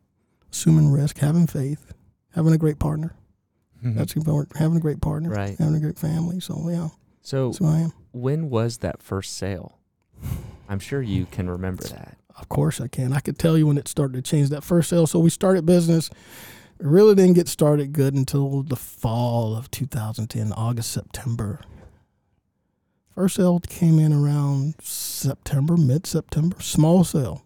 assuming 0.50 0.90
risk, 0.90 1.18
having 1.18 1.46
faith, 1.46 1.92
having 2.34 2.52
a 2.52 2.58
great 2.58 2.80
partner. 2.80 3.14
That's 3.94 4.16
important. 4.16 4.56
Having 4.56 4.78
a 4.78 4.80
great 4.80 5.00
partner, 5.00 5.30
Mm-hmm. 5.30 5.38
Right. 5.38 5.56
Having 5.58 5.74
a 5.76 5.80
great 5.80 5.98
family. 5.98 6.40
So 6.40 6.68
yeah, 6.68 6.88
So 7.22 7.46
that's 7.48 7.58
who 7.58 7.66
I 7.68 7.78
am. 7.78 7.92
when 8.12 8.50
was 8.50 8.78
that 8.78 9.02
first 9.02 9.36
sale? 9.36 9.78
I'm 10.68 10.78
sure 10.80 11.00
you 11.02 11.26
can 11.26 11.48
remember 11.48 11.84
that. 11.84 12.16
Of 12.38 12.48
course 12.48 12.80
I 12.80 12.88
can. 12.88 13.12
I 13.12 13.20
could 13.20 13.38
tell 13.38 13.56
you 13.56 13.66
when 13.66 13.78
it 13.78 13.88
started 13.88 14.14
to 14.14 14.22
change 14.30 14.48
that 14.50 14.64
first 14.64 14.90
sale. 14.90 15.06
So 15.06 15.18
we 15.20 15.30
started 15.30 15.64
business. 15.64 16.08
It 16.78 16.84
really 16.86 17.14
didn't 17.14 17.34
get 17.34 17.48
started 17.48 17.92
good 17.92 18.14
until 18.14 18.62
the 18.62 18.76
fall 18.76 19.56
of 19.56 19.70
2010, 19.70 20.52
August, 20.52 20.90
September. 20.92 21.60
First 23.14 23.36
sale 23.36 23.60
came 23.60 23.98
in 23.98 24.12
around 24.12 24.74
September, 24.82 25.78
mid 25.78 26.06
September. 26.06 26.60
Small 26.60 27.02
sale. 27.04 27.45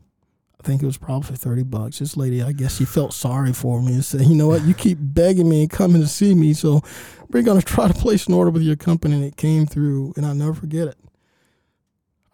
I 0.61 0.67
think 0.67 0.83
it 0.83 0.87
was 0.87 0.99
probably 0.99 1.37
30 1.37 1.63
bucks. 1.63 2.01
This 2.01 2.19
lady, 2.19 2.43
I 2.43 2.53
guess 2.53 2.77
she 2.77 2.85
felt 2.85 3.15
sorry 3.15 3.55
for 3.55 3.81
me 3.81 3.95
and 3.95 4.05
said, 4.05 4.23
you 4.23 4.35
know 4.35 4.49
what, 4.49 4.63
you 4.63 4.75
keep 4.75 4.99
begging 5.01 5.49
me 5.49 5.63
and 5.63 5.71
coming 5.71 6.03
to 6.03 6.07
see 6.07 6.35
me, 6.35 6.53
so 6.53 6.83
we're 7.31 7.43
going 7.43 7.59
to 7.59 7.67
try 7.67 7.89
to 7.89 7.95
place 7.95 8.27
an 8.27 8.35
order 8.35 8.51
with 8.51 8.63
your 8.63 8.77
company. 8.77 9.15
And 9.15 9.25
it 9.25 9.37
came 9.37 9.65
through, 9.65 10.13
and 10.17 10.27
I'll 10.27 10.35
never 10.35 10.53
forget 10.53 10.87
it. 10.87 10.99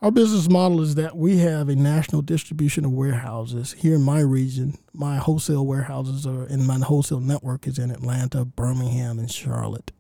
Our 0.03 0.11
business 0.11 0.51
model 0.51 0.83
is 0.83 0.97
that 0.97 1.17
we 1.17 1.39
have 1.39 1.69
a 1.69 1.77
national 1.77 2.23
distribution 2.23 2.85
of 2.85 2.91
warehouses 2.91 3.75
here 3.75 3.95
in 3.95 4.03
my 4.03 4.21
region. 4.21 4.77
My 4.93 5.19
wholesale 5.19 5.65
warehouses 5.65 6.27
are, 6.27 6.45
and 6.45 6.67
my 6.67 6.79
wholesale 6.81 7.21
network 7.21 7.69
is 7.69 7.79
in 7.79 7.93
Atlanta, 7.93 8.45
Birmingham, 8.45 9.21
and 9.21 9.31
Charlotte. 9.31 9.93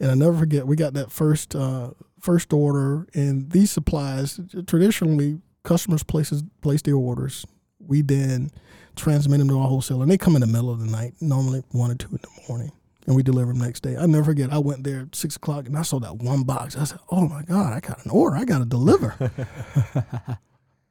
And 0.00 0.10
I 0.10 0.14
never 0.14 0.38
forget, 0.38 0.66
we 0.66 0.74
got 0.74 0.94
that 0.94 1.12
first 1.12 1.54
uh, 1.54 1.90
first 2.18 2.52
order, 2.52 3.06
and 3.14 3.50
these 3.50 3.70
supplies 3.70 4.40
traditionally 4.66 5.40
customers 5.62 6.02
places 6.02 6.42
place 6.60 6.82
their 6.82 6.96
orders. 6.96 7.46
We 7.78 8.02
then 8.02 8.50
transmit 8.96 9.38
them 9.38 9.48
to 9.48 9.58
our 9.58 9.68
wholesaler, 9.68 10.02
and 10.02 10.10
they 10.10 10.18
come 10.18 10.34
in 10.34 10.40
the 10.40 10.46
middle 10.46 10.70
of 10.70 10.80
the 10.80 10.90
night, 10.90 11.14
normally 11.20 11.62
one 11.70 11.90
or 11.90 11.94
two 11.94 12.10
in 12.10 12.18
the 12.22 12.48
morning, 12.48 12.72
and 13.06 13.16
we 13.16 13.22
deliver 13.22 13.52
them 13.52 13.60
next 13.60 13.80
day. 13.80 13.96
I 13.96 14.06
never 14.06 14.24
forget. 14.24 14.52
I 14.52 14.58
went 14.58 14.84
there 14.84 15.00
at 15.00 15.14
six 15.14 15.36
o'clock, 15.36 15.66
and 15.66 15.76
I 15.76 15.82
saw 15.82 15.98
that 16.00 16.16
one 16.16 16.44
box. 16.44 16.76
I 16.76 16.84
said, 16.84 16.98
"Oh 17.10 17.26
my 17.28 17.42
God, 17.42 17.72
I 17.72 17.80
got 17.80 18.04
an 18.04 18.10
order. 18.10 18.36
I 18.36 18.44
got 18.44 18.58
to 18.58 18.64
deliver." 18.64 19.14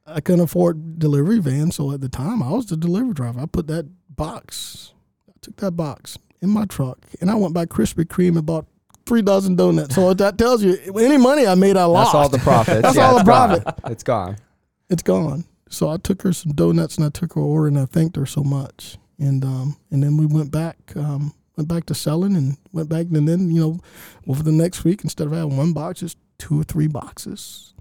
I 0.06 0.20
couldn't 0.20 0.40
afford 0.40 0.98
delivery 0.98 1.38
van, 1.38 1.70
so 1.70 1.92
at 1.92 2.00
the 2.00 2.08
time 2.08 2.42
I 2.42 2.50
was 2.50 2.66
the 2.66 2.76
delivery 2.76 3.14
driver. 3.14 3.40
I 3.40 3.46
put 3.46 3.68
that 3.68 3.88
box, 4.08 4.92
I 5.28 5.32
took 5.40 5.56
that 5.56 5.72
box 5.72 6.18
in 6.40 6.50
my 6.50 6.64
truck, 6.64 6.98
and 7.20 7.30
I 7.30 7.34
went 7.36 7.54
by 7.54 7.66
Krispy 7.66 8.04
Kreme 8.04 8.36
and 8.36 8.44
bought 8.44 8.66
three 9.06 9.22
dozen 9.22 9.56
donuts. 9.56 9.94
So 9.94 10.12
that 10.14 10.38
tells 10.38 10.62
you 10.62 10.76
any 10.98 11.16
money 11.16 11.46
I 11.46 11.54
made, 11.54 11.76
I 11.76 11.84
lost. 11.84 12.12
That's 12.12 12.14
all 12.14 12.28
the 12.28 12.38
profits. 12.38 12.82
That's 12.82 12.96
yeah, 12.96 13.08
all 13.08 13.18
the 13.18 13.24
profit. 13.24 13.64
Gone. 13.64 13.92
It's 13.92 14.02
gone. 14.02 14.36
It's 14.92 15.02
gone. 15.02 15.44
So 15.70 15.88
I 15.88 15.96
took 15.96 16.20
her 16.20 16.34
some 16.34 16.52
donuts 16.52 16.98
and 16.98 17.06
I 17.06 17.08
took 17.08 17.32
her 17.32 17.40
order 17.40 17.68
and 17.68 17.78
I 17.78 17.86
thanked 17.86 18.16
her 18.16 18.26
so 18.26 18.44
much. 18.44 18.98
And 19.18 19.42
um, 19.42 19.76
and 19.90 20.02
then 20.02 20.18
we 20.18 20.26
went 20.26 20.50
back 20.50 20.76
um, 20.96 21.32
went 21.56 21.68
back 21.68 21.86
to 21.86 21.94
selling 21.94 22.36
and 22.36 22.58
went 22.72 22.90
back 22.90 23.06
and 23.06 23.26
then 23.26 23.50
you 23.50 23.60
know 23.60 23.80
over 24.28 24.42
the 24.42 24.52
next 24.52 24.84
week 24.84 25.02
instead 25.02 25.26
of 25.26 25.32
having 25.32 25.56
one 25.56 25.72
box, 25.72 26.00
just 26.00 26.18
two 26.38 26.60
or 26.60 26.64
three 26.64 26.88
boxes. 26.88 27.72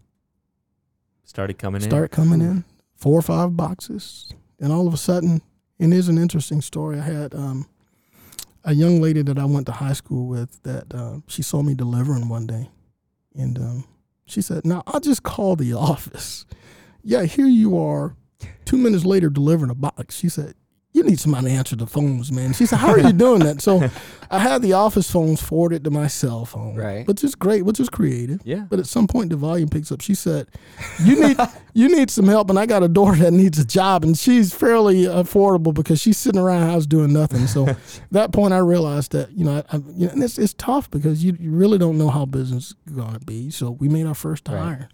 started 1.25 1.57
coming 1.57 1.81
in. 1.81 1.89
start 1.89 2.11
coming 2.11 2.39
in, 2.39 2.63
four 2.95 3.19
or 3.19 3.21
five 3.21 3.57
boxes, 3.57 4.31
and 4.59 4.71
all 4.71 4.87
of 4.87 4.93
a 4.93 4.97
sudden, 4.97 5.41
and 5.79 5.93
it's 5.93 6.07
an 6.07 6.17
interesting 6.17 6.61
story. 6.61 6.97
I 6.97 7.03
had 7.03 7.35
um, 7.35 7.67
a 8.63 8.73
young 8.73 9.01
lady 9.01 9.21
that 9.23 9.37
I 9.37 9.45
went 9.45 9.65
to 9.65 9.73
high 9.73 9.93
school 9.93 10.27
with 10.27 10.63
that 10.63 10.93
uh, 10.93 11.17
she 11.27 11.41
saw 11.41 11.61
me 11.61 11.73
delivering 11.73 12.29
one 12.29 12.47
day, 12.47 12.69
and 13.35 13.57
um, 13.57 13.83
she 14.25 14.41
said, 14.41 14.63
"Now 14.65 14.83
I'll 14.87 15.01
just 15.01 15.23
call 15.23 15.57
the 15.57 15.73
office. 15.91 16.45
Yeah, 17.03 17.23
here 17.23 17.47
you 17.47 17.77
are. 17.77 18.15
Two 18.65 18.77
minutes 18.77 19.05
later, 19.05 19.29
delivering 19.29 19.71
a 19.71 19.75
box." 19.75 20.15
She 20.15 20.29
said, 20.29 20.55
"You 20.93 21.03
need 21.03 21.19
somebody 21.19 21.47
to 21.47 21.51
answer 21.53 21.75
the 21.75 21.85
phones, 21.85 22.31
man." 22.31 22.53
She 22.53 22.65
said, 22.65 22.77
"How 22.79 22.89
are 22.91 22.99
you 22.99 23.11
doing 23.13 23.39
that?" 23.41 23.61
So 23.61 23.87
I 24.31 24.39
had 24.39 24.61
the 24.61 24.73
office 24.73 25.11
phones 25.11 25.41
forwarded 25.41 25.83
to 25.83 25.91
my 25.91 26.07
cell 26.07 26.45
phone, 26.45 26.75
Right. 26.75 27.05
Which 27.07 27.23
is 27.23 27.35
great, 27.35 27.63
which 27.65 27.79
is 27.79 27.89
creative. 27.89 28.41
Yeah. 28.45 28.65
But 28.69 28.79
at 28.79 28.87
some 28.87 29.07
point, 29.07 29.29
the 29.29 29.35
volume 29.35 29.69
picks 29.69 29.91
up. 29.91 30.01
She 30.01 30.15
said, 30.15 30.47
"You 31.03 31.19
need 31.27 31.37
you 31.73 31.87
need 31.95 32.09
some 32.09 32.27
help, 32.27 32.49
and 32.49 32.57
I 32.57 32.65
got 32.65 32.81
a 32.81 32.87
daughter 32.87 33.17
that 33.17 33.31
needs 33.33 33.59
a 33.59 33.65
job, 33.65 34.03
and 34.03 34.17
she's 34.17 34.53
fairly 34.53 35.03
affordable 35.03 35.73
because 35.73 35.99
she's 36.01 36.17
sitting 36.17 36.39
around 36.41 36.61
the 36.61 36.67
house 36.71 36.85
doing 36.87 37.13
nothing." 37.13 37.45
So, 37.47 37.75
that 38.11 38.31
point, 38.31 38.53
I 38.53 38.59
realized 38.59 39.11
that 39.11 39.31
you 39.33 39.45
know, 39.45 39.57
I, 39.71 39.75
I, 39.75 39.81
you 39.95 40.07
know, 40.07 40.13
and 40.13 40.23
it's 40.23 40.39
it's 40.39 40.53
tough 40.53 40.89
because 40.89 41.23
you, 41.23 41.37
you 41.39 41.51
really 41.51 41.77
don't 41.77 41.97
know 41.97 42.09
how 42.09 42.25
business 42.25 42.73
is 42.87 42.93
going 42.93 43.13
to 43.13 43.19
be. 43.19 43.51
So 43.51 43.69
we 43.71 43.87
made 43.89 44.07
our 44.07 44.15
first 44.15 44.47
Right. 44.47 44.57
hire. 44.59 44.89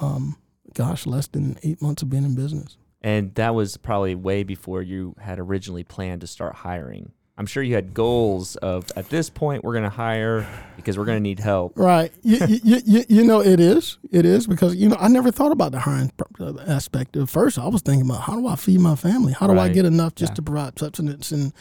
Um, 0.00 0.36
gosh, 0.78 1.06
less 1.06 1.26
than 1.26 1.58
eight 1.62 1.82
months 1.82 2.02
of 2.02 2.08
being 2.08 2.24
in 2.24 2.34
business. 2.34 2.78
And 3.02 3.34
that 3.34 3.54
was 3.54 3.76
probably 3.76 4.14
way 4.14 4.42
before 4.44 4.80
you 4.82 5.14
had 5.20 5.38
originally 5.38 5.84
planned 5.84 6.20
to 6.22 6.26
start 6.26 6.54
hiring. 6.54 7.12
I'm 7.36 7.46
sure 7.46 7.62
you 7.62 7.76
had 7.76 7.94
goals 7.94 8.56
of 8.56 8.86
at 8.96 9.10
this 9.10 9.30
point 9.30 9.62
we're 9.62 9.74
going 9.74 9.84
to 9.84 9.90
hire 9.90 10.44
because 10.74 10.98
we're 10.98 11.04
going 11.04 11.18
to 11.18 11.22
need 11.22 11.38
help. 11.38 11.74
Right. 11.76 12.10
you, 12.22 12.38
you, 12.64 12.80
you, 12.84 13.04
you 13.08 13.24
know, 13.24 13.40
it 13.40 13.60
is. 13.60 13.98
It 14.10 14.24
is 14.26 14.48
because, 14.48 14.74
you 14.74 14.88
know, 14.88 14.96
I 14.98 15.06
never 15.06 15.30
thought 15.30 15.52
about 15.52 15.70
the 15.70 15.78
hiring 15.78 16.10
uh, 16.40 16.54
aspect. 16.66 17.16
At 17.16 17.28
first, 17.28 17.56
I 17.56 17.68
was 17.68 17.82
thinking 17.82 18.10
about 18.10 18.22
how 18.22 18.34
do 18.40 18.48
I 18.48 18.56
feed 18.56 18.80
my 18.80 18.96
family? 18.96 19.32
How 19.34 19.46
do 19.46 19.56
I 19.56 19.68
get 19.68 19.84
enough 19.84 20.16
just 20.16 20.32
Yeah. 20.32 20.34
to 20.36 20.42
provide 20.42 20.78
subsistence 20.80 21.30
and, 21.30 21.52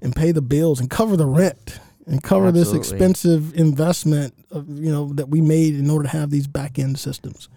and 0.00 0.14
pay 0.14 0.30
the 0.30 0.42
bills 0.42 0.78
and 0.78 0.88
cover 0.88 1.16
the 1.16 1.26
rent 1.26 1.80
and 2.06 2.22
cover 2.22 2.52
this 2.52 2.72
expensive 2.72 3.54
investment, 3.56 4.34
of, 4.52 4.68
you 4.68 4.92
know, 4.92 5.12
that 5.14 5.30
we 5.30 5.40
made 5.40 5.74
in 5.74 5.90
order 5.90 6.04
to 6.08 6.16
have 6.16 6.30
these 6.30 6.46
back 6.46 6.78
end 6.78 6.96
systems. 6.98 7.48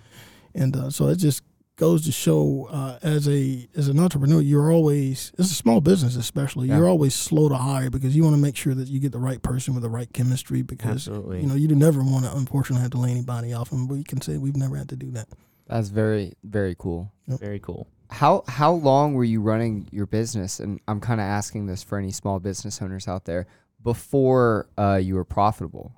And 0.58 0.76
uh, 0.76 0.90
so 0.90 1.08
it 1.08 1.18
just 1.18 1.44
goes 1.78 2.04
to 2.06 2.12
show 2.12 2.68
uh, 2.72 2.98
as 3.02 3.30
a 3.30 3.68
as 3.76 3.88
an 3.88 4.00
entrepreneur, 4.00 4.42
you're 4.42 4.72
always 4.72 5.32
it's 5.38 5.52
a 5.52 5.56
small 5.56 5.80
business 5.80 6.16
especially. 6.16 6.68
Yeah. 6.68 6.78
You're 6.78 6.90
always 6.90 7.16
slow 7.16 7.48
to 7.48 7.56
hire 7.56 7.90
because 7.90 8.16
you 8.16 8.24
want 8.24 8.36
to 8.36 8.42
make 8.42 8.58
sure 8.58 8.74
that 8.74 8.88
you 8.90 9.00
get 9.00 9.12
the 9.14 9.20
right 9.20 9.42
person 9.42 9.74
with 9.74 9.84
the 9.84 9.90
right 9.90 10.12
chemistry 10.12 10.64
because 10.64 11.08
Absolutely. 11.08 11.42
you 11.42 11.48
know, 11.48 11.56
you 11.56 11.68
never 11.70 12.04
want 12.04 12.26
to 12.26 12.36
unfortunately 12.36 12.82
have 12.82 12.92
to 12.92 12.98
lay 12.98 13.12
anybody 13.12 13.54
off, 13.54 13.72
and 13.72 13.90
we 13.90 14.04
can 14.04 14.20
say 14.20 14.38
we've 14.38 14.58
never 14.58 14.76
had 14.76 14.90
to 14.90 14.96
do 14.96 15.12
that. 15.12 15.30
That's 15.68 15.90
very 15.90 16.34
very 16.44 16.76
cool. 16.78 17.12
Very 17.28 17.60
cool. 17.60 17.88
How 18.10 18.44
how 18.48 18.74
long 18.74 19.14
were 19.14 19.24
you 19.24 19.42
running 19.42 19.88
your 19.92 20.08
business? 20.08 20.60
And 20.60 20.80
I'm 20.88 21.00
kind 21.00 21.22
of 21.22 21.26
asking 21.26 21.68
this 21.68 21.84
for 21.84 21.98
any 21.98 22.12
small 22.12 22.40
business 22.40 22.82
owners 22.82 23.08
out 23.08 23.26
there 23.26 23.46
before 23.84 24.68
uh, 24.78 24.96
you 24.96 25.16
were 25.16 25.26
profitable. 25.26 25.94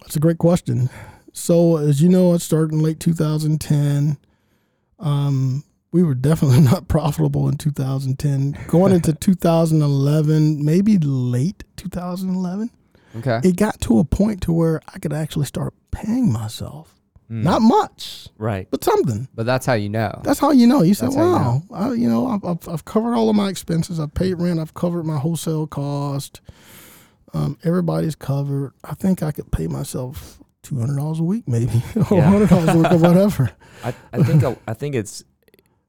That's 0.00 0.16
a 0.16 0.20
great 0.20 0.38
question. 0.38 0.88
So, 1.36 1.76
as 1.76 2.00
you 2.00 2.08
know, 2.08 2.32
it 2.32 2.40
started 2.40 2.72
in 2.72 2.80
late 2.80 2.98
2010. 2.98 4.16
Um, 4.98 5.64
we 5.92 6.02
were 6.02 6.14
definitely 6.14 6.60
not 6.72 6.88
profitable 6.88 7.46
in 7.48 7.58
2010. 7.58 8.56
Going 8.68 8.94
into 8.94 9.12
2011, 9.20 10.64
maybe 10.64 10.96
late 10.98 11.62
2011, 11.76 12.70
Okay. 13.16 13.40
it 13.44 13.56
got 13.56 13.78
to 13.82 13.98
a 13.98 14.04
point 14.04 14.40
to 14.42 14.52
where 14.52 14.80
I 14.92 14.98
could 14.98 15.12
actually 15.12 15.44
start 15.44 15.74
paying 15.90 16.32
myself. 16.32 16.94
Mm. 17.30 17.42
Not 17.42 17.60
much, 17.60 18.28
right. 18.38 18.66
but 18.70 18.82
something. 18.82 19.28
But 19.34 19.44
that's 19.44 19.66
how 19.66 19.74
you 19.74 19.90
know. 19.90 20.18
That's 20.24 20.38
how 20.38 20.52
you 20.52 20.66
know. 20.66 20.82
You 20.82 20.94
say, 20.94 21.06
That's 21.06 21.16
how 21.16 21.22
you 21.24 21.32
"Wow, 21.32 21.62
I, 21.74 21.92
you 21.92 22.08
know, 22.08 22.28
I've, 22.28 22.44
I've, 22.44 22.68
I've 22.68 22.84
covered 22.86 23.14
all 23.14 23.28
of 23.28 23.36
my 23.36 23.50
expenses. 23.50 24.00
I've 24.00 24.14
paid 24.14 24.34
rent. 24.34 24.58
I've 24.58 24.72
covered 24.74 25.04
my 25.04 25.18
wholesale 25.18 25.66
cost. 25.66 26.40
Um, 27.34 27.58
everybody's 27.62 28.14
covered. 28.14 28.72
I 28.84 28.94
think 28.94 29.22
I 29.22 29.32
could 29.32 29.50
pay 29.52 29.66
myself 29.66 30.38
two 30.66 30.78
hundred 30.78 30.96
dollars 30.96 31.20
a 31.20 31.24
week, 31.24 31.44
maybe, 31.46 31.82
or 32.10 32.18
Yeah. 32.18 32.22
hundred 32.30 32.48
dollars 32.48 32.68
a 32.70 32.78
week, 32.78 32.92
or 32.92 32.98
whatever." 32.98 33.50
I, 33.84 33.94
I 34.12 34.22
think 34.22 34.42
I 34.66 34.74
think 34.74 34.94
it's 34.94 35.22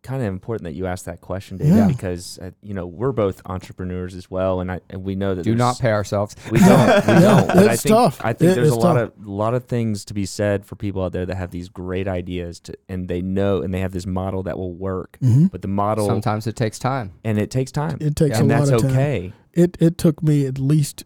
kind 0.04 0.22
of 0.22 0.28
important 0.30 0.64
that 0.64 0.74
you 0.74 0.86
ask 0.86 1.04
that 1.04 1.20
question, 1.20 1.58
David, 1.58 1.76
Yeah. 1.76 1.88
because 1.88 2.40
uh, 2.42 2.52
you 2.62 2.74
know 2.74 2.86
we're 2.88 3.12
both 3.12 3.42
entrepreneurs 3.46 4.16
as 4.16 4.30
well, 4.32 4.62
and 4.62 4.72
I 4.72 4.80
and 4.90 5.04
we 5.04 5.16
know 5.16 5.36
that 5.36 5.44
Do 5.44 5.54
not 5.56 5.80
pay 5.80 5.92
ourselves. 5.92 6.36
We 6.52 6.60
don't. 6.60 6.70
We 7.08 7.14
Yeah, 7.14 7.20
don't. 7.20 7.48
But 7.48 7.58
I 7.70 7.74
it's 7.74 7.84
think 7.84 7.94
tough. 7.96 8.22
I 8.24 8.32
think 8.34 8.52
It 8.52 8.56
there's 8.56 8.68
is 8.68 8.74
a 8.74 8.80
lot 8.80 8.94
tough. 8.94 9.12
of 9.18 9.26
lot 9.28 9.54
of 9.54 9.66
things 9.66 10.06
to 10.06 10.14
be 10.14 10.26
said 10.26 10.66
for 10.66 10.76
people 10.76 11.04
out 11.04 11.12
there 11.12 11.26
that 11.26 11.36
have 11.36 11.52
these 11.52 11.68
great 11.68 12.08
ideas 12.08 12.60
to, 12.62 12.74
and 12.88 13.08
they 13.10 13.22
know 13.22 13.62
and 13.62 13.74
they 13.74 13.82
have 13.82 13.92
this 13.92 14.06
model 14.06 14.44
that 14.44 14.58
will 14.58 14.74
work. 14.74 15.18
Mhm. 15.22 15.52
But 15.52 15.62
the 15.62 15.68
model 15.68 16.06
Sometimes 16.08 16.48
it 16.48 16.56
takes 16.56 16.80
time. 16.80 17.12
and 17.26 17.38
it 17.38 17.52
takes 17.52 17.72
time, 17.72 17.98
It 18.00 18.16
takes 18.16 18.40
and 18.40 18.50
a 18.50 18.54
lot 18.60 18.68
that's 18.68 18.84
of 18.84 18.90
time. 18.90 18.92
okay. 18.92 19.34
It 19.54 19.76
it 19.82 19.98
took 19.98 20.22
me 20.24 20.46
at 20.46 20.58
least 20.60 21.04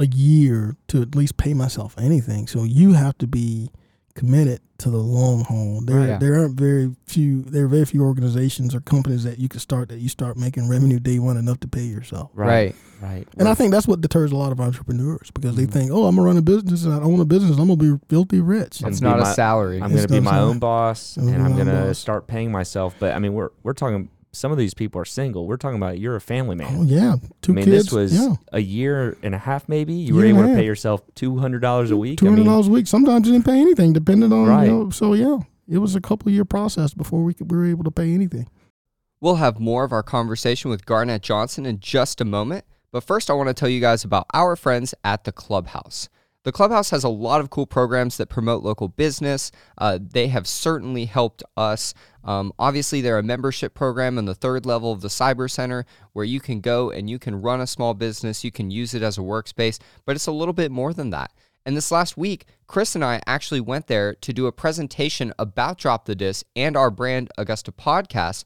a 0.00 0.06
year 0.06 0.76
to 0.88 1.00
at 1.02 1.14
least 1.14 1.36
pay 1.36 1.54
myself 1.54 1.94
anything. 1.98 2.46
So 2.48 2.64
you 2.64 2.94
have 2.94 3.16
to 3.18 3.26
be 3.28 3.70
committed 4.14 4.60
to 4.78 4.90
the 4.90 4.96
long 4.98 5.44
haul. 5.44 5.80
There 5.84 5.96
Right. 5.96 6.18
there 6.20 6.40
aren't 6.40 6.58
very 6.58 6.94
few 7.06 7.42
there 7.42 7.64
are 7.66 7.68
very 7.68 7.84
few 7.84 8.02
organizations 8.02 8.74
or 8.74 8.80
companies 8.80 9.22
that 9.24 9.38
you 9.38 9.48
can 9.48 9.60
start 9.60 9.88
that 9.90 9.98
you 10.00 10.08
start 10.08 10.36
making 10.36 10.68
revenue 10.68 10.98
day 10.98 11.18
one 11.20 11.36
enough 11.36 11.60
to 11.60 11.68
pay 11.68 11.84
yourself. 11.84 12.30
Right. 12.34 12.74
Right. 13.00 13.26
And 13.38 13.46
I 13.48 13.54
think 13.54 13.70
that's 13.72 13.86
what 13.86 14.00
deters 14.00 14.32
a 14.32 14.36
lot 14.36 14.52
of 14.52 14.60
entrepreneurs 14.60 15.30
because 15.32 15.54
they 15.56 15.66
Mhm. 15.66 15.70
think, 15.72 15.90
"Oh, 15.92 16.06
I'm 16.06 16.16
gonna 16.16 16.26
run 16.26 16.36
a 16.38 16.42
business 16.42 16.84
and 16.84 16.92
I 16.92 16.98
own 17.00 17.20
a 17.20 17.24
business. 17.24 17.52
I'm 17.58 17.68
gonna 17.68 17.76
be 17.76 17.98
filthy 18.08 18.40
rich." 18.40 18.80
And 18.80 18.90
It's 18.90 19.00
be 19.00 19.06
not 19.06 19.20
a 19.20 19.26
salary. 19.26 19.76
I'm 19.80 19.92
It's 19.92 20.06
going 20.06 20.08
to 20.08 20.12
be 20.14 20.20
my 20.20 20.32
so- 20.32 20.48
own 20.48 20.58
boss, 20.58 21.16
I'm 21.16 21.28
and 21.28 21.42
I'm 21.42 21.54
going 21.54 21.66
to 21.68 21.72
boss. 21.88 21.98
start 21.98 22.26
paying 22.26 22.50
myself. 22.50 22.94
But 22.98 23.14
I 23.14 23.18
mean, 23.20 23.32
we're 23.34 23.50
we're 23.62 23.72
talking. 23.74 24.08
Some 24.32 24.52
of 24.52 24.58
these 24.58 24.74
people 24.74 25.00
are 25.00 25.04
single. 25.04 25.46
We're 25.46 25.56
talking 25.56 25.76
about 25.76 25.98
you're 25.98 26.14
a 26.16 26.20
family 26.20 26.54
man. 26.54 26.76
Oh 26.78 26.82
yeah, 26.84 27.16
two 27.42 27.52
I 27.52 27.54
mean, 27.56 27.64
kids. 27.64 27.86
this 27.86 27.92
was 27.92 28.14
yeah, 28.14 28.34
a 28.52 28.60
year 28.60 29.16
and 29.22 29.34
a 29.34 29.38
half, 29.38 29.68
maybe. 29.68 29.92
You 29.94 30.14
Year 30.22 30.34
were 30.34 30.40
able 30.42 30.50
a 30.50 30.54
to 30.54 30.60
pay 30.60 30.64
yourself 30.64 31.02
two 31.16 31.38
hundred 31.38 31.60
dollars 31.62 31.90
a 31.90 31.96
week. 31.96 32.18
two 32.20 32.26
I 32.26 32.28
hundred 32.28 32.42
mean, 32.42 32.46
dollars 32.50 32.68
a 32.68 32.70
week. 32.70 32.86
Sometimes 32.86 33.26
you 33.26 33.32
didn't 33.32 33.46
pay 33.46 33.60
anything, 33.60 33.92
depending 33.92 34.32
on 34.32 34.46
Right. 34.46 34.66
you 34.66 34.70
know. 34.72 34.90
So 34.90 35.14
yeah, 35.14 35.38
it 35.68 35.78
was 35.78 35.94
a 35.96 36.00
couple 36.00 36.30
year 36.30 36.44
process 36.44 36.94
before 36.94 37.24
we 37.24 37.34
could, 37.34 37.50
we 37.50 37.56
were 37.56 37.66
able 37.66 37.84
to 37.84 37.90
pay 37.90 38.12
anything. 38.12 38.48
We'll 39.20 39.34
have 39.36 39.58
more 39.60 39.84
of 39.84 39.92
our 39.92 40.02
conversation 40.04 40.70
with 40.70 40.86
Garnett 40.86 41.22
Johnson 41.22 41.66
in 41.66 41.80
just 41.80 42.20
a 42.20 42.24
moment. 42.24 42.64
But 42.92 43.04
first, 43.04 43.30
I 43.30 43.34
want 43.34 43.48
to 43.48 43.54
tell 43.54 43.68
you 43.68 43.80
guys 43.80 44.02
about 44.04 44.26
our 44.32 44.56
friends 44.56 44.94
at 45.04 45.24
the 45.24 45.32
Clubhouse. 45.32 46.08
The 46.42 46.52
Clubhouse 46.52 46.88
has 46.88 47.04
a 47.04 47.10
lot 47.10 47.42
of 47.42 47.50
cool 47.50 47.66
programs 47.66 48.16
that 48.16 48.30
promote 48.30 48.62
local 48.62 48.88
business. 48.88 49.52
Uh, 49.76 49.98
they 50.00 50.28
have 50.28 50.46
certainly 50.46 51.04
helped 51.04 51.42
us. 51.54 51.92
Um, 52.24 52.54
obviously, 52.58 53.02
they're 53.02 53.18
a 53.18 53.22
membership 53.22 53.74
program 53.74 54.16
on 54.16 54.24
the 54.24 54.34
third 54.34 54.64
level 54.64 54.90
of 54.90 55.02
the 55.02 55.08
Cyber 55.08 55.50
Center 55.50 55.84
where 56.14 56.24
you 56.24 56.40
can 56.40 56.62
go 56.62 56.90
and 56.90 57.10
you 57.10 57.18
can 57.18 57.42
run 57.42 57.60
a 57.60 57.66
small 57.66 57.92
business. 57.92 58.42
You 58.42 58.50
can 58.50 58.70
use 58.70 58.94
it 58.94 59.02
as 59.02 59.18
a 59.18 59.22
workspace, 59.22 59.78
but 60.06 60.16
it's 60.16 60.26
a 60.26 60.32
little 60.32 60.54
bit 60.54 60.70
more 60.70 60.94
than 60.94 61.10
that. 61.10 61.30
And 61.66 61.76
this 61.76 61.92
last 61.92 62.16
week, 62.16 62.46
Chris 62.66 62.94
and 62.94 63.04
I 63.04 63.20
actually 63.26 63.60
went 63.60 63.86
there 63.86 64.14
to 64.14 64.32
do 64.32 64.46
a 64.46 64.52
presentation 64.52 65.34
about 65.38 65.76
Drop 65.76 66.06
the 66.06 66.14
Dis 66.14 66.42
and 66.56 66.74
our 66.74 66.90
brand 66.90 67.28
Augusta 67.36 67.70
Podcast 67.70 68.44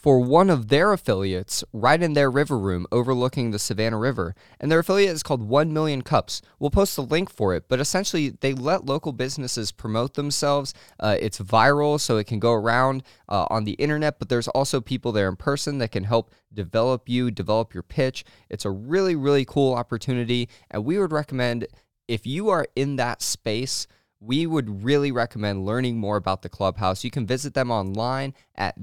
for 0.00 0.18
one 0.18 0.48
of 0.48 0.68
their 0.68 0.92
affiliates 0.92 1.62
right 1.72 2.02
in 2.02 2.14
their 2.14 2.30
river 2.30 2.58
room 2.58 2.86
overlooking 2.90 3.50
the 3.50 3.58
Savannah 3.58 3.98
River. 3.98 4.34
And 4.58 4.70
their 4.70 4.78
affiliate 4.78 5.12
is 5.12 5.22
called 5.22 5.42
1 5.42 5.72
Million 5.72 6.02
Cups. 6.02 6.40
We'll 6.58 6.70
post 6.70 6.96
the 6.96 7.02
link 7.02 7.30
for 7.30 7.54
it, 7.54 7.68
but 7.68 7.80
essentially 7.80 8.30
they 8.30 8.54
let 8.54 8.86
local 8.86 9.12
businesses 9.12 9.72
promote 9.72 10.14
themselves. 10.14 10.72
Uh, 10.98 11.16
it's 11.20 11.38
viral, 11.38 12.00
so 12.00 12.16
it 12.16 12.26
can 12.26 12.38
go 12.38 12.52
around 12.52 13.02
uh, 13.28 13.46
on 13.50 13.64
the 13.64 13.72
internet, 13.72 14.18
but 14.18 14.28
there's 14.28 14.48
also 14.48 14.80
people 14.80 15.12
there 15.12 15.28
in 15.28 15.36
person 15.36 15.78
that 15.78 15.92
can 15.92 16.04
help 16.04 16.32
develop 16.52 17.08
you, 17.08 17.30
develop 17.30 17.74
your 17.74 17.82
pitch. 17.82 18.24
It's 18.48 18.64
a 18.64 18.70
really, 18.70 19.16
really 19.16 19.44
cool 19.44 19.74
opportunity. 19.74 20.48
And 20.70 20.84
we 20.84 20.98
would 20.98 21.12
recommend 21.12 21.66
if 22.08 22.26
you 22.26 22.48
are 22.48 22.66
in 22.74 22.96
that 22.96 23.22
space, 23.22 23.86
we 24.20 24.46
would 24.46 24.84
really 24.84 25.10
recommend 25.12 25.64
learning 25.64 25.98
more 25.98 26.16
about 26.16 26.42
the 26.42 26.48
Clubhouse. 26.48 27.02
You 27.04 27.10
can 27.10 27.26
visit 27.26 27.54
them 27.54 27.70
online 27.70 28.34
at 28.54 28.78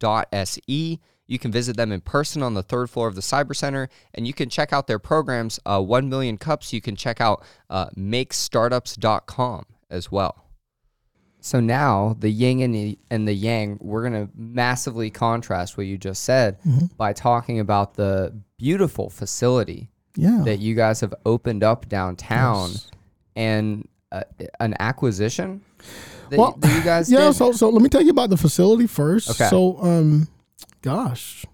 theclubhouse.se. 0.00 1.00
You 1.26 1.38
can 1.38 1.50
visit 1.50 1.76
them 1.76 1.90
in 1.90 2.02
person 2.02 2.42
on 2.42 2.52
the 2.54 2.62
third 2.62 2.90
floor 2.90 3.08
of 3.08 3.14
the 3.14 3.22
Cyber 3.22 3.56
Center, 3.56 3.88
and 4.12 4.26
you 4.26 4.34
can 4.34 4.50
check 4.50 4.72
out 4.74 4.86
their 4.86 4.98
programs. 4.98 5.58
Uh, 5.64 5.80
1 5.80 6.08
Million 6.10 6.36
Cups, 6.36 6.72
you 6.72 6.80
can 6.82 6.96
check 6.96 7.20
out 7.20 7.42
uh, 7.70 7.86
makestartups.com 7.96 9.64
as 9.90 10.10
well. 10.12 10.44
So 11.40 11.60
now 11.60 12.16
the 12.18 12.30
yin 12.30 12.60
and 12.60 12.74
the, 12.74 12.98
and 13.10 13.28
the 13.28 13.34
yang, 13.34 13.78
we're 13.80 14.08
going 14.08 14.26
to 14.26 14.32
massively 14.34 15.10
contrast 15.10 15.76
what 15.76 15.86
you 15.86 15.98
just 15.98 16.24
said 16.24 16.58
by 16.96 17.12
talking 17.12 17.60
about 17.60 17.94
the 17.94 18.34
beautiful 18.56 19.10
facility 19.10 19.90
Yeah, 20.16 20.42
that 20.44 20.58
you 20.60 20.74
guys 20.74 21.00
have 21.00 21.14
opened 21.26 21.62
up 21.62 21.86
downtown 21.88 22.70
Yes. 22.70 22.90
And 23.36 23.88
uh, 24.12 24.22
an 24.60 24.74
acquisition 24.78 25.62
that, 26.30 26.38
Well, 26.38 26.56
that 26.58 26.76
you 26.76 26.82
guys 26.82 27.10
yeah. 27.10 27.26
did. 27.26 27.34
So 27.34 27.52
so 27.52 27.68
let 27.70 27.82
me 27.82 27.88
tell 27.88 28.02
you 28.02 28.10
about 28.10 28.30
the 28.30 28.36
facility 28.36 28.86
first. 28.86 29.30
Okay. 29.30 29.48
So 29.48 29.78
um, 29.82 30.28
gosh. 30.82 31.44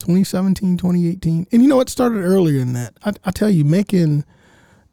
2017, 0.00 0.76
2018. 0.76 1.46
And 1.50 1.62
you 1.62 1.68
know, 1.68 1.80
it 1.80 1.88
started 1.88 2.20
earlier 2.22 2.60
than 2.60 2.74
that. 2.74 2.96
I, 3.04 3.12
I 3.24 3.30
tell 3.32 3.50
you, 3.50 3.64
making 3.64 4.24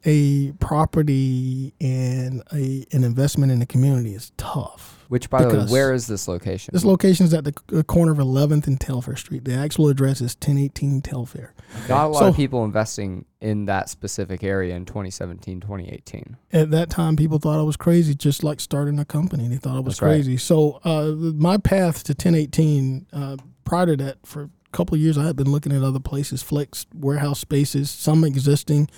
a 0.04 0.52
property 0.52 1.72
and 1.80 2.42
a 2.52 2.84
an 2.92 3.04
investment 3.04 3.52
in 3.52 3.60
the 3.60 3.66
community 3.66 4.14
is 4.14 4.32
tough. 4.36 4.93
Which, 5.14 5.30
by 5.30 5.42
the 5.42 5.46
way, 5.46 5.54
Because- 5.54 5.70
where 5.70 5.94
is 5.94 6.08
this 6.08 6.26
location? 6.26 6.72
This 6.72 6.84
location 6.84 7.24
is 7.24 7.32
at 7.32 7.44
the 7.44 7.54
c- 7.70 7.84
corner 7.84 8.10
of 8.10 8.18
11th 8.18 8.66
and 8.66 8.80
Telfair 8.80 9.14
Street. 9.14 9.44
The 9.44 9.54
actual 9.54 9.88
address 9.88 10.20
is 10.20 10.34
1018 10.34 11.02
Telfair. 11.02 11.54
Not 11.88 12.06
a 12.06 12.08
lot 12.08 12.22
of 12.24 12.34
So- 12.34 12.36
people 12.36 12.64
investing 12.64 13.24
in 13.40 13.66
that 13.66 13.88
specific 13.88 14.42
area 14.42 14.74
in 14.74 14.84
2017, 14.84 15.60
2018. 15.60 16.36
At 16.52 16.72
that 16.72 16.90
time, 16.90 17.14
people 17.14 17.38
thought 17.38 17.60
I 17.60 17.62
was 17.62 17.76
crazy, 17.76 18.16
just 18.16 18.42
like 18.42 18.58
starting 18.58 18.98
a 18.98 19.04
company. 19.04 19.46
They 19.46 19.58
thought 19.58 19.76
I 19.76 19.78
was 19.78 19.94
That's 19.98 20.02
right. 20.02 20.08
crazy. 20.16 20.36
So 20.36 20.80
uh, 20.84 21.12
my 21.36 21.58
path 21.58 22.02
to 22.02 22.12
1018, 22.14 23.06
uh, 23.12 23.36
prior 23.62 23.86
to 23.86 23.96
that, 23.98 24.16
for 24.26 24.42
a 24.42 24.50
couple 24.72 24.96
of 24.96 25.00
years, 25.00 25.16
I 25.16 25.26
had 25.26 25.36
been 25.36 25.52
looking 25.52 25.70
at 25.70 25.84
other 25.84 26.00
places, 26.00 26.42
flex 26.42 26.86
warehouse 26.92 27.38
spaces, 27.38 27.88
some 27.88 28.24
existing. 28.24 28.88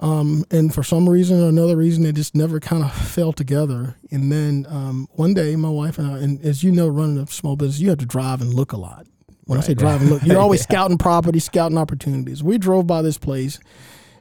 Um, 0.00 0.44
and 0.50 0.72
for 0.74 0.82
some 0.82 1.08
reason 1.08 1.42
or 1.42 1.48
another 1.48 1.76
reason, 1.76 2.06
it 2.06 2.14
just 2.14 2.34
never 2.34 2.58
kind 2.58 2.82
of 2.82 2.90
fell 2.92 3.32
together. 3.34 3.96
And 4.10 4.32
then 4.32 4.66
um, 4.68 5.08
one 5.12 5.34
day, 5.34 5.54
my 5.56 5.68
wife 5.68 5.98
and 5.98 6.10
I, 6.10 6.18
and 6.18 6.40
as 6.42 6.64
you 6.64 6.72
know, 6.72 6.88
running 6.88 7.18
a 7.18 7.26
small 7.26 7.54
business, 7.54 7.80
you 7.80 7.90
have 7.90 7.98
to 7.98 8.06
drive 8.06 8.40
and 8.40 8.52
look 8.54 8.72
a 8.72 8.78
lot. 8.78 9.06
When 9.44 9.58
I 9.58 9.62
say 9.62 9.72
Right. 9.72 9.78
drive 9.78 10.00
and 10.00 10.10
look, 10.10 10.22
you're 10.24 10.38
always 10.40 10.62
scouting 10.62 10.96
property, 10.96 11.38
scouting 11.38 11.76
opportunities. 11.76 12.42
We 12.42 12.56
drove 12.56 12.86
by 12.86 13.02
this 13.02 13.18
place, 13.18 13.58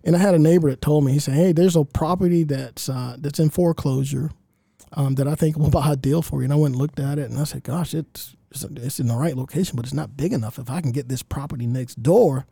and 0.04 0.16
I 0.16 0.20
had 0.20 0.36
a 0.36 0.40
neighbor 0.40 0.70
that 0.70 0.82
told 0.82 1.06
me, 1.06 1.14
he 1.14 1.20
said, 1.20 1.36
"Hey, 1.36 1.52
there's 1.54 1.76
a 1.78 1.86
property 1.86 2.44
that's 2.44 2.90
uh, 2.90 3.16
that's 3.18 3.40
in 3.40 3.50
foreclosure 3.50 4.32
um, 4.94 5.16
that 5.16 5.28
I 5.30 5.36
think 5.36 5.56
will 5.58 5.70
buy 5.82 5.94
a 5.94 5.96
deal 5.96 6.22
for 6.22 6.40
you." 6.42 6.46
And 6.46 6.54
I 6.54 6.58
went 6.58 6.74
and 6.74 6.82
looked 6.82 7.00
at 7.00 7.20
it, 7.20 7.30
and 7.30 7.40
I 7.40 7.44
said, 7.46 7.64
"Gosh, 7.64 7.94
it's, 7.94 8.36
it's 8.52 9.00
in 9.00 9.08
the 9.08 9.16
right 9.16 9.38
location, 9.38 9.76
but 9.78 9.86
it's 9.86 9.94
not 9.94 10.18
big 10.18 10.34
enough. 10.34 10.58
If 10.60 10.70
I 10.70 10.82
can 10.82 10.92
get 10.92 11.08
this 11.08 11.24
property 11.24 11.68
next 11.68 12.02
door." 12.04 12.48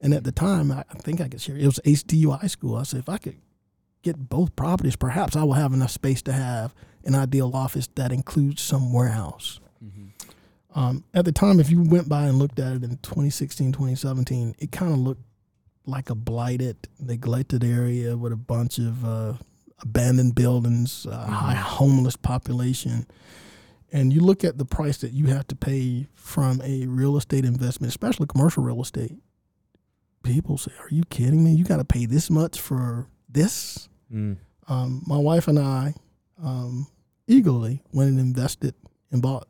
And 0.00 0.14
at 0.14 0.24
the 0.24 0.32
time, 0.32 0.70
I, 0.70 0.84
think 1.02 1.20
I 1.20 1.28
could 1.28 1.40
share. 1.40 1.56
It 1.56 1.66
was 1.66 1.80
HDU 1.84 2.38
High 2.38 2.46
School. 2.46 2.76
I 2.76 2.84
said, 2.84 3.00
if 3.00 3.08
I 3.08 3.18
could 3.18 3.36
get 4.02 4.28
both 4.28 4.54
properties, 4.54 4.96
perhaps 4.96 5.34
I 5.34 5.42
will 5.42 5.54
have 5.54 5.72
enough 5.72 5.90
space 5.90 6.22
to 6.22 6.32
have 6.32 6.74
an 7.04 7.14
ideal 7.14 7.50
office 7.54 7.88
that 7.96 8.12
includes 8.12 8.62
some 8.62 8.92
warehouse. 8.92 9.60
Um, 10.74 11.04
at 11.14 11.24
the 11.24 11.32
time, 11.32 11.58
if 11.58 11.70
you 11.70 11.82
went 11.82 12.08
by 12.08 12.26
and 12.26 12.38
looked 12.38 12.58
at 12.58 12.76
it 12.76 12.84
in 12.84 12.90
2016, 12.98 13.72
2017, 13.72 14.54
it 14.58 14.70
kind 14.70 14.92
of 14.92 14.98
looked 14.98 15.24
like 15.86 16.10
a 16.10 16.14
blighted, 16.14 16.76
neglected 17.00 17.64
area 17.64 18.16
with 18.16 18.32
a 18.32 18.36
bunch 18.36 18.78
of 18.78 19.04
uh, 19.04 19.32
abandoned 19.80 20.34
buildings, 20.34 21.06
uh, 21.06 21.26
high 21.26 21.54
homeless 21.54 22.16
population. 22.16 23.06
And 23.90 24.12
you 24.12 24.20
look 24.20 24.44
at 24.44 24.58
the 24.58 24.66
price 24.66 24.98
that 24.98 25.12
you 25.12 25.26
have 25.26 25.46
to 25.48 25.56
pay 25.56 26.06
from 26.14 26.60
a 26.62 26.86
real 26.86 27.16
estate 27.16 27.44
investment, 27.44 27.90
especially 27.90 28.26
commercial 28.26 28.62
real 28.62 28.82
estate. 28.82 29.16
People 30.28 30.58
say, 30.58 30.72
"Are 30.78 30.90
you 30.90 31.04
kidding 31.08 31.42
me? 31.42 31.54
You 31.54 31.64
got 31.64 31.78
to 31.78 31.84
pay 31.84 32.04
this 32.04 32.28
much 32.28 32.60
for 32.60 33.08
this?" 33.30 33.88
Mm. 34.12 34.36
um, 34.68 35.02
my 35.06 35.16
wife 35.16 35.48
and 35.48 35.58
I 35.58 35.94
um, 36.42 36.86
eagerly 37.26 37.82
went 37.92 38.10
and 38.10 38.20
invested 38.20 38.74
and 39.10 39.20
bought 39.22 39.48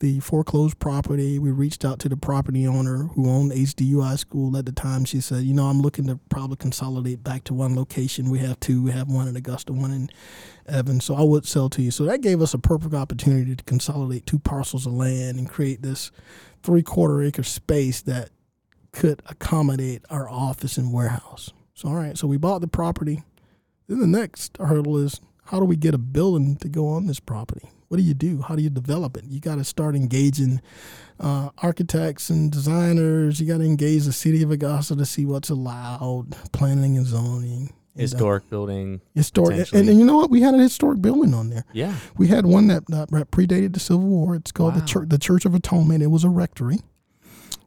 the 0.00 0.18
foreclosed 0.20 0.78
property. 0.78 1.38
We 1.38 1.50
reached 1.50 1.84
out 1.84 1.98
to 2.00 2.08
the 2.08 2.16
property 2.16 2.66
owner 2.66 3.04
who 3.14 3.30
owned 3.30 3.52
HDU 3.52 4.02
High 4.02 4.16
School 4.16 4.56
at 4.56 4.66
the 4.66 4.72
time. 4.72 5.04
She 5.04 5.20
said, 5.20 5.44
"You 5.44 5.54
know, 5.54 5.66
I'm 5.66 5.80
looking 5.80 6.06
to 6.08 6.18
probably 6.28 6.56
consolidate 6.56 7.22
back 7.24 7.44
to 7.44 7.54
one 7.54 7.74
location. 7.74 8.28
We 8.28 8.40
have 8.40 8.60
two. 8.60 8.82
We 8.82 8.90
have 8.90 9.08
one 9.08 9.28
in 9.28 9.36
Augusta, 9.36 9.72
one 9.72 9.92
in 9.92 10.10
Evans. 10.66 11.04
So 11.04 11.14
I 11.14 11.22
would 11.22 11.46
sell 11.46 11.70
to 11.70 11.80
you." 11.80 11.90
So 11.90 12.04
that 12.04 12.20
gave 12.20 12.42
us 12.42 12.52
a 12.52 12.58
perfect 12.58 12.94
opportunity 12.94 13.56
to 13.56 13.64
consolidate 13.64 14.26
two 14.26 14.38
parcels 14.38 14.86
of 14.86 14.92
land 14.92 15.38
and 15.38 15.48
create 15.48 15.80
this 15.80 16.10
three-quarter 16.62 17.22
acre 17.22 17.42
space 17.42 18.02
that 18.02 18.30
could 18.92 19.22
accommodate 19.26 20.04
our 20.10 20.28
office 20.28 20.76
and 20.76 20.92
warehouse. 20.92 21.50
So 21.74 21.88
all 21.88 21.94
right, 21.94 22.16
so 22.16 22.26
we 22.26 22.36
bought 22.36 22.60
the 22.60 22.68
property. 22.68 23.22
Then 23.88 23.98
the 24.00 24.06
next 24.06 24.56
hurdle 24.58 24.96
is 24.98 25.20
how 25.46 25.58
do 25.58 25.64
we 25.64 25.76
get 25.76 25.94
a 25.94 25.98
building 25.98 26.56
to 26.56 26.68
go 26.68 26.88
on 26.88 27.06
this 27.06 27.20
property? 27.20 27.68
What 27.88 27.98
do 27.98 28.04
you 28.04 28.14
do? 28.14 28.40
How 28.40 28.56
do 28.56 28.62
you 28.62 28.70
develop 28.70 29.16
it? 29.18 29.24
You 29.24 29.38
got 29.40 29.56
to 29.56 29.64
start 29.64 29.94
engaging 29.94 30.62
uh, 31.20 31.50
architects 31.58 32.30
and 32.30 32.50
designers. 32.50 33.38
You 33.38 33.46
got 33.46 33.58
to 33.58 33.64
engage 33.64 34.04
the 34.04 34.12
city 34.12 34.42
of 34.42 34.50
Augusta 34.50 34.96
to 34.96 35.04
see 35.04 35.26
what's 35.26 35.50
allowed, 35.50 36.28
planning 36.52 36.96
and 36.96 37.06
zoning. 37.06 37.74
And, 37.94 38.00
uh, 38.00 38.00
Historic 38.00 38.48
building. 38.48 39.02
historic, 39.14 39.70
and, 39.74 39.86
and 39.90 39.98
you 39.98 40.06
know 40.06 40.16
what? 40.16 40.30
We 40.30 40.40
had 40.40 40.54
a 40.54 40.58
historic 40.58 41.02
building 41.02 41.34
on 41.34 41.50
there. 41.50 41.64
Yeah. 41.74 41.94
We 42.16 42.28
had 42.28 42.46
one 42.46 42.68
that, 42.68 42.86
that 42.86 43.10
predated 43.30 43.74
the 43.74 43.80
Civil 43.80 44.06
War. 44.06 44.36
It's 44.36 44.52
called 44.52 44.74
the 44.74 44.80
Church, 44.80 45.10
the 45.10 45.18
Church 45.18 45.44
of 45.44 45.54
Atonement. 45.54 46.02
It 46.02 46.06
was 46.06 46.24
a 46.24 46.30
rectory, 46.30 46.78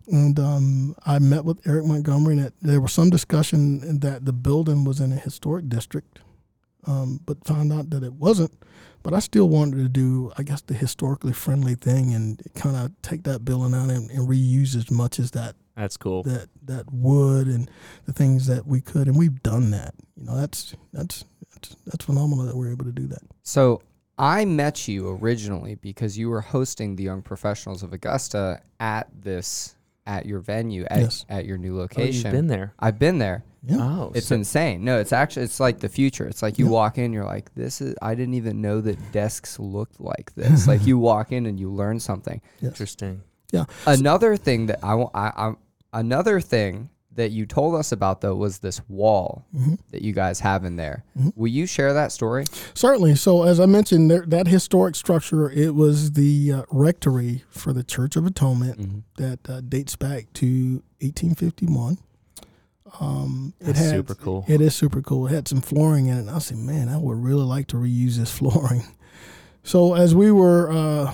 and 0.07 0.39
um, 0.39 0.95
I 1.05 1.19
met 1.19 1.45
with 1.45 1.65
Eric 1.67 1.85
Montgomery. 1.85 2.35
That 2.35 2.53
there 2.61 2.81
was 2.81 2.93
some 2.93 3.09
discussion 3.09 3.99
that 3.99 4.25
the 4.25 4.33
building 4.33 4.83
was 4.83 4.99
in 4.99 5.11
a 5.11 5.17
historic 5.17 5.69
district, 5.69 6.19
um, 6.85 7.19
but 7.25 7.45
found 7.45 7.73
out 7.73 7.89
that 7.91 8.03
it 8.03 8.13
wasn't. 8.13 8.51
But 9.03 9.13
I 9.13 9.19
still 9.19 9.47
wanted 9.47 9.77
to 9.77 9.89
do, 9.89 10.31
I 10.35 10.41
guess, 10.41 10.61
the 10.61 10.73
historically 10.73 11.33
friendly 11.33 11.75
thing 11.75 12.13
and 12.15 12.41
kind 12.55 12.75
of 12.75 12.91
take 13.03 13.23
that 13.23 13.45
building 13.45 13.79
out 13.79 13.91
and, 13.91 14.09
and 14.09 14.27
reuse 14.27 14.75
as 14.75 14.89
much 14.89 15.19
as 15.19 15.29
that 15.31 15.55
That's 15.75 15.95
cool. 15.95 16.23
that 16.23 16.49
that 16.63 16.91
wood 16.91 17.45
and 17.47 17.69
the 18.05 18.13
things 18.13 18.47
that 18.47 18.65
we 18.65 18.81
could, 18.81 19.07
and 19.07 19.15
we've 19.15 19.43
done 19.43 19.69
that. 19.71 19.93
You 20.15 20.25
know, 20.25 20.35
that's 20.35 20.75
that's 20.91 21.23
that's, 21.53 21.75
that's 21.85 22.05
phenomenal 22.05 22.45
that 22.45 22.55
we're 22.55 22.71
able 22.71 22.85
to 22.85 22.91
do 22.91 23.05
that. 23.07 23.21
So 23.43 23.83
I 24.17 24.45
met 24.45 24.87
you 24.87 25.09
originally 25.21 25.75
because 25.75 26.17
you 26.17 26.29
were 26.29 26.41
hosting 26.41 26.95
the 26.95 27.03
Young 27.03 27.21
Professionals 27.21 27.83
of 27.83 27.93
Augusta 27.93 28.61
at 28.79 29.07
this 29.13 29.74
at 30.07 30.25
your 30.25 30.39
venue 30.39 30.85
at, 30.89 30.99
Yes. 31.01 31.25
at 31.29 31.45
your 31.45 31.57
new 31.57 31.75
Oh, 31.75 31.79
location. 31.81 32.25
you've 32.25 32.31
been 32.33 32.47
there. 32.47 32.73
I've 32.79 32.99
been 32.99 33.17
there. 33.17 33.43
Yeah. 33.67 33.77
Oh, 33.79 34.11
It's 34.13 34.27
so- 34.27 34.35
insane. 34.35 34.83
No, 34.83 34.99
it's 34.99 35.11
actually 35.11 35.43
it's 35.45 35.59
like 35.59 35.79
the 35.79 35.89
future. 35.89 36.25
It's 36.27 36.43
like 36.43 36.59
you 36.59 36.65
Yeah. 36.65 36.71
walk 36.71 36.97
in, 36.99 37.11
you're 37.13 37.25
like, 37.25 37.53
this 37.55 37.81
is. 37.81 37.95
I 38.01 38.13
didn't 38.13 38.35
even 38.35 38.61
know 38.61 38.81
that 38.81 39.11
desks 39.11 39.59
looked 39.59 39.99
like 39.99 40.33
this. 40.35 40.67
like 40.67 40.85
you 40.85 40.97
walk 41.11 41.31
in 41.31 41.45
and 41.47 41.59
you 41.59 41.71
learn 41.71 41.99
something. 41.99 42.41
Yes. 42.61 42.69
interesting. 42.71 43.21
Yeah. 43.51 43.65
Another 43.87 44.37
thing 44.37 44.67
that 44.67 44.79
I, 44.83 44.93
want. 44.95 45.11
I, 45.15 45.31
I 45.35 45.53
another 45.93 46.39
thing 46.41 46.89
that 47.15 47.31
you 47.31 47.45
told 47.45 47.75
us 47.75 47.91
about 47.91 48.21
though 48.21 48.35
was 48.35 48.59
this 48.59 48.81
wall 48.89 49.45
Mhm. 49.55 49.79
that 49.91 50.01
you 50.01 50.11
guys 50.13 50.41
have 50.41 50.63
in 50.65 50.75
there. 50.75 51.03
Mhm. 51.17 51.31
Will 51.35 51.47
you 51.47 51.65
share 51.65 51.93
that 51.93 52.11
story? 52.11 52.45
Certainly. 52.73 53.15
So, 53.15 53.43
as 53.43 53.59
I 53.59 53.65
mentioned, 53.65 54.11
there, 54.11 54.25
that 54.27 54.47
historic 54.47 54.95
structure 54.95 55.49
it 55.49 55.75
was 55.75 56.11
the 56.11 56.51
uh, 56.51 56.61
rectory 56.71 57.43
for 57.49 57.71
the 57.73 57.83
Church 57.83 58.15
of 58.15 58.25
Atonement 58.25 58.79
Mm-hmm. 58.79 58.99
that 59.17 59.49
uh, 59.49 59.61
dates 59.61 59.95
back 59.95 60.31
to 60.33 60.83
1851. 61.01 61.97
Um, 62.99 63.53
it 63.59 63.75
had, 63.75 63.89
super 63.89 64.15
cool. 64.15 64.45
It 64.47 64.61
is 64.61 64.75
super 64.75 65.01
cool. 65.01 65.27
It 65.27 65.31
had 65.33 65.47
some 65.47 65.61
flooring 65.61 66.07
in 66.07 66.17
it. 66.17 66.21
And 66.21 66.29
I 66.29 66.39
said, 66.39 66.57
man, 66.57 66.87
I 66.87 66.97
would 66.97 67.17
really 67.21 67.43
like 67.43 67.67
to 67.67 67.77
reuse 67.77 68.15
this 68.17 68.31
flooring. 68.37 68.83
So, 69.63 69.95
as 69.95 70.13
we 70.13 70.31
were 70.31 70.71
uh, 70.71 71.13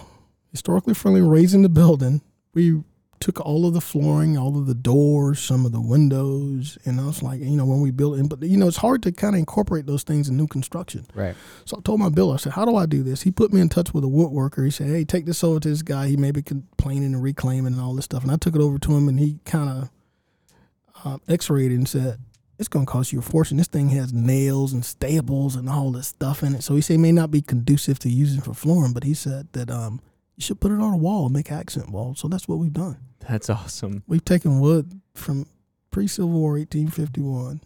historically 0.51 0.93
friendly 0.93 1.21
raising 1.21 1.61
the 1.61 1.69
building, 1.69 2.21
we 2.53 2.83
took 3.21 3.39
all 3.39 3.65
of 3.65 3.73
the 3.73 3.81
flooring, 3.81 4.37
all 4.37 4.57
of 4.57 4.65
the 4.65 4.73
doors, 4.73 5.39
some 5.39 5.65
of 5.65 5.71
the 5.71 5.79
windows, 5.79 6.77
and 6.85 6.99
I 6.99 7.05
was 7.05 7.21
like, 7.21 7.39
you 7.39 7.55
know, 7.55 7.65
when 7.65 7.79
we 7.79 7.91
built 7.91 8.19
it, 8.19 8.27
but 8.27 8.41
you 8.41 8.57
know, 8.57 8.67
it's 8.67 8.77
hard 8.77 9.03
to 9.03 9.11
kind 9.11 9.35
of 9.35 9.39
incorporate 9.39 9.85
those 9.85 10.03
things 10.03 10.27
in 10.27 10.35
new 10.35 10.47
construction. 10.47 11.05
Right. 11.13 11.35
So 11.65 11.77
I 11.77 11.81
told 11.81 11.99
my 11.99 12.09
builder, 12.09 12.33
I 12.33 12.37
said, 12.37 12.53
How 12.53 12.65
do 12.65 12.75
I 12.75 12.85
do 12.85 13.03
this? 13.03 13.21
He 13.21 13.31
put 13.31 13.53
me 13.53 13.61
in 13.61 13.69
touch 13.69 13.93
with 13.93 14.03
a 14.03 14.07
woodworker. 14.07 14.65
He 14.65 14.71
said, 14.71 14.87
Hey, 14.87 15.05
take 15.05 15.25
this 15.25 15.43
over 15.43 15.59
to 15.59 15.69
this 15.69 15.83
guy. 15.83 16.07
He 16.07 16.17
may 16.17 16.31
be 16.31 16.41
complaining 16.41 17.13
and 17.13 17.23
reclaiming 17.23 17.73
and 17.73 17.81
all 17.81 17.93
this 17.93 18.05
stuff. 18.05 18.23
And 18.23 18.31
I 18.31 18.37
took 18.37 18.55
it 18.55 18.61
over 18.61 18.79
to 18.79 18.91
him 18.97 19.07
and 19.07 19.19
he 19.19 19.39
kind 19.45 19.69
of 19.69 19.89
um, 21.05 21.21
x 21.27 21.49
rayed 21.49 21.71
it 21.71 21.75
and 21.75 21.87
said, 21.87 22.19
It's 22.57 22.67
going 22.67 22.85
to 22.85 22.91
cost 22.91 23.13
you 23.13 23.19
a 23.19 23.21
fortune. 23.21 23.57
This 23.57 23.67
thing 23.67 23.89
has 23.89 24.11
nails 24.11 24.73
and 24.73 24.83
staples 24.83 25.55
and 25.55 25.69
all 25.69 25.91
this 25.91 26.07
stuff 26.07 26.43
in 26.43 26.55
it. 26.55 26.63
So 26.63 26.75
he 26.75 26.81
said, 26.81 26.95
It 26.95 26.99
may 26.99 27.11
not 27.11 27.31
be 27.31 27.41
conducive 27.41 27.99
to 27.99 28.09
using 28.09 28.41
for 28.41 28.53
flooring, 28.53 28.93
but 28.93 29.03
he 29.03 29.13
said 29.13 29.47
that 29.53 29.69
um, 29.69 30.01
you 30.41 30.43
should 30.43 30.59
put 30.59 30.71
it 30.71 30.81
on 30.81 30.93
a 30.93 30.97
wall 30.97 31.25
and 31.25 31.33
make 31.33 31.51
accent 31.51 31.91
walls. 31.91 32.19
So 32.19 32.27
that's 32.27 32.47
what 32.47 32.57
we've 32.57 32.73
done. 32.73 32.97
That's 33.29 33.47
awesome. 33.47 34.01
We've 34.07 34.25
taken 34.25 34.59
wood 34.59 34.99
from 35.13 35.45
pre 35.91 36.07
Civil 36.07 36.31
War 36.31 36.53
1851 36.53 37.61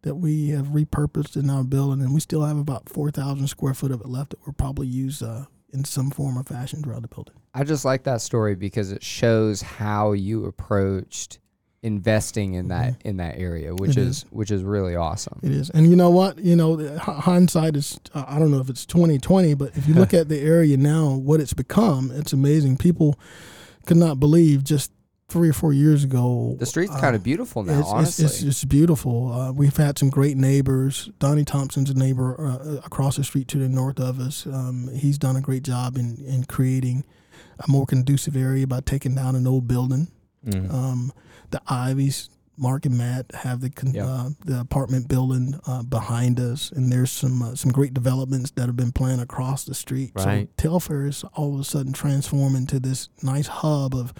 that 0.00 0.14
we 0.14 0.48
have 0.48 0.68
repurposed 0.68 1.36
in 1.36 1.50
our 1.50 1.62
building, 1.62 2.02
and 2.02 2.14
we 2.14 2.20
still 2.20 2.42
have 2.42 2.56
about 2.56 2.88
4,000 2.88 3.46
square 3.48 3.74
foot 3.74 3.90
of 3.90 4.00
it 4.00 4.08
left 4.08 4.30
that 4.30 4.38
we'll 4.46 4.54
probably 4.54 4.86
use 4.86 5.20
uh, 5.20 5.44
in 5.74 5.84
some 5.84 6.10
form 6.10 6.38
or 6.38 6.42
fashion 6.42 6.82
throughout 6.82 7.02
the 7.02 7.08
building. 7.08 7.34
I 7.52 7.64
just 7.64 7.84
like 7.84 8.04
that 8.04 8.22
story 8.22 8.54
because 8.54 8.92
it 8.92 9.02
shows 9.02 9.60
how 9.60 10.12
you 10.12 10.46
approached 10.46 11.38
investing 11.82 12.54
in 12.54 12.68
that 12.68 13.00
in 13.04 13.16
that 13.18 13.38
area, 13.38 13.74
which 13.74 13.92
Mm-hmm. 13.92 14.00
Is, 14.00 14.16
is. 14.18 14.26
which 14.30 14.50
is 14.50 14.62
really 14.62 14.96
awesome. 14.96 15.40
It 15.42 15.52
is, 15.52 15.70
and 15.70 15.88
you 15.88 15.96
know 15.96 16.10
what? 16.10 16.38
You 16.38 16.56
know, 16.56 16.76
hindsight 16.98 17.76
is 17.76 17.98
uh, 18.14 18.24
I 18.28 18.38
don't 18.38 18.50
know 18.50 18.60
if 18.60 18.68
it's 18.68 18.84
2020, 18.86 19.54
but 19.54 19.76
if 19.76 19.88
you 19.88 19.94
look 19.94 20.12
at 20.20 20.28
the 20.28 20.38
area 20.40 20.76
now, 20.76 21.14
what 21.14 21.40
it's 21.40 21.54
become, 21.54 22.10
it's 22.14 22.32
amazing. 22.32 22.76
People 22.76 23.18
could 23.86 23.96
not 23.96 24.20
believe 24.20 24.62
just 24.64 24.92
three 25.28 25.48
or 25.48 25.52
four 25.52 25.72
years 25.72 26.02
ago. 26.02 26.56
The 26.58 26.66
street's 26.66 26.92
uh, 26.92 27.00
kind 27.00 27.14
of 27.14 27.22
beautiful 27.22 27.62
now, 27.62 27.72
it's, 27.72 27.80
it's- 27.80 27.92
honestly. 27.94 28.24
It's, 28.26 28.42
it's, 28.42 28.64
beautiful. 28.64 29.32
Uh, 29.32 29.52
we've 29.52 29.76
had 29.76 29.96
some 29.96 30.10
great 30.10 30.36
neighbors. 30.36 31.08
Donnie 31.20 31.44
Thompson's 31.44 31.88
a 31.88 31.94
neighbor 31.94 32.36
uh, 32.46 32.80
across 32.84 33.16
the 33.16 33.22
street 33.24 33.46
to 33.48 33.58
the 33.58 33.68
north 33.68 34.00
of 34.00 34.18
us. 34.18 34.44
Um, 34.46 34.90
he's 34.92 35.18
done 35.18 35.36
a 35.36 35.40
great 35.40 35.62
job 35.62 35.96
in, 35.96 36.16
in 36.26 36.44
creating 36.44 37.04
a 37.60 37.70
more 37.70 37.86
conducive 37.86 38.34
area 38.36 38.66
by 38.66 38.80
taking 38.80 39.14
down 39.14 39.36
an 39.36 39.46
old 39.46 39.68
building. 39.68 40.08
Mm. 40.44 40.72
Um, 40.74 41.12
the 41.50 41.60
Ivies 41.68 42.30
Mark 42.56 42.84
and 42.84 42.98
Matt 42.98 43.26
have 43.34 43.60
the 43.62 43.70
con- 43.70 43.94
Yeah. 43.94 44.06
uh, 44.06 44.30
the 44.44 44.60
apartment 44.60 45.08
building 45.08 45.58
uh, 45.66 45.82
behind 45.82 46.38
us, 46.38 46.70
and 46.70 46.92
there's 46.92 47.10
some 47.10 47.40
uh, 47.42 47.54
some 47.54 47.72
great 47.72 47.94
developments 47.94 48.50
that 48.56 48.66
have 48.66 48.76
been 48.76 48.92
planned 48.92 49.22
across 49.22 49.64
the 49.64 49.74
street. 49.74 50.12
Right. 50.14 50.48
So 50.58 50.68
Telfair 50.68 51.06
is 51.06 51.24
all 51.34 51.54
of 51.54 51.60
a 51.60 51.64
sudden 51.64 51.92
transformed 51.94 52.56
into 52.56 52.78
this 52.78 53.08
nice 53.22 53.46
hub 53.46 53.94
of 53.94 54.12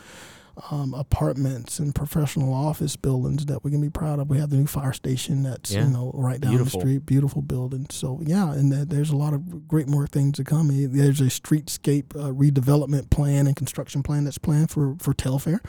um, 0.70 0.94
apartments 0.94 1.78
and 1.78 1.94
professional 1.94 2.52
office 2.52 2.96
buildings 2.96 3.46
that 3.46 3.64
we 3.64 3.70
can 3.70 3.80
be 3.80 3.90
proud 3.90 4.18
of. 4.18 4.28
We 4.30 4.38
have 4.38 4.50
the 4.50 4.56
new 4.56 4.66
fire 4.66 4.92
station 4.92 5.42
that's 5.42 5.72
Yeah. 5.72 5.84
you 5.84 5.90
know 5.90 6.10
right 6.14 6.40
down 6.40 6.52
Beautiful. 6.52 6.80
the 6.80 6.86
street, 6.86 7.06
beautiful 7.06 7.42
building. 7.42 7.86
So 7.90 8.20
yeah, 8.24 8.52
and 8.52 8.72
there- 8.72 8.84
there's 8.84 9.10
a 9.10 9.16
lot 9.16 9.32
of 9.34 9.66
great 9.68 9.88
more 9.88 10.06
things 10.06 10.36
to 10.36 10.44
come. 10.44 10.68
There's 10.68 11.20
a 11.20 11.24
streetscape 11.24 12.14
uh, 12.16 12.32
redevelopment 12.32 13.10
plan 13.10 13.46
and 13.46 13.56
construction 13.56 14.02
plan 14.02 14.24
that's 14.24 14.38
planned 14.38 14.70
for 14.70 14.96
for 14.98 15.14
Telfair. 15.14 15.60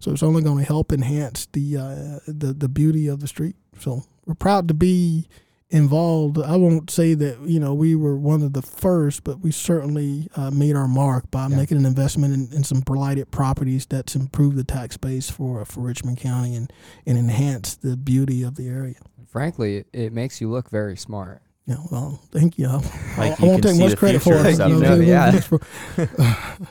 So 0.00 0.12
it's 0.12 0.22
only 0.22 0.42
going 0.42 0.58
to 0.58 0.64
help 0.64 0.92
enhance 0.92 1.46
the 1.52 1.76
uh, 1.76 2.18
the 2.26 2.52
the 2.52 2.68
beauty 2.68 3.06
of 3.06 3.20
the 3.20 3.28
street. 3.28 3.56
So 3.78 4.04
we're 4.26 4.34
proud 4.34 4.68
to 4.68 4.74
be 4.74 5.28
involved. 5.74 6.38
I 6.38 6.56
won't 6.56 6.88
say 6.90 7.14
that 7.14 7.40
you 7.42 7.58
know 7.60 7.74
we 7.74 7.94
were 7.94 8.16
one 8.16 8.42
of 8.42 8.52
the 8.52 8.62
first, 8.62 9.24
but 9.24 9.40
we 9.40 9.50
certainly 9.50 10.28
uh, 10.36 10.50
made 10.50 10.76
our 10.76 10.88
mark 10.88 11.30
by 11.30 11.48
Yeah. 11.48 11.56
making 11.56 11.76
an 11.78 11.84
investment 11.86 12.32
in, 12.32 12.56
in 12.56 12.64
some 12.64 12.80
blighted 12.80 13.30
properties 13.30 13.84
that's 13.86 14.14
improved 14.14 14.56
the 14.56 14.64
tax 14.64 14.96
base 14.96 15.28
for 15.28 15.64
for 15.64 15.80
Richmond 15.80 16.18
County 16.18 16.54
and 16.54 16.72
and 17.06 17.18
enhanced 17.18 17.82
the 17.82 17.96
beauty 17.96 18.42
of 18.42 18.54
the 18.56 18.68
area. 18.68 18.96
Frankly, 19.28 19.78
it, 19.78 19.86
it 19.92 20.12
makes 20.12 20.40
you 20.40 20.48
look 20.50 20.70
very 20.70 20.96
smart. 20.96 21.42
Yeah, 21.66 21.76
well, 21.90 22.20
thank 22.30 22.56
you. 22.58 22.68
I, 22.68 22.76
Like 23.18 23.40
I 23.40 23.44
you 23.44 23.48
won't 23.50 23.62
take 23.62 23.78
much 23.78 23.96
credit 23.96 24.22
for 24.22 24.34
it. 24.34 24.56
something. 24.56 24.80
what 24.80 25.06
Yeah. 25.06 25.40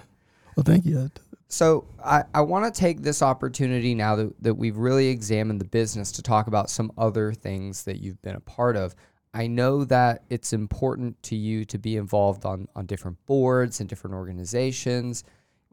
Well, 0.56 0.64
thank 0.64 0.86
you. 0.86 1.10
So 1.54 1.86
I, 2.04 2.24
I 2.34 2.42
want 2.42 2.74
to 2.74 2.80
take 2.80 3.04
this 3.04 3.22
opportunity 3.22 3.94
now 3.94 4.16
that, 4.16 4.34
that 4.42 4.56
we've 4.56 4.76
really 4.76 5.10
examined 5.10 5.62
the 5.62 5.66
business 5.66 6.12
to 6.14 6.24
talk 6.24 6.48
about 6.48 6.68
some 6.68 6.92
other 6.98 7.32
things 7.32 7.84
that 7.84 8.00
you've 8.00 8.20
been 8.24 8.36
a 8.36 8.40
part 8.40 8.76
of. 8.76 8.96
I 9.36 9.46
know 9.46 9.84
that 9.86 10.24
it's 10.32 10.52
important 10.52 11.22
to 11.24 11.36
you 11.36 11.64
to 11.66 11.78
be 11.78 11.96
involved 11.96 12.44
on, 12.44 12.68
on 12.76 12.88
different 12.88 13.24
boards 13.28 13.80
and 13.82 13.88
different 13.88 14.16
organizations. 14.16 15.24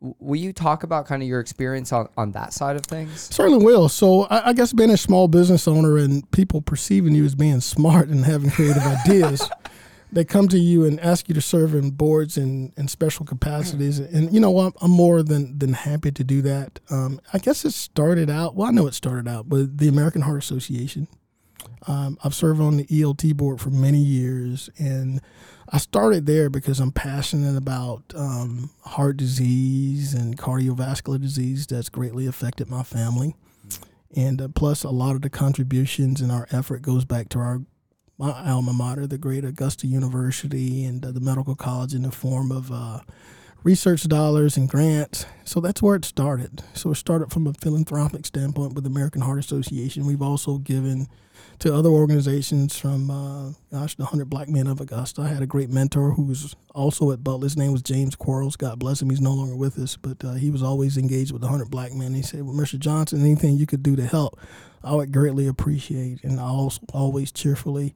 Will 0.01 0.39
you 0.39 0.53
talk 0.53 0.83
about 0.83 1.07
kind 1.07 1.23
of 1.23 1.29
your 1.29 1.41
experience 1.41 1.95
on, 1.95 2.11
on 2.15 2.33
that 2.33 2.53
side 2.53 2.77
of 2.77 2.83
things? 2.83 3.35
Certainly 3.35 3.65
will. 3.65 3.89
So 3.89 4.25
I, 4.25 4.51
I 4.51 4.53
guess 4.53 4.75
being 4.75 4.91
a 4.91 4.99
small 4.99 5.29
business 5.29 5.67
owner 5.67 5.97
and 5.97 6.31
people 6.31 6.61
perceiving 6.61 7.15
you 7.15 7.25
as 7.25 7.35
being 7.35 7.61
smart 7.61 8.09
and 8.09 8.27
having 8.27 8.51
creative 8.51 8.83
ideas, 9.07 9.49
they 10.13 10.25
come 10.25 10.49
to 10.49 10.59
you 10.59 10.85
and 10.85 10.99
ask 11.01 11.29
you 11.29 11.35
to 11.35 11.41
serve 11.41 11.75
in 11.75 11.91
boards 11.91 12.37
and, 12.37 12.73
and 12.77 12.91
special 12.91 13.25
capacities. 13.25 13.99
And 13.99 14.33
you 14.33 14.41
know 14.41 14.51
what? 14.51 14.75
I'm 14.81 14.91
more 14.91 15.23
than 15.23 15.59
than 15.59 15.73
happy 15.73 16.11
to 16.11 16.25
do 16.25 16.43
that. 16.43 16.81
Um, 16.91 17.21
I 17.33 17.39
guess 17.39 17.65
it 17.65 17.73
started 17.73 18.31
out. 18.31 18.55
Well, 18.55 18.69
I 18.69 18.71
know 18.73 18.87
it 18.87 18.95
started 18.95 19.29
out 19.29 19.47
with 19.47 19.79
the 19.79 19.89
American 19.89 20.23
Heart 20.23 20.43
Association. 20.43 21.09
Um, 21.87 22.19
I've 22.25 22.35
served 22.35 22.61
on 22.61 22.77
the 22.77 22.87
ELT 22.87 23.37
board 23.37 23.61
for 23.61 23.71
many 23.71 23.99
years, 23.99 24.71
and 24.79 25.21
I 25.69 25.79
started 25.79 26.27
there 26.27 26.51
because 26.51 26.81
I'm 26.81 26.93
passionate 26.93 27.57
about 27.57 28.03
um, 28.15 28.71
heart 28.85 29.17
disease 29.17 30.15
and 30.15 30.37
cardiovascular 30.37 31.21
disease 31.21 31.67
that's 31.67 31.89
greatly 31.89 32.27
affected 32.27 32.69
my 32.69 32.83
family. 32.83 33.35
And 34.15 34.43
uh, 34.43 34.49
plus, 34.49 34.83
a 34.83 34.91
lot 34.91 35.15
of 35.15 35.23
the 35.23 35.31
contributions 35.31 36.21
in 36.21 36.31
our 36.31 36.49
effort 36.51 36.83
goes 36.83 37.05
back 37.05 37.29
to 37.31 37.39
our 37.39 37.63
my 38.21 38.51
alma 38.51 38.75
mater, 38.75 39.07
the 39.07 39.17
great 39.17 39.47
Augusta 39.47 39.87
University, 39.87 40.85
and 40.85 41.05
uh, 41.05 41.11
the 41.11 41.21
medical 41.21 41.55
college 41.55 41.95
in 41.95 42.03
the 42.03 42.11
form 42.11 42.53
of 42.53 42.71
uh, 42.71 43.01
research 43.65 44.03
dollars 44.03 44.59
and 44.59 44.69
grants. 44.69 45.25
So 45.45 45.59
that's 45.59 45.81
where 45.81 45.97
it 45.97 46.05
started. 46.05 46.63
So 46.75 46.91
it 46.91 46.97
started 46.97 47.33
from 47.33 47.47
a 47.47 47.55
philanthropic 47.55 48.27
standpoint 48.27 48.75
with 48.75 48.85
the 48.85 48.91
American 48.91 49.23
Heart 49.23 49.39
Association. 49.39 50.07
We've 50.07 50.21
also 50.21 50.59
given 50.59 51.09
to 51.61 51.75
other 51.75 51.89
organizations 51.89 52.79
from, 52.79 53.11
uh, 53.11 53.53
gosh, 53.73 53.95
the 53.95 54.03
100 54.03 54.29
Black 54.29 54.51
Men 54.51 54.67
of 54.67 54.83
Augusta. 54.83 55.23
I 55.23 55.29
had 55.29 55.43
a 55.43 55.47
great 55.47 55.71
mentor 55.71 56.11
who 56.11 56.25
was 56.25 56.55
also 56.75 57.13
at 57.13 57.25
Butler. 57.25 57.47
His 57.47 57.57
name 57.57 57.73
was 57.73 57.83
James 57.83 58.15
Quarles. 58.15 58.57
God 58.57 58.79
bless 58.79 59.01
him. 59.01 59.09
He's 59.09 59.23
no 59.23 59.33
longer 59.33 59.57
with 59.57 59.79
us, 59.79 59.97
but 59.97 60.23
uh, 60.23 60.35
he 60.35 60.51
was 60.51 60.63
always 60.63 60.99
engaged 60.99 61.33
with 61.33 61.41
the 61.41 61.49
100 61.49 61.71
Black 61.71 61.95
Men. 61.95 62.13
He 62.13 62.23
said, 62.23 62.43
well, 62.43 62.55
Mr. 62.55 62.79
Johnson, 62.79 63.21
anything 63.21 63.57
you 63.57 63.67
could 63.67 63.83
do 63.83 63.97
to 63.97 64.07
help, 64.07 64.39
I 64.83 64.95
would 64.95 65.13
greatly 65.13 65.47
appreciate. 65.47 66.25
And 66.25 66.41
I 66.41 66.45
also 66.45 66.81
always 66.93 67.33
cheerfully 67.33 67.95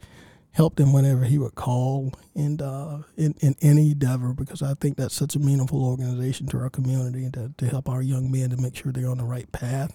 helped 0.52 0.78
him 0.78 0.92
whenever 0.92 1.24
he 1.24 1.36
would 1.36 1.54
call 1.56 2.12
and 2.36 2.62
uh, 2.62 2.98
in, 3.16 3.34
in 3.40 3.56
any 3.60 3.90
endeavor 3.90 4.32
because 4.32 4.62
I 4.62 4.74
think 4.74 4.96
that's 4.96 5.14
such 5.14 5.34
a 5.34 5.40
meaningful 5.40 5.84
organization 5.84 6.46
to 6.48 6.58
our 6.58 6.70
community 6.70 7.24
and 7.24 7.34
to, 7.34 7.52
to 7.58 7.66
help 7.66 7.88
our 7.88 8.02
young 8.02 8.30
men 8.30 8.50
to 8.50 8.56
make 8.56 8.76
sure 8.76 8.92
they're 8.92 9.10
on 9.10 9.18
the 9.18 9.24
right 9.24 9.50
path. 9.50 9.92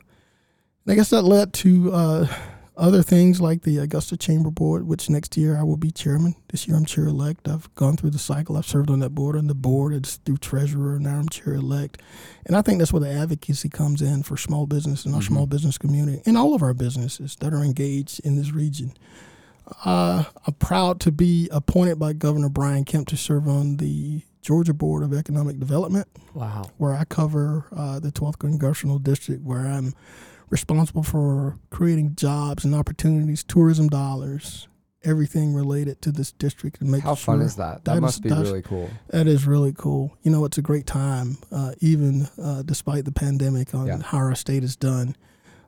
And 0.85 0.91
I 0.91 0.95
guess 0.95 1.11
that 1.11 1.21
led 1.21 1.53
to 1.53 1.93
uh, 1.93 2.27
other 2.80 3.03
things 3.03 3.39
like 3.41 3.61
the 3.63 3.77
Augusta 3.77 4.15
Chamber 4.17 4.49
Board, 4.49 4.88
which 4.88 5.09
next 5.09 5.36
year 5.38 5.57
I 5.57 5.63
will 5.63 5.77
be 5.77 5.91
chairman. 5.91 6.36
This 6.49 6.67
year 6.67 6.77
I'm 6.77 6.86
chair 6.86 7.05
elect. 7.05 7.47
I've 7.47 7.73
gone 7.75 7.97
through 7.97 8.11
the 8.11 8.17
cycle. 8.19 8.55
I've 8.57 8.65
served 8.65 8.89
on 8.89 8.99
that 8.99 9.11
board 9.13 9.36
and 9.36 9.49
the 9.49 9.53
board. 9.55 9.93
It's 9.93 10.15
through 10.15 10.38
treasurer. 10.38 10.95
and 10.95 11.03
Now 11.03 11.17
I'm 11.19 11.30
chair 11.30 11.53
elect. 11.53 12.01
And 12.45 12.55
I 12.55 12.61
think 12.61 12.80
that's 12.80 12.93
where 12.93 13.01
the 13.01 13.11
advocacy 13.11 13.69
comes 13.69 14.01
in 14.01 14.23
for 14.23 14.38
small 14.38 14.65
business 14.65 15.05
and 15.05 15.13
our 15.13 15.21
small 15.21 15.45
business 15.45 15.77
community 15.77 16.21
and 16.25 16.38
all 16.38 16.55
of 16.55 16.63
our 16.63 16.73
businesses 16.73 17.36
that 17.41 17.53
are 17.53 17.63
engaged 17.63 18.21
in 18.25 18.38
this 18.38 18.51
region. 18.51 18.93
Uh, 19.86 20.23
I'm 20.47 20.53
proud 20.55 20.99
to 21.01 21.11
be 21.11 21.47
appointed 21.51 21.99
by 21.99 22.13
Governor 22.13 22.49
Brian 22.49 22.86
Kemp 22.86 23.07
to 23.09 23.17
serve 23.17 23.47
on 23.47 23.77
the 23.77 24.21
Georgia 24.41 24.73
Board 24.73 25.03
of 25.03 25.13
Economic 25.13 25.59
Development 25.59 26.07
Wow. 26.34 26.71
where 26.77 26.93
I 26.95 27.03
cover 27.03 27.65
uh, 27.75 27.99
the 27.99 28.11
12th 28.11 28.39
congressional 28.39 28.97
district, 28.97 29.43
where 29.43 29.67
I'm 29.67 29.93
responsible 30.50 31.04
for 31.04 31.58
creating 31.70 32.16
jobs 32.16 32.66
and 32.66 32.74
opportunities, 32.76 33.43
tourism 33.43 33.88
dollars, 33.88 34.68
everything 35.04 35.54
related 35.54 36.02
to 36.02 36.12
this 36.12 36.32
district, 36.34 36.82
and 36.82 36.89
making 36.91 37.06
How 37.06 37.16
fun 37.16 37.38
sure 37.39 37.45
is 37.45 37.56
that? 37.56 37.86
That, 37.86 37.86
that 37.86 37.95
is- 37.97 38.02
must 38.02 38.22
be 38.24 38.30
that's- 38.30 38.47
really 38.47 38.62
cool. 38.62 38.89
that 39.10 39.28
is 39.28 39.45
really 39.47 39.74
cool. 39.78 40.18
You 40.24 40.32
know, 40.32 40.43
it's 40.45 40.58
a 40.58 40.62
great 40.62 40.86
time, 40.86 41.38
uh, 41.52 41.74
even 41.80 42.28
uh, 42.41 42.64
despite 42.64 43.06
the 43.06 43.12
pandemic, 43.12 43.74
on 43.74 43.88
Yeah. 43.88 44.02
how 44.02 44.18
our 44.18 44.36
state 44.36 44.64
has 44.64 44.76
done 44.76 45.16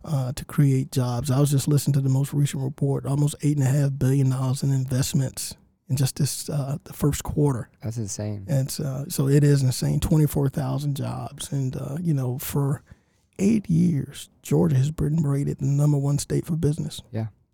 uh, 0.04 0.34
to 0.34 0.44
create 0.46 0.92
jobs. 0.92 1.30
I 1.30 1.40
was 1.40 1.52
just 1.52 1.68
listening 1.68 1.94
to 1.94 2.02
the 2.02 2.10
most 2.10 2.34
recent 2.34 2.64
report: 2.64 3.06
almost 3.06 3.36
eight 3.42 3.58
and 3.58 3.66
a 3.66 3.70
half 3.70 3.92
billion 3.98 4.32
dollars 4.32 4.64
in 4.64 4.72
investments 4.72 5.56
in 5.90 5.96
just 5.96 6.16
this 6.16 6.50
uh, 6.50 6.78
the 6.86 6.94
first 6.94 7.24
quarter. 7.24 7.70
That's 7.84 7.98
insane. 7.98 8.46
And 8.48 8.72
so, 8.72 9.06
so 9.10 9.28
it 9.28 9.44
is 9.44 9.62
insane. 9.62 10.00
Twenty 10.00 10.26
four 10.26 10.50
thousand 10.50 10.96
jobs, 10.98 11.52
and 11.52 11.76
uh, 11.78 11.98
you 12.02 12.14
know, 12.16 12.38
for 12.40 12.82
eight 13.40 13.70
years, 13.70 14.30
Georgia 14.42 14.78
has 14.78 14.92
been 14.92 15.24
rated 15.24 15.60
the 15.60 15.66
number 15.66 15.98
one 15.98 16.18
state 16.20 16.46
for 16.46 16.56
business. 16.56 17.02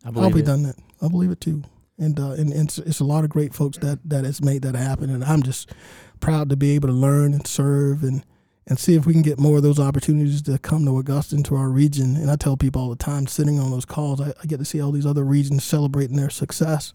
I 0.03 0.07
I'll 0.07 0.13
believe 0.13 0.33
be 0.35 0.39
it. 0.41 0.45
done 0.45 0.63
that. 0.63 0.75
I 1.01 1.07
believe 1.07 1.31
it 1.31 1.41
too. 1.41 1.63
And 1.99 2.19
uh, 2.19 2.31
and, 2.31 2.51
and 2.51 2.65
it's, 2.65 2.77
it's 2.77 2.99
a 2.99 3.03
lot 3.05 3.23
of 3.23 3.29
great 3.29 3.53
folks 3.53 3.77
that 3.79 3.99
that 4.05 4.23
has 4.23 4.41
made 4.41 4.61
that 4.61 4.75
happen, 4.75 5.09
and 5.09 5.23
I'm 5.23 5.41
just 5.41 5.71
proud 6.19 6.49
to 6.49 6.55
be 6.55 6.75
able 6.75 6.89
to 6.89 6.93
learn 6.93 7.33
and 7.33 7.47
serve 7.47 8.03
and 8.03 8.23
and 8.67 8.77
see 8.77 8.95
if 8.95 9.05
we 9.05 9.13
can 9.13 9.21
get 9.21 9.39
more 9.39 9.57
of 9.57 9.63
those 9.63 9.79
opportunities 9.79 10.41
to 10.43 10.57
come 10.59 10.85
to 10.85 10.97
Augusta 10.99 11.35
and 11.35 11.45
to 11.45 11.55
our 11.55 11.69
region. 11.69 12.15
And 12.17 12.29
I 12.29 12.35
tell 12.35 12.57
people 12.57 12.81
all 12.81 12.89
the 12.89 12.97
time, 12.97 13.25
sitting 13.25 13.59
on 13.59 13.71
those 13.71 13.85
calls, 13.85 14.19
I, 14.21 14.33
I 14.43 14.45
get 14.45 14.59
to 14.59 14.65
see 14.65 14.81
all 14.81 14.91
these 14.91 15.05
other 15.05 15.23
regions 15.23 15.63
celebrating 15.63 16.17
their 16.17 16.29
success. 16.29 16.93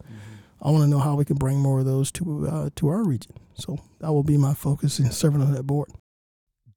I 0.60 0.70
want 0.70 0.84
to 0.84 0.88
know 0.88 1.00
how 1.00 1.16
we 1.16 1.24
can 1.24 1.36
bring 1.36 1.58
more 1.58 1.80
of 1.80 1.86
those 1.86 2.12
to 2.12 2.46
uh, 2.46 2.70
to 2.76 2.88
our 2.88 3.02
region. 3.02 3.32
So 3.54 3.78
that 3.98 4.12
will 4.12 4.22
be 4.22 4.36
my 4.36 4.54
focus 4.54 5.00
in 5.00 5.10
serving 5.10 5.42
on 5.42 5.52
that 5.52 5.66
board. 5.66 5.90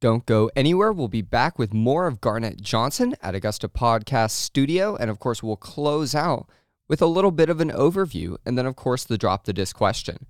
Don't 0.06 0.28
go 0.28 0.52
anywhere. 0.56 0.94
We'll 0.94 1.08
be 1.08 1.24
back 1.24 1.58
with 1.58 1.74
more 1.74 2.06
of 2.06 2.22
Garnett 2.22 2.62
Johnson 2.62 3.16
at 3.24 3.34
Augusta 3.34 3.68
Podcast 3.68 4.34
Studio. 4.34 4.96
And 4.96 5.10
of 5.10 5.18
course, 5.18 5.42
we'll 5.42 5.56
close 5.56 6.14
out 6.14 6.48
with 6.88 7.02
a 7.02 7.08
little 7.08 7.32
bit 7.32 7.50
of 7.50 7.60
an 7.60 7.72
overview 7.72 8.38
and 8.46 8.56
then, 8.56 8.68
of 8.68 8.76
course, 8.76 9.04
the 9.04 9.18
drop 9.18 9.46
the 9.46 9.52
dis 9.52 9.74
question. 9.74 10.28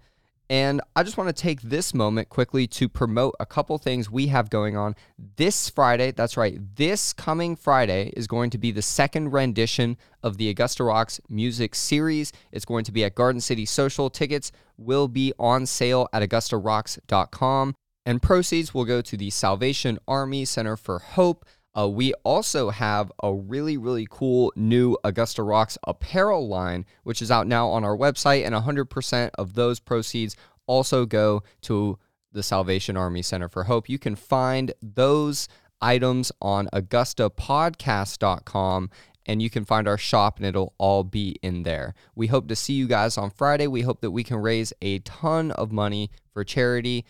And 0.49 0.79
I 0.95 1.03
just 1.03 1.17
want 1.17 1.27
to 1.27 1.33
take 1.33 1.61
this 1.61 1.93
moment 1.93 2.29
quickly 2.29 2.67
to 2.67 2.87
promote 2.87 3.35
a 3.37 3.45
couple 3.45 3.77
things 3.77 4.09
we 4.09 4.27
have 4.27 4.49
going 4.49 4.77
on. 4.77 4.95
This 5.35 5.69
Friday, 5.69 6.11
that's 6.11 6.37
right, 6.37 6.57
this 6.77 7.11
coming 7.11 7.57
Friday 7.57 8.13
is 8.15 8.27
going 8.27 8.51
to 8.51 8.57
be 8.57 8.71
the 8.71 8.81
second 8.81 9.33
rendition 9.33 9.97
of 10.23 10.37
the 10.37 10.47
Augusta 10.47 10.85
Rocks 10.85 11.19
music 11.27 11.75
series. 11.75 12.31
It's 12.53 12.63
going 12.63 12.85
to 12.85 12.93
be 12.93 13.03
at 13.03 13.15
Garden 13.15 13.41
City 13.41 13.65
Social. 13.65 14.09
Tickets 14.09 14.53
will 14.77 15.09
be 15.09 15.33
on 15.37 15.65
sale 15.65 16.07
at 16.13 16.23
AugustaRocks.com 16.23 17.75
and 18.05 18.21
proceeds 18.21 18.73
will 18.73 18.85
go 18.85 19.01
to 19.01 19.17
the 19.17 19.29
Salvation 19.29 19.99
Army 20.07 20.45
Center 20.45 20.77
for 20.77 20.99
Hope. 20.99 21.45
Uh, 21.77 21.89
we 21.89 22.13
also 22.23 22.69
have 22.69 23.11
a 23.21 23.33
really, 23.33 23.75
really 23.75 24.07
cool 24.09 24.53
new 24.55 24.95
Augusta 25.03 25.43
Rocks 25.43 25.77
apparel 25.85 26.47
line, 26.47 26.85
which 27.03 27.21
is 27.21 27.29
out 27.29 27.47
now 27.47 27.67
on 27.67 27.83
our 27.83 27.97
website, 27.97 28.45
and 28.45 28.55
100% 28.55 29.31
of 29.37 29.55
those 29.55 29.79
proceeds 29.79 30.37
also 30.67 31.05
go 31.05 31.43
to 31.61 31.97
the 32.31 32.43
Salvation 32.43 32.95
Army 32.95 33.21
Center 33.21 33.49
for 33.49 33.65
Hope. 33.65 33.89
You 33.89 33.99
can 33.99 34.15
find 34.15 34.71
those 34.81 35.49
items 35.81 36.31
on 36.41 36.69
AugustaPodcast.com 36.73 38.89
and 39.27 39.41
you 39.41 39.49
can 39.49 39.65
find 39.65 39.87
our 39.87 39.97
shop 39.97 40.37
and 40.37 40.45
it'll 40.45 40.75
all 40.77 41.03
be 41.03 41.35
in 41.41 41.63
there. 41.63 41.95
We 42.15 42.27
hope 42.27 42.47
to 42.49 42.55
see 42.55 42.73
you 42.73 42.85
guys 42.87 43.17
on 43.17 43.31
Friday. 43.31 43.65
We 43.67 43.81
hope 43.81 44.01
that 44.01 44.11
we 44.11 44.23
can 44.23 44.37
raise 44.37 44.71
a 44.81 44.99
ton 44.99 45.49
of 45.51 45.71
money 45.71 46.11
for 46.31 46.43
charity. 46.43 47.05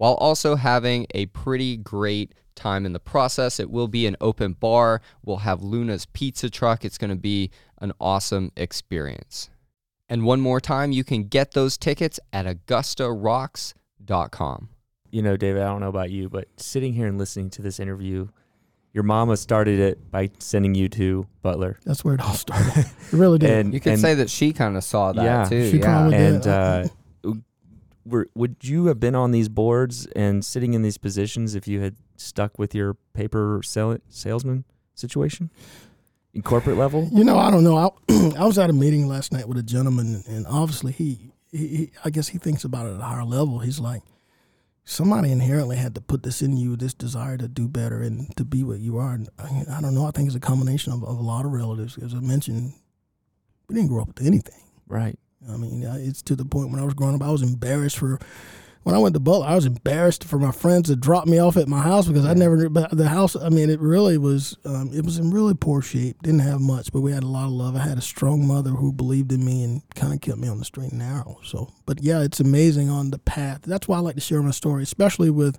While 0.00 0.14
also 0.14 0.56
having 0.56 1.06
a 1.14 1.26
pretty 1.26 1.76
great 1.76 2.34
time 2.54 2.86
in 2.86 2.94
the 2.94 2.98
process. 2.98 3.60
It 3.60 3.70
will 3.70 3.86
be 3.86 4.06
an 4.06 4.16
open 4.18 4.54
bar. 4.54 5.02
We'll 5.22 5.36
have 5.38 5.62
Luna's 5.62 6.06
pizza 6.06 6.48
truck. 6.48 6.86
It's 6.86 6.96
going 6.96 7.10
to 7.10 7.16
be 7.16 7.50
an 7.82 7.92
awesome 8.00 8.50
experience. 8.56 9.50
And 10.08 10.24
one 10.24 10.40
more 10.40 10.58
time, 10.58 10.90
you 10.90 11.04
can 11.04 11.24
get 11.24 11.52
those 11.52 11.76
tickets 11.76 12.18
at 12.32 12.46
AugustaRocks.com. 12.46 14.68
You 15.10 15.20
know, 15.20 15.36
David, 15.36 15.60
I 15.60 15.66
don't 15.66 15.80
know 15.80 15.90
about 15.90 16.10
you, 16.10 16.30
but 16.30 16.48
sitting 16.56 16.94
here 16.94 17.06
and 17.06 17.18
listening 17.18 17.50
to 17.50 17.60
this 17.60 17.78
interview, 17.78 18.28
your 18.94 19.04
mama 19.04 19.36
started 19.36 19.80
it 19.80 20.10
by 20.10 20.30
sending 20.38 20.74
you 20.74 20.88
to 20.88 21.26
Butler. 21.42 21.78
That's 21.84 22.06
where 22.06 22.14
it 22.14 22.22
all 22.22 22.32
started. 22.32 22.86
It 23.12 23.16
really 23.16 23.38
did. 23.38 23.50
And 23.50 23.74
You 23.74 23.80
could 23.80 23.92
and, 23.92 24.00
say 24.00 24.14
that 24.14 24.30
she 24.30 24.54
kind 24.54 24.78
of 24.78 24.84
saw 24.84 25.12
that 25.12 25.22
Yeah. 25.22 25.44
too. 25.44 25.70
She 25.70 25.76
yeah. 25.76 25.84
probably 25.84 26.16
and 26.16 26.46
uh, 26.46 26.88
were, 28.04 28.28
would 28.34 28.56
you 28.62 28.86
have 28.86 29.00
been 29.00 29.14
on 29.14 29.30
these 29.30 29.48
boards 29.48 30.06
and 30.16 30.44
sitting 30.44 30.74
in 30.74 30.82
these 30.82 30.98
positions 30.98 31.54
if 31.54 31.68
you 31.68 31.80
had 31.80 31.96
stuck 32.16 32.58
with 32.58 32.74
your 32.74 32.94
paper 33.12 33.60
sell- 33.64 33.98
salesman 34.08 34.64
situation 34.94 35.50
in 36.34 36.42
corporate 36.42 36.76
level? 36.76 37.08
You 37.12 37.24
know, 37.24 37.38
I 37.38 37.50
don't 37.50 37.64
know. 37.64 37.76
I, 37.76 37.88
I 38.38 38.44
was 38.44 38.58
at 38.58 38.70
a 38.70 38.74
meeting 38.74 39.06
last 39.08 39.32
night 39.32 39.48
with 39.48 39.58
a 39.58 39.62
gentleman, 39.62 40.24
and 40.26 40.46
obviously 40.46 40.92
he, 40.92 41.32
he, 41.50 41.66
he, 41.68 41.90
I 42.04 42.10
guess 42.10 42.28
he 42.28 42.38
thinks 42.38 42.64
about 42.64 42.86
it 42.86 42.94
at 42.94 43.00
a 43.00 43.04
higher 43.04 43.24
level. 43.24 43.58
He's 43.60 43.80
like, 43.80 44.02
somebody 44.84 45.30
inherently 45.30 45.76
had 45.76 45.94
to 45.94 46.00
put 46.00 46.22
this 46.22 46.42
in 46.42 46.56
you, 46.56 46.76
this 46.76 46.94
desire 46.94 47.36
to 47.36 47.48
do 47.48 47.68
better 47.68 48.02
and 48.02 48.34
to 48.36 48.44
be 48.44 48.64
what 48.64 48.80
you 48.80 48.98
are. 48.98 49.12
And 49.12 49.28
I, 49.38 49.64
I 49.76 49.80
don't 49.80 49.94
know. 49.94 50.06
I 50.06 50.10
think 50.10 50.26
it's 50.26 50.36
a 50.36 50.40
combination 50.40 50.92
of, 50.92 51.04
of 51.04 51.18
a 51.18 51.22
lot 51.22 51.44
of 51.44 51.52
relatives. 51.52 51.98
As 51.98 52.14
I 52.14 52.20
mentioned, 52.20 52.72
we 53.68 53.74
didn't 53.74 53.88
grow 53.88 54.02
up 54.02 54.08
with 54.08 54.26
anything. 54.26 54.60
Right. 54.88 55.18
I 55.48 55.56
mean, 55.56 55.82
it's 55.82 56.22
to 56.22 56.36
the 56.36 56.44
point 56.44 56.70
when 56.70 56.80
I 56.80 56.84
was 56.84 56.94
growing 56.94 57.14
up, 57.14 57.22
I 57.22 57.30
was 57.30 57.42
embarrassed 57.42 57.98
for. 57.98 58.18
When 58.82 58.94
I 58.94 58.98
went 58.98 59.12
to 59.12 59.20
Butler, 59.20 59.46
I 59.46 59.54
was 59.54 59.66
embarrassed 59.66 60.24
for 60.24 60.38
my 60.38 60.52
friends 60.52 60.88
to 60.88 60.96
drop 60.96 61.26
me 61.26 61.38
off 61.38 61.58
at 61.58 61.68
my 61.68 61.82
house 61.82 62.08
because 62.08 62.24
I 62.24 62.32
never. 62.32 62.66
But 62.70 62.96
the 62.96 63.08
house, 63.08 63.36
I 63.36 63.50
mean, 63.50 63.68
it 63.68 63.78
really 63.78 64.16
was. 64.16 64.56
Um, 64.64 64.90
it 64.94 65.04
was 65.04 65.18
in 65.18 65.30
really 65.30 65.52
poor 65.52 65.82
shape. 65.82 66.22
Didn't 66.22 66.40
have 66.40 66.62
much, 66.62 66.90
but 66.90 67.02
we 67.02 67.12
had 67.12 67.22
a 67.22 67.28
lot 67.28 67.44
of 67.44 67.50
love. 67.50 67.76
I 67.76 67.80
had 67.80 67.98
a 67.98 68.02
strong 68.02 68.46
mother 68.46 68.70
who 68.70 68.90
believed 68.90 69.32
in 69.32 69.44
me 69.44 69.64
and 69.64 69.82
kind 69.94 70.14
of 70.14 70.22
kept 70.22 70.38
me 70.38 70.48
on 70.48 70.58
the 70.58 70.64
straight 70.64 70.92
and 70.92 70.98
narrow. 71.00 71.38
So, 71.44 71.70
but 71.84 72.02
yeah, 72.02 72.22
it's 72.22 72.40
amazing 72.40 72.88
on 72.88 73.10
the 73.10 73.18
path. 73.18 73.60
That's 73.62 73.86
why 73.86 73.98
I 73.98 74.00
like 74.00 74.14
to 74.14 74.22
share 74.22 74.42
my 74.42 74.50
story, 74.50 74.82
especially 74.82 75.28
with 75.28 75.58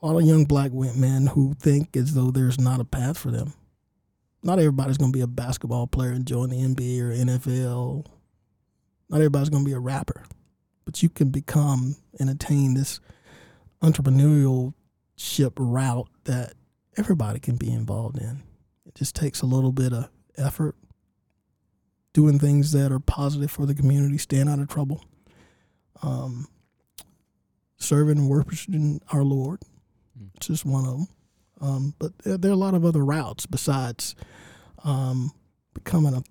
a 0.00 0.06
lot 0.06 0.18
of 0.18 0.26
young 0.26 0.46
black 0.46 0.72
men 0.72 1.26
who 1.26 1.52
think 1.52 1.96
as 1.98 2.14
though 2.14 2.30
there's 2.30 2.58
not 2.58 2.80
a 2.80 2.84
path 2.84 3.18
for 3.18 3.30
them. 3.30 3.52
Not 4.42 4.58
everybody's 4.58 4.96
going 4.96 5.12
to 5.12 5.16
be 5.16 5.22
a 5.22 5.26
basketball 5.26 5.86
player 5.86 6.12
and 6.12 6.24
join 6.24 6.48
the 6.48 6.56
NBA 6.56 7.00
or 7.00 7.12
NFL 7.12 8.06
not 9.08 9.16
everybody's 9.16 9.48
going 9.48 9.64
to 9.64 9.68
be 9.68 9.74
a 9.74 9.80
rapper, 9.80 10.24
but 10.84 11.02
you 11.02 11.08
can 11.08 11.30
become 11.30 11.96
and 12.18 12.30
attain 12.30 12.74
this 12.74 13.00
entrepreneurial 13.82 14.74
ship 15.16 15.54
route 15.58 16.08
that 16.24 16.54
everybody 16.96 17.38
can 17.38 17.56
be 17.56 17.70
involved 17.70 18.18
in. 18.18 18.42
It 18.86 18.94
just 18.94 19.14
takes 19.14 19.42
a 19.42 19.46
little 19.46 19.72
bit 19.72 19.92
of 19.92 20.08
effort, 20.36 20.74
doing 22.12 22.38
things 22.38 22.72
that 22.72 22.92
are 22.92 23.00
positive 23.00 23.50
for 23.50 23.66
the 23.66 23.74
community, 23.74 24.18
staying 24.18 24.48
out 24.48 24.58
of 24.58 24.68
trouble, 24.68 25.04
um, 26.02 26.48
serving 27.76 28.18
and 28.18 28.28
worshiping 28.28 29.00
our 29.12 29.22
Lord. 29.22 29.60
Mm. 30.18 30.30
It's 30.36 30.46
just 30.46 30.64
one 30.64 30.84
of 30.86 30.92
them. 30.92 31.08
Um, 31.60 31.94
but 31.98 32.18
there, 32.18 32.36
there 32.36 32.50
are 32.50 32.54
a 32.54 32.58
lot 32.58 32.74
of 32.74 32.84
other 32.84 33.04
routes 33.04 33.46
besides 33.46 34.14
um, 34.84 35.32
becoming 35.74 36.14
a 36.14 36.22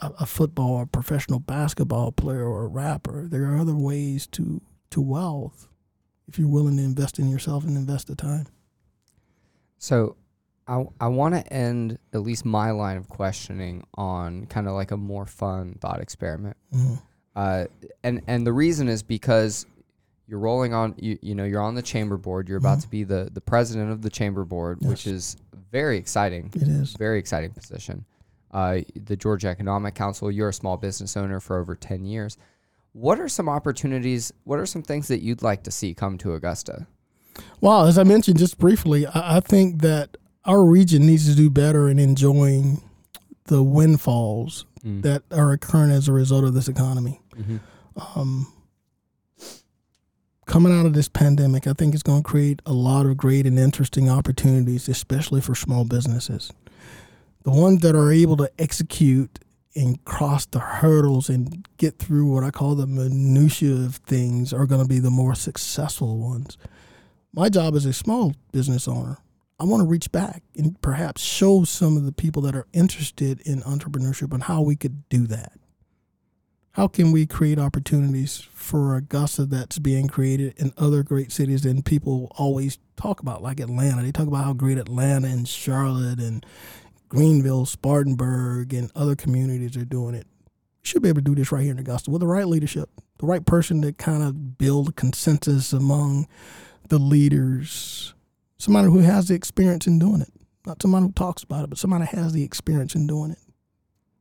a, 0.00 0.10
a 0.20 0.26
football 0.26 0.72
or 0.72 0.86
professional 0.86 1.38
basketball 1.38 2.12
player 2.12 2.44
or 2.46 2.64
a 2.64 2.68
rapper. 2.68 3.26
There 3.28 3.44
are 3.46 3.58
other 3.58 3.74
ways 3.74 4.26
to 4.28 4.60
to 4.90 5.00
wealth 5.00 5.68
if 6.28 6.38
you're 6.38 6.48
willing 6.48 6.76
to 6.76 6.82
invest 6.82 7.18
in 7.18 7.28
yourself 7.28 7.64
and 7.64 7.76
invest 7.76 8.06
the 8.06 8.16
time. 8.16 8.46
So 9.78 10.16
I, 10.66 10.84
I 11.00 11.08
want 11.08 11.34
to 11.34 11.52
end 11.52 11.98
at 12.12 12.22
least 12.22 12.44
my 12.44 12.70
line 12.70 12.96
of 12.96 13.08
questioning 13.08 13.84
on 13.94 14.46
kind 14.46 14.66
of 14.66 14.72
like 14.74 14.90
a 14.92 14.96
more 14.96 15.26
fun 15.26 15.76
thought 15.80 16.00
experiment. 16.00 16.56
Mhm. 16.74 17.02
Uh, 17.36 17.64
and 18.02 18.22
and 18.26 18.46
the 18.46 18.52
reason 18.52 18.88
is 18.88 19.02
because 19.02 19.66
you're 20.26 20.38
rolling 20.38 20.72
on 20.72 20.94
you 20.98 21.18
you 21.20 21.34
know 21.34 21.44
you're 21.44 21.60
on 21.60 21.74
the 21.74 21.82
chamber 21.82 22.16
board. 22.16 22.48
You're 22.48 22.58
about 22.58 22.78
Mhm. 22.78 22.82
to 22.82 22.88
be 22.88 23.04
the 23.04 23.28
the 23.32 23.40
president 23.40 23.90
of 23.90 24.02
the 24.02 24.10
chamber 24.10 24.44
board, 24.44 24.78
which 24.80 25.06
is 25.06 25.36
very 25.72 25.98
exciting. 25.98 26.50
It 26.54 26.62
is. 26.68 26.92
Very 26.94 27.18
exciting 27.18 27.50
position. 27.50 28.04
Uh, 28.54 28.80
the 28.94 29.16
Georgia 29.16 29.48
Economic 29.48 29.94
Council. 29.96 30.30
You're 30.30 30.48
a 30.50 30.54
small 30.54 30.76
business 30.78 31.16
owner 31.16 31.40
for 31.40 31.58
over 31.58 31.74
ten 31.74 32.04
years. 32.06 32.38
What 32.92 33.18
are 33.18 33.28
some 33.28 33.48
opportunities? 33.48 34.32
What 34.44 34.58
are 34.60 34.66
some 34.66 34.82
things 34.82 35.08
that 35.08 35.20
you'd 35.20 35.42
like 35.42 35.64
to 35.64 35.70
see 35.72 35.92
come 35.92 36.16
to 36.18 36.34
Augusta? 36.34 36.86
Well, 37.60 37.84
as 37.86 37.98
I 37.98 38.04
mentioned 38.04 38.38
just 38.38 38.56
briefly, 38.58 39.06
I, 39.08 39.38
I 39.38 39.40
think 39.40 39.82
that 39.82 40.16
our 40.44 40.64
region 40.64 41.04
needs 41.04 41.28
to 41.28 41.34
do 41.34 41.50
better 41.50 41.88
in 41.88 41.98
enjoying 41.98 42.80
the 43.44 43.62
windfalls 43.62 44.64
Mm. 44.84 45.00
that 45.00 45.22
are 45.30 45.50
occurring 45.50 45.90
as 45.90 46.08
a 46.08 46.12
result 46.12 46.44
of 46.44 46.52
this 46.52 46.68
economy. 46.68 47.22
Mhm. 47.34 47.60
um, 48.14 48.46
coming 50.46 50.78
out 50.78 50.84
of 50.84 50.92
this 50.92 51.08
pandemic, 51.08 51.66
I 51.66 51.72
think 51.72 51.94
it's 51.94 52.02
going 52.02 52.22
to 52.22 52.28
create 52.28 52.60
a 52.66 52.72
lot 52.74 53.06
of 53.06 53.16
great 53.16 53.46
and 53.46 53.58
interesting 53.58 54.10
opportunities, 54.10 54.86
especially 54.88 55.40
for 55.40 55.54
small 55.54 55.84
businesses. 55.86 56.52
The 57.44 57.50
ones 57.50 57.80
that 57.80 57.94
are 57.94 58.12
able 58.12 58.36
to 58.38 58.50
execute 58.58 59.38
and 59.76 60.02
cross 60.04 60.46
the 60.46 60.60
hurdles 60.60 61.28
and 61.28 61.66
get 61.76 61.98
through 61.98 62.26
what 62.26 62.44
I 62.44 62.50
call 62.50 62.74
the 62.74 62.86
minutiae 62.86 63.74
of 63.74 63.96
things 63.96 64.52
are 64.52 64.66
going 64.66 64.82
to 64.82 64.88
be 64.88 64.98
the 64.98 65.10
more 65.10 65.34
successful 65.34 66.18
ones. 66.18 66.56
My 67.32 67.48
job 67.48 67.74
as 67.74 67.84
a 67.84 67.92
small 67.92 68.34
business 68.52 68.86
owner, 68.86 69.18
I 69.58 69.64
want 69.64 69.82
to 69.82 69.88
reach 69.88 70.10
back 70.12 70.42
and 70.56 70.80
perhaps 70.80 71.22
show 71.22 71.64
some 71.64 71.96
of 71.96 72.04
the 72.04 72.12
people 72.12 72.42
that 72.42 72.54
are 72.54 72.66
interested 72.72 73.40
in 73.40 73.62
entrepreneurship 73.62 74.32
and 74.32 74.44
how 74.44 74.62
we 74.62 74.76
could 74.76 75.08
do 75.08 75.26
that 75.26 75.52
how 76.74 76.88
can 76.88 77.12
we 77.12 77.24
create 77.24 77.56
opportunities 77.56 78.48
for 78.52 78.96
Augusta 78.96 79.44
that's 79.44 79.78
being 79.78 80.08
created 80.08 80.54
in 80.56 80.72
other 80.76 81.04
great 81.04 81.30
cities 81.30 81.64
and 81.64 81.84
people 81.84 82.32
always 82.36 82.78
talk 82.96 83.20
about, 83.20 83.44
like 83.44 83.60
Atlanta? 83.60 84.02
They 84.02 84.10
talk 84.10 84.26
about 84.26 84.44
how 84.44 84.54
great 84.54 84.76
Atlanta 84.76 85.28
and 85.28 85.46
Charlotte 85.46 86.18
and 86.18 86.44
Greenville, 87.14 87.66
Spartanburg, 87.66 88.72
and 88.74 88.90
other 88.94 89.14
communities 89.16 89.76
are 89.76 89.84
doing 89.84 90.14
it. 90.14 90.26
We 90.82 90.86
should 90.88 91.02
be 91.02 91.08
able 91.08 91.20
to 91.20 91.24
do 91.24 91.34
this 91.34 91.50
right 91.52 91.62
here 91.62 91.72
in 91.72 91.78
Augusta 91.78 92.10
with 92.10 92.20
the 92.20 92.26
right 92.26 92.46
leadership, 92.46 92.90
the 93.18 93.26
right 93.26 93.44
person 93.44 93.80
to 93.82 93.92
kind 93.92 94.22
of 94.22 94.58
build 94.58 94.96
consensus 94.96 95.72
among 95.72 96.26
the 96.88 96.98
leaders, 96.98 98.14
somebody 98.58 98.88
who 98.88 98.98
has 98.98 99.28
the 99.28 99.34
experience 99.34 99.86
in 99.86 99.98
doing 99.98 100.20
it. 100.20 100.30
Not 100.66 100.80
somebody 100.82 101.06
who 101.06 101.12
talks 101.12 101.42
about 101.42 101.64
it, 101.64 101.70
but 101.70 101.78
somebody 101.78 102.06
who 102.06 102.16
has 102.18 102.32
the 102.32 102.42
experience 102.44 102.94
in 102.94 103.06
doing 103.06 103.30
it 103.32 103.38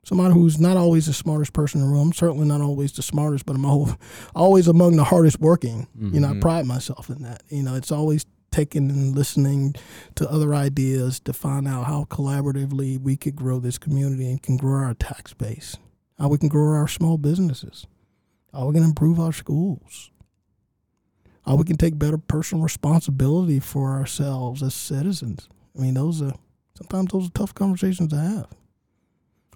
somebody 0.05 0.33
who's 0.33 0.59
not 0.59 0.75
always 0.75 1.05
the 1.05 1.13
smartest 1.13 1.53
person 1.53 1.79
in 1.79 1.87
the 1.87 1.93
room. 1.93 2.11
Certainly 2.11 2.45
not 2.45 2.59
always 2.59 2.91
the 2.91 3.01
smartest, 3.01 3.45
but 3.45 3.55
I'm 3.55 3.65
always 4.35 4.67
among 4.67 4.97
the 4.97 5.05
hardest 5.05 5.39
working. 5.39 5.87
You 5.97 6.19
know, 6.19 6.27
I 6.27 6.33
Mhm. 6.33 6.41
pride 6.41 6.65
myself 6.65 7.09
in 7.09 7.21
that. 7.21 7.41
You 7.49 7.63
know, 7.63 7.75
it's 7.75 7.89
always 7.89 8.25
taking 8.54 8.89
and 8.89 9.16
listening 9.16 9.76
to 10.16 10.30
other 10.30 10.54
ideas 10.54 11.20
to 11.22 11.34
find 11.34 11.68
out 11.68 11.86
how 11.86 12.06
collaboratively 12.06 12.99
we 12.99 13.18
could 13.18 13.36
grow 13.36 13.60
this 13.60 13.78
community 13.78 14.30
and 14.30 14.41
can 14.41 14.58
grow 14.58 14.86
our 14.86 14.93
tax 14.93 15.34
base, 15.34 15.78
how 16.20 16.30
we 16.30 16.38
can 16.38 16.49
grow 16.49 16.74
our 16.78 16.88
small 16.88 17.18
businesses, 17.18 17.88
how 18.54 18.68
we 18.68 18.74
can 18.76 18.84
improve 18.84 19.20
our 19.20 19.34
schools, 19.34 20.12
how 21.45 21.56
we 21.56 21.64
can 21.64 21.78
take 21.78 21.97
better 21.97 22.18
personal 22.18 22.64
responsibility 22.64 23.60
for 23.60 23.91
ourselves 23.91 24.64
as 24.64 24.74
citizens. 24.74 25.49
I 25.78 25.82
mean, 25.82 25.95
those 25.95 26.22
are 26.22 26.34
sometimes 26.76 27.12
those 27.12 27.28
are 27.28 27.32
tough 27.32 27.54
conversations 27.54 28.10
to 28.12 28.18
have. 28.18 28.47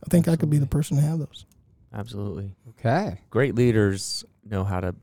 I 0.04 0.10
think 0.10 0.28
I 0.28 0.36
could 0.36 0.50
be 0.50 0.58
the 0.58 0.68
person 0.68 0.98
to 0.98 1.04
have 1.04 1.20
those. 1.20 1.46
Absolutely. 1.94 2.52
Okay. 2.70 3.22
Great 3.30 3.56
leaders 3.56 4.26
know 4.44 4.64
how 4.64 4.80
to 4.80 4.96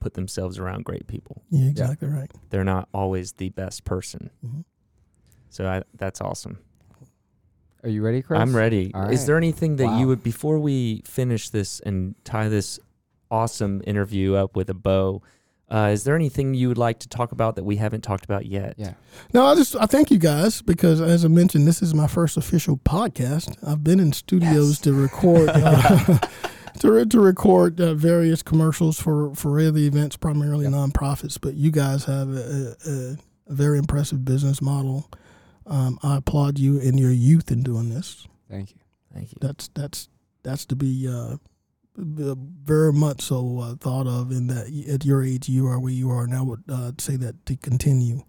put 0.00 0.14
themselves 0.14 0.58
around 0.58 0.84
great 0.84 1.06
people. 1.06 1.42
Yeah, 1.50 1.68
exactly 1.68 2.08
right. 2.08 2.30
They're 2.50 2.64
not 2.64 2.88
always 2.92 3.32
the 3.32 3.50
best 3.50 3.84
person. 3.84 4.30
Mhm. 4.44 4.64
So 5.50 5.66
I, 5.68 5.82
that's 5.96 6.20
awesome. 6.20 6.58
Are 7.82 7.88
you 7.88 8.02
ready, 8.02 8.20
Chris? 8.22 8.38
I'm 8.40 8.54
ready. 8.54 8.92
All 8.94 9.08
Is 9.10 9.26
there 9.26 9.36
anything 9.36 9.76
that 9.76 9.86
Wow. 9.86 9.98
you 10.00 10.06
would 10.08 10.22
before 10.22 10.58
we 10.58 11.02
finish 11.06 11.48
this 11.50 11.80
and 11.80 12.14
tie 12.24 12.48
this 12.48 12.78
awesome 13.30 13.80
interview 13.86 14.34
up 14.34 14.54
with 14.56 14.68
a 14.68 14.74
bow? 14.74 15.22
Uh, 15.70 15.90
is 15.92 16.02
there 16.04 16.16
anything 16.16 16.52
you 16.52 16.66
would 16.68 16.76
like 16.78 16.98
to 16.98 17.08
talk 17.08 17.30
about 17.32 17.54
that 17.56 17.64
we 17.64 17.76
haven't 17.76 18.02
talked 18.02 18.24
about 18.24 18.44
yet? 18.44 18.74
Yeah. 18.76 18.94
No, 19.32 19.46
I 19.46 19.54
just 19.54 19.76
I 19.76 19.86
thank 19.86 20.10
you 20.10 20.18
guys 20.18 20.60
because 20.62 21.00
as 21.00 21.24
I 21.24 21.28
mentioned, 21.28 21.66
this 21.66 21.80
is 21.80 21.94
my 21.94 22.06
first 22.08 22.36
official 22.36 22.76
podcast. 22.78 23.56
I've 23.66 23.84
been 23.84 24.00
in 24.00 24.12
studios 24.12 24.70
Yes. 24.70 24.78
to 24.80 24.92
record 24.92 25.48
uh, 25.48 26.18
to 26.80 26.90
re- 26.92 27.06
to 27.06 27.20
record 27.20 27.80
uh, 27.80 27.94
various 27.94 28.42
commercials 28.42 29.00
for 29.00 29.34
for 29.34 29.58
other 29.60 29.78
events, 29.78 30.16
primarily 30.16 30.64
Yep. 30.64 30.74
nonprofits. 30.74 31.38
But 31.40 31.54
you 31.54 31.70
guys 31.70 32.04
have 32.04 32.28
a, 32.28 32.76
a, 32.86 33.16
a 33.46 33.54
very 33.54 33.78
impressive 33.78 34.24
business 34.24 34.60
model. 34.60 35.08
Um, 35.66 35.98
I 36.02 36.16
applaud 36.16 36.58
you 36.58 36.80
and 36.80 36.98
your 36.98 37.12
youth 37.12 37.50
in 37.52 37.62
doing 37.62 37.90
this. 37.90 38.26
Thank 38.50 38.70
you. 38.72 38.80
Thank 39.14 39.30
you. 39.32 39.38
That's 39.40 39.68
that's 39.74 40.08
that's 40.42 40.64
to 40.66 40.76
be 40.76 41.06
uh, 41.08 41.36
uh, 41.98 42.34
very 42.64 42.92
much 42.92 43.20
so 43.22 43.58
uh, 43.60 43.74
thought 43.76 44.06
of 44.06 44.30
in 44.32 44.46
that 44.48 44.66
at 44.92 45.04
your 45.04 45.22
age 45.22 45.48
you 45.48 45.66
are 45.68 45.78
where 45.78 45.92
you 45.92 46.10
are, 46.10 46.24
and 46.24 46.34
I 46.34 46.42
would 46.42 46.64
uh, 46.68 46.92
say 46.98 47.16
that 47.16 47.44
to 47.46 47.56
continue, 47.56 48.22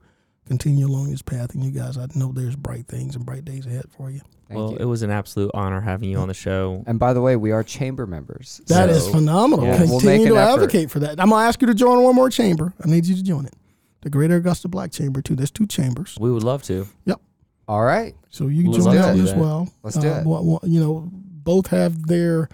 continue 0.52 0.86
along 0.86 1.10
this 1.12 1.22
path. 1.22 1.54
And 1.54 1.64
you 1.64 1.72
guys, 1.72 1.98
I 1.98 2.08
know 2.14 2.34
there's 2.34 2.58
bright 2.58 2.86
things 2.88 3.16
and 3.16 3.26
bright 3.26 3.46
days 3.46 3.66
ahead 3.66 3.86
for 3.96 4.12
you. 4.12 4.20
Thank 4.50 4.58
well, 4.60 4.72
you. 4.72 4.78
it 4.80 4.86
was 4.86 5.02
an 5.02 5.10
absolute 5.10 5.50
honor 5.54 5.80
having 5.80 6.10
you 6.10 6.18
on 6.18 6.28
the 6.28 6.34
show. 6.34 6.84
and 6.88 7.00
by 7.00 7.14
the 7.14 7.22
way, 7.22 7.38
we 7.38 7.52
are 7.52 7.64
chamber 7.64 8.06
members. 8.06 8.60
That 8.68 8.90
is 8.90 9.06
so- 9.06 9.14
phenomenal. 9.14 9.66
Yeah, 9.66 9.78
Continue 9.78 9.92
we'll 9.92 10.00
to 10.02 10.16
an 10.34 10.38
effort. 10.38 10.54
advocate 10.62 10.92
for 10.92 11.00
that. 11.00 11.20
I'm 11.22 11.30
gonna 11.30 11.46
ask 11.48 11.62
you 11.62 11.68
to 11.68 11.74
join 11.74 12.04
one 12.04 12.16
more 12.16 12.30
chamber. 12.30 12.74
I 12.84 12.88
need 12.90 13.06
you 13.06 13.16
to 13.16 13.24
join 13.24 13.46
it. 13.46 13.54
The 14.02 14.10
Greater 14.10 14.36
Augusta 14.36 14.68
Black 14.68 14.92
Chamber 14.92 15.22
too. 15.22 15.36
There's 15.36 15.52
two 15.52 15.68
chambers, 15.68 16.18
We 16.20 16.32
would 16.32 16.44
love 16.44 16.64
to. 16.64 16.88
Yep. 17.06 17.22
All 17.68 17.84
right. 17.84 18.14
so 18.30 18.48
you 18.48 18.64
can 18.64 18.72
Let's 18.74 18.84
join 18.84 18.96
that 18.96 19.18
as 19.18 19.34
well. 19.34 19.70
Let's 19.84 19.98
do 19.98 20.10
uh, 20.10 20.18
it. 20.20 20.26
wha- 20.26 20.42
wha- 20.42 20.60
you 20.64 20.80
know, 20.82 21.10
both 21.44 21.68
have 21.68 22.08
their 22.08 22.50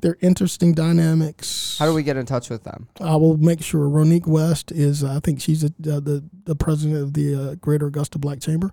their 0.00 0.16
interesting 0.20 0.74
dynamics. 0.74 1.76
How 1.78 1.86
do 1.86 1.94
we 1.94 2.02
get 2.02 2.16
in 2.16 2.26
touch 2.26 2.50
with 2.50 2.64
them? 2.64 2.88
I 3.00 3.16
will 3.16 3.36
make 3.36 3.62
sure 3.62 3.88
Ronique 3.88 4.26
West 4.26 4.72
is. 4.72 5.04
I 5.04 5.20
think 5.20 5.40
she's 5.40 5.62
the 5.62 5.72
the, 5.78 6.24
the 6.44 6.56
president 6.56 7.00
of 7.00 7.14
the 7.14 7.34
uh, 7.34 7.54
Greater 7.56 7.86
Augusta 7.86 8.18
Black 8.18 8.40
Chamber, 8.40 8.72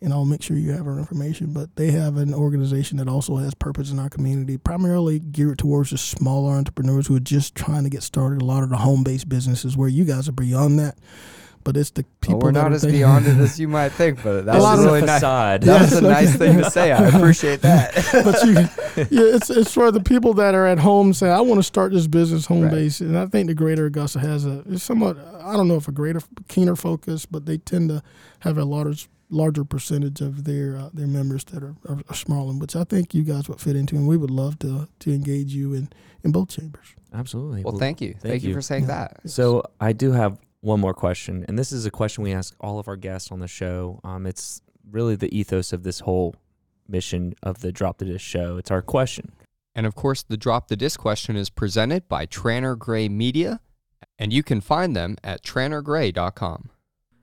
and 0.00 0.12
I'll 0.12 0.24
make 0.24 0.42
sure 0.42 0.56
you 0.56 0.72
have 0.72 0.86
her 0.86 0.98
information. 0.98 1.52
But 1.52 1.76
they 1.76 1.90
have 1.90 2.16
an 2.16 2.34
organization 2.34 2.98
that 2.98 3.08
also 3.08 3.36
has 3.36 3.54
purpose 3.54 3.90
in 3.90 3.98
our 3.98 4.08
community, 4.10 4.56
primarily 4.56 5.18
geared 5.18 5.58
towards 5.58 5.90
the 5.90 5.98
smaller 5.98 6.52
entrepreneurs 6.52 7.06
who 7.06 7.16
are 7.16 7.20
just 7.20 7.54
trying 7.54 7.84
to 7.84 7.90
get 7.90 8.02
started. 8.02 8.42
A 8.42 8.44
lot 8.44 8.62
of 8.62 8.70
the 8.70 8.78
home 8.78 9.04
based 9.04 9.28
businesses 9.28 9.76
where 9.76 9.88
you 9.88 10.04
guys 10.04 10.28
are 10.28 10.32
beyond 10.32 10.78
that, 10.78 10.98
but 11.64 11.76
it's 11.76 11.90
the 11.90 12.04
people. 12.20 12.38
Well, 12.38 12.46
we're 12.48 12.52
that 12.52 12.62
not 12.62 12.72
are 12.72 12.74
as 12.74 12.80
thinking- 12.82 13.00
beyond 13.00 13.26
it 13.26 13.36
as 13.38 13.58
you 13.60 13.68
might 13.68 13.90
think, 13.90 14.22
but 14.22 14.46
that 14.46 14.56
A 14.56 14.58
was 14.58 14.84
really 14.84 15.00
nice. 15.00 15.10
facade. 15.10 15.62
That 15.62 15.80
was 15.82 15.92
a 15.92 15.94
Yes, 15.96 16.02
nice 16.02 16.36
thing 16.36 16.58
to 16.58 16.70
say. 16.70 16.92
I 16.92 17.06
appreciate 17.08 17.62
that. 17.62 17.94
but 18.24 18.42
you, 18.44 18.52
yeah, 19.18 19.34
it's 19.36 19.50
it's 19.50 19.72
for 19.72 19.90
the 19.90 20.00
people 20.00 20.34
that 20.34 20.54
are 20.54 20.66
at 20.66 20.78
home 20.78 21.12
saying, 21.14 21.32
"I 21.32 21.40
want 21.40 21.58
to 21.58 21.62
start 21.64 21.92
this 21.92 22.06
business 22.06 22.46
home 22.46 22.62
Right. 22.62 22.70
base," 22.72 23.00
and 23.00 23.16
I 23.18 23.26
think 23.26 23.48
the 23.48 23.54
Greater 23.54 23.86
Augusta 23.86 24.20
has 24.20 24.44
a 24.44 24.78
somewhat 24.78 25.16
I 25.42 25.52
don't 25.56 25.68
know 25.68 25.76
if 25.76 25.88
a 25.88 25.92
greater 25.92 26.20
keener 26.48 26.76
focus, 26.76 27.26
but 27.26 27.46
they 27.46 27.58
tend 27.58 27.88
to 27.90 28.02
have 28.40 28.58
a 28.58 28.64
larger 28.64 29.08
larger 29.30 29.64
percentage 29.64 30.20
of 30.20 30.44
their 30.44 30.76
uh, 30.76 30.90
their 30.92 31.06
members 31.06 31.44
that 31.44 31.62
are, 31.62 31.74
are, 31.88 31.98
are 32.08 32.14
smaller, 32.14 32.52
which 32.52 32.76
I 32.76 32.84
think 32.84 33.14
you 33.14 33.22
guys 33.22 33.48
would 33.48 33.60
fit 33.60 33.76
into, 33.76 33.96
and 33.96 34.06
we 34.06 34.16
would 34.16 34.30
love 34.30 34.58
to 34.60 34.88
to 35.00 35.12
engage 35.12 35.54
you 35.54 35.72
in 35.74 35.88
in 36.24 36.32
both 36.32 36.48
chambers. 36.50 36.94
Absolutely. 37.14 37.62
Well, 37.62 37.76
thank 37.78 38.00
you. 38.00 38.14
Thank, 38.20 38.42
you. 38.42 38.50
you. 38.50 38.54
for 38.54 38.62
saying 38.62 38.84
Yeah. 38.84 39.08
that. 39.22 39.30
So 39.30 39.62
I 39.80 39.92
do 39.92 40.12
have 40.12 40.38
one 40.62 40.80
more 40.80 40.94
question, 40.94 41.44
and 41.48 41.58
this 41.58 41.72
is 41.72 41.84
a 41.84 41.90
question 41.90 42.24
we 42.24 42.32
ask 42.32 42.54
all 42.60 42.78
of 42.78 42.88
our 42.88 42.96
guests 42.96 43.30
on 43.30 43.40
the 43.40 43.48
show. 43.48 44.00
Um, 44.04 44.26
it's 44.26 44.62
really 44.90 45.16
the 45.16 45.36
ethos 45.36 45.72
of 45.72 45.82
this 45.82 46.00
whole 46.00 46.36
mission 46.88 47.34
of 47.42 47.60
the 47.60 47.72
Drop 47.72 47.98
the 47.98 48.04
Dis 48.04 48.22
show. 48.22 48.56
It's 48.56 48.70
our 48.70 48.80
question. 48.80 49.32
And 49.74 49.86
of 49.86 49.94
course, 49.94 50.22
the 50.22 50.36
Drop 50.36 50.68
the 50.68 50.76
Dis 50.76 50.96
question 50.96 51.36
is 51.36 51.50
presented 51.50 52.08
by 52.08 52.26
Tranter 52.26 52.76
Grey 52.76 53.08
Media, 53.08 53.60
and 54.18 54.32
you 54.32 54.44
can 54.44 54.60
find 54.60 54.94
them 54.94 55.16
at 55.24 55.42
trantergrey.com. 55.42 56.70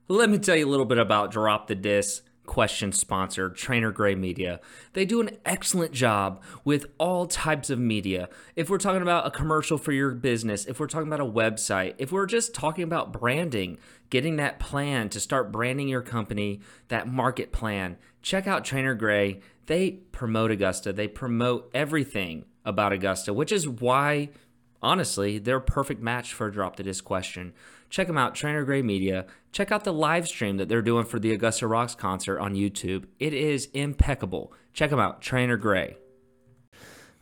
Let 0.08 0.28
me 0.28 0.38
tell 0.38 0.56
you 0.56 0.66
a 0.66 0.70
little 0.70 0.86
bit 0.86 0.98
about 0.98 1.30
Drop 1.30 1.66
the 1.66 1.74
Dis 1.74 2.22
question 2.50 2.90
sponsor, 2.90 3.48
Tranter 3.48 3.92
Grey 3.92 4.16
Media. 4.16 4.58
They 4.92 5.04
do 5.04 5.20
an 5.20 5.38
excellent 5.44 5.92
job 5.92 6.42
with 6.64 6.86
all 6.98 7.26
types 7.26 7.70
of 7.70 7.78
media. 7.78 8.28
If 8.56 8.68
we're 8.68 8.78
talking 8.78 9.02
about 9.02 9.24
a 9.24 9.30
commercial 9.30 9.78
for 9.78 9.92
your 9.92 10.10
business, 10.10 10.66
if 10.66 10.80
we're 10.80 10.88
talking 10.88 11.06
about 11.06 11.20
a 11.20 11.24
website, 11.24 11.94
if 11.98 12.10
we're 12.10 12.26
just 12.26 12.52
talking 12.52 12.82
about 12.82 13.12
branding, 13.12 13.78
getting 14.10 14.34
that 14.36 14.58
plan 14.58 15.08
to 15.10 15.20
start 15.20 15.52
branding 15.52 15.86
your 15.86 16.02
company, 16.02 16.60
that 16.88 17.06
market 17.06 17.52
plan, 17.52 17.96
check 18.20 18.48
out 18.48 18.64
Tranter 18.64 18.96
Grey. 18.96 19.38
They 19.66 19.92
promote 20.10 20.50
Augusta, 20.50 20.92
they 20.92 21.06
promote 21.06 21.70
everything 21.72 22.46
about 22.64 22.92
Augusta, 22.92 23.32
which 23.32 23.52
is 23.52 23.68
why 23.68 24.30
honestly, 24.82 25.38
they're 25.38 25.58
a 25.58 25.60
perfect 25.60 26.02
match 26.02 26.32
for 26.32 26.48
a 26.48 26.52
drop 26.52 26.76
the 26.76 26.82
dis 26.82 27.00
question. 27.00 27.52
Check 27.90 28.06
them 28.06 28.18
out, 28.18 28.34
Tranter 28.34 28.64
Grey 28.64 28.82
Media. 28.82 29.26
Check 29.52 29.72
out 29.72 29.84
the 29.84 29.92
live 29.92 30.28
stream 30.28 30.58
that 30.58 30.68
they're 30.68 30.82
doing 30.82 31.04
for 31.04 31.18
the 31.18 31.32
Augusta 31.32 31.66
Rocks 31.66 31.94
concert 31.94 32.38
on 32.38 32.54
YouTube. 32.54 33.06
It 33.18 33.34
is 33.34 33.66
impeccable. 33.74 34.52
Check 34.72 34.90
them 34.90 35.00
out, 35.00 35.20
Tranter 35.20 35.56
Grey. 35.56 35.96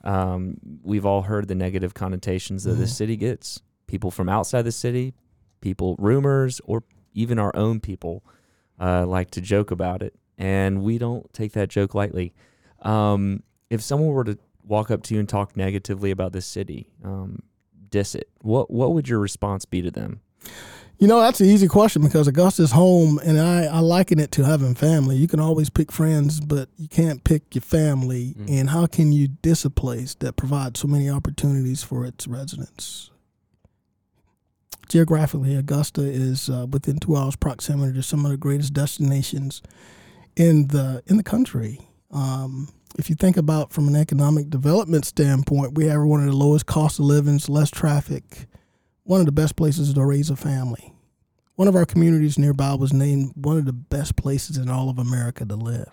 Um, 0.05 0.59
we've 0.83 1.07
all 1.07 1.22
heard 1.22 1.49
the 1.49 1.55
negative 1.55 1.95
connotations 1.95 2.64
that 2.64 2.74
the 2.74 2.85
Mhm. 2.85 2.89
city 2.89 3.16
gets. 3.16 3.62
People 3.87 4.11
from 4.11 4.29
outside 4.29 4.62
the 4.62 4.72
city, 4.72 5.14
people, 5.61 5.97
rumors, 5.99 6.61
or 6.64 6.85
even 7.14 7.39
our 7.39 7.55
own 7.57 7.81
people 7.81 8.22
uh, 8.81 9.05
like 9.07 9.29
to 9.33 9.41
joke 9.41 9.72
about 9.72 10.03
it. 10.03 10.14
And 10.37 10.83
we 10.85 10.99
don't 10.99 11.33
take 11.33 11.51
that 11.55 11.68
joke 11.68 11.97
lightly. 11.97 12.33
Um, 12.83 13.43
if 13.70 13.81
someone 13.83 14.11
were 14.11 14.22
to 14.22 14.39
walk 14.62 14.91
up 14.93 15.03
to 15.05 15.14
you 15.14 15.20
and 15.20 15.29
talk 15.29 15.57
negatively 15.57 16.12
about 16.12 16.31
this 16.33 16.47
city, 16.47 16.93
um, 17.03 17.41
diss 17.91 18.14
it, 18.14 18.29
what, 18.43 18.70
what 18.70 18.93
would 18.93 19.09
your 19.09 19.18
response 19.18 19.64
be 19.64 19.83
to 19.83 19.91
them? 19.91 20.20
You 20.99 21.07
know, 21.07 21.20
that's 21.20 21.40
an 21.40 21.46
easy 21.46 21.68
question 21.68 22.03
because 22.03 22.26
Augusta's 22.26 22.72
home, 22.72 23.20
and 23.22 23.40
I, 23.40 23.66
I 23.66 23.78
liken 23.78 24.18
it 24.18 24.32
to 24.32 24.44
having 24.44 24.74
family. 24.74 25.14
You 25.14 25.28
can 25.28 25.38
always 25.38 25.70
pick 25.70 25.92
friends, 25.92 26.40
but 26.40 26.68
you 26.76 26.88
can't 26.88 27.22
pick 27.22 27.55
your 27.55 27.62
family. 27.62 28.34
Mm. 28.36 28.61
And 28.61 28.70
how 28.70 28.86
can 28.86 29.12
you 29.12 29.28
diss 29.28 29.64
a 29.64 29.70
place 29.70 30.16
that 30.16 30.34
provides 30.34 30.80
so 30.80 30.88
many 30.88 31.09
opportunities 31.09 31.84
for 31.84 32.05
its 32.05 32.26
residents? 32.26 33.12
Geographically, 34.88 35.55
Augusta 35.55 36.01
is 36.01 36.51
uh, 36.51 36.66
within 36.68 36.99
two 36.99 37.16
hours 37.16 37.36
proximity 37.36 37.92
to 37.92 38.03
some 38.03 38.24
of 38.24 38.32
the 38.32 38.36
greatest 38.36 38.72
destinations 38.72 39.62
in 40.34 40.66
the 40.68 41.05
in 41.07 41.16
the 41.16 41.22
country. 41.22 41.78
Um, 42.11 42.70
if 42.99 43.09
you 43.09 43.14
think 43.14 43.36
about 43.36 43.72
from 43.72 43.86
an 43.86 43.94
economic 43.94 44.51
development 44.51 45.05
standpoint, 45.05 45.74
we 45.74 45.86
have 45.86 46.03
one 46.03 46.20
of 46.20 46.26
the 46.26 46.36
lowest 46.36 46.66
cost 46.66 46.99
of 46.99 47.05
livings, 47.05 47.49
less 47.49 47.70
traffic, 47.70 48.47
one 49.09 49.21
of 49.21 49.27
the 49.27 49.33
best 49.33 49.57
places 49.57 49.95
to 49.95 50.05
raise 50.05 50.29
a 50.29 50.37
family. 50.37 50.93
One 51.55 51.67
of 51.67 51.75
our 51.75 51.87
communities 51.87 52.39
nearby 52.39 52.75
was 52.75 52.93
named 52.93 53.33
one 53.37 53.57
of 53.57 53.65
the 53.65 53.73
best 53.73 54.17
places 54.17 54.59
in 54.59 54.69
all 54.69 54.91
of 54.91 54.99
America 54.99 55.47
to 55.47 55.57
live. 55.57 55.89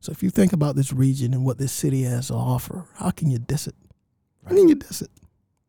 So 0.00 0.10
if 0.10 0.24
you 0.24 0.30
think 0.30 0.52
about 0.52 0.74
this 0.74 0.92
region 0.92 1.32
and 1.34 1.44
what 1.44 1.58
this 1.58 1.70
city 1.70 2.02
has 2.02 2.26
to 2.28 2.34
offer, 2.34 2.84
how 2.96 3.10
can 3.12 3.30
you 3.30 3.38
diss 3.38 3.68
it? 3.68 3.76
How 4.44 4.56
can 4.56 4.68
you 4.68 4.74
diss 4.74 5.02
it? 5.02 5.10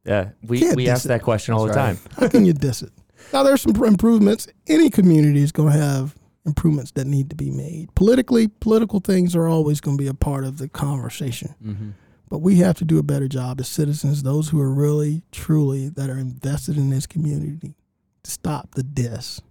Yeah, 0.03 0.29
we, 0.41 0.61
Can't 0.61 0.75
we 0.75 0.85
diss 0.85 0.91
ask 0.93 1.05
it. 1.05 1.09
that 1.09 1.21
question 1.21 1.53
all 1.53 1.65
That's 1.67 1.75
the 1.75 1.79
right. 1.79 1.95
time. 2.17 2.23
How 2.23 2.27
can 2.27 2.43
you 2.43 2.53
diss 2.53 2.81
it? 2.81 2.91
Now 3.31 3.43
there's 3.43 3.61
some 3.61 3.75
improvements. 3.83 4.47
Any 4.65 4.89
community 4.89 5.43
is 5.43 5.51
going 5.51 5.71
to 5.71 5.77
have 5.77 6.15
improvements 6.43 6.89
that 6.93 7.05
need 7.05 7.29
to 7.29 7.35
be 7.35 7.51
made. 7.51 7.93
Politically, 7.93 8.47
political 8.47 8.99
things 8.99 9.35
are 9.35 9.47
always 9.47 9.79
going 9.79 9.95
to 9.95 10.01
be 10.03 10.07
a 10.07 10.15
part 10.15 10.43
of 10.43 10.57
the 10.57 10.67
conversation. 10.67 11.53
Mm-hmm. 11.63 11.89
But 12.29 12.39
we 12.39 12.57
have 12.57 12.77
to 12.77 12.85
do 12.85 12.99
a 12.99 13.03
better 13.03 13.27
job 13.27 13.59
as 13.59 13.67
citizens, 13.67 14.21
those 14.21 14.49
who 14.49 14.61
are 14.61 14.71
really, 14.71 15.23
truly, 15.31 15.89
that 15.89 16.09
are 16.09 16.17
invested 16.17 16.77
in 16.77 16.91
this 16.91 17.07
community, 17.07 17.75
to 18.23 18.31
stop 18.31 18.75
the 18.75 18.83
diss. 18.83 19.41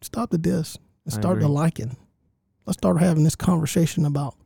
Stop 0.00 0.30
the 0.30 0.38
diss 0.38 0.78
and 1.04 1.12
start 1.12 1.40
the 1.40 1.48
liking. 1.48 1.96
Let's 2.66 2.78
start 2.78 3.00
having 3.00 3.24
this 3.24 3.36
conversation 3.36 4.04
about 4.04 4.36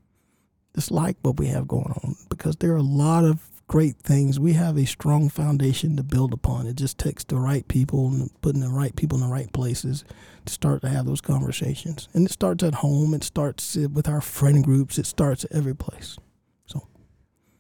this 0.74 0.90
like 0.90 1.16
what 1.22 1.38
we 1.38 1.48
have 1.48 1.68
going 1.68 1.92
on 2.02 2.16
because 2.28 2.56
there 2.56 2.72
are 2.72 2.76
a 2.76 2.82
lot 2.82 3.24
of 3.24 3.50
great 3.66 3.96
things. 3.96 4.40
We 4.40 4.54
have 4.54 4.76
a 4.76 4.84
strong 4.84 5.28
foundation 5.28 5.96
to 5.96 6.02
build 6.02 6.32
upon. 6.32 6.66
It 6.66 6.76
just 6.76 6.98
takes 6.98 7.24
the 7.24 7.36
right 7.36 7.66
people 7.68 8.08
and 8.08 8.30
putting 8.40 8.62
the 8.62 8.68
right 8.68 8.94
people 8.94 9.16
in 9.18 9.24
the 9.24 9.32
right 9.32 9.52
places 9.52 10.04
to 10.46 10.52
start 10.52 10.82
to 10.82 10.88
have 10.88 11.06
those 11.06 11.20
conversations. 11.20 12.08
And 12.12 12.26
it 12.26 12.32
starts 12.32 12.64
at 12.64 12.74
home. 12.76 13.14
It 13.14 13.24
starts 13.24 13.76
with 13.76 14.08
our 14.08 14.20
friend 14.20 14.64
groups. 14.64 14.98
It 14.98 15.06
starts 15.06 15.44
at 15.44 15.52
every 15.52 15.74
place. 15.74 16.18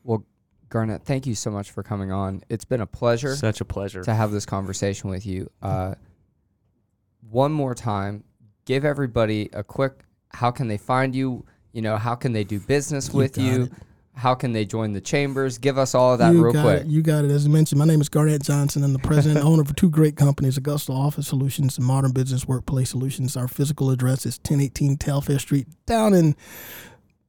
Well, 0.04 0.24
Garnett, 0.68 1.02
thank 1.04 1.26
you 1.26 1.34
so 1.34 1.50
much 1.50 1.70
for 1.70 1.82
coming 1.82 2.12
on. 2.12 2.42
It's 2.48 2.64
been 2.64 2.80
a 2.80 2.86
pleasure 2.86 3.34
Such 3.34 3.60
a 3.60 3.64
pleasure. 3.64 4.02
to 4.04 4.14
have 4.14 4.30
this 4.30 4.46
conversation 4.46 5.10
with 5.10 5.26
you. 5.26 5.50
Uh, 5.60 5.94
one 7.28 7.52
more 7.52 7.74
time, 7.74 8.24
give 8.64 8.84
everybody 8.84 9.50
a 9.52 9.62
quick 9.64 10.04
how 10.32 10.50
can 10.50 10.68
they 10.68 10.78
find 10.78 11.14
you? 11.14 11.44
You 11.72 11.82
know, 11.82 11.96
how 11.96 12.14
can 12.14 12.32
they 12.32 12.44
do 12.44 12.58
business 12.60 13.12
with 13.12 13.38
you? 13.38 13.64
it. 13.64 13.72
How 14.14 14.34
can 14.34 14.52
they 14.52 14.64
join 14.64 14.92
the 14.92 15.00
chambers? 15.00 15.56
Give 15.58 15.78
us 15.78 15.94
all 15.94 16.12
of 16.12 16.18
that 16.18 16.34
you 16.34 16.42
real 16.44 16.52
got 16.52 16.62
quick. 16.64 16.80
It. 16.82 16.86
You 16.88 17.00
got 17.00 17.24
it. 17.24 17.30
As 17.30 17.46
I 17.46 17.48
mentioned, 17.48 17.78
my 17.78 17.84
name 17.84 18.00
is 18.00 18.08
Garnett 18.08 18.42
Johnson. 18.42 18.82
I'm 18.84 18.92
the 18.92 18.98
president 18.98 19.38
and 19.38 19.48
owner 19.48 19.62
of 19.62 19.74
two 19.76 19.88
great 19.88 20.16
companies, 20.16 20.56
Augusta 20.56 20.92
Office 20.92 21.28
Solutions 21.28 21.78
and 21.78 21.86
Modern 21.86 22.12
Business 22.12 22.46
Workplace 22.46 22.90
Solutions. 22.90 23.36
Our 23.36 23.48
physical 23.48 23.90
address 23.90 24.26
is 24.26 24.38
1018 24.38 24.98
Telfair 24.98 25.38
Street 25.38 25.68
down 25.86 26.12
in 26.12 26.34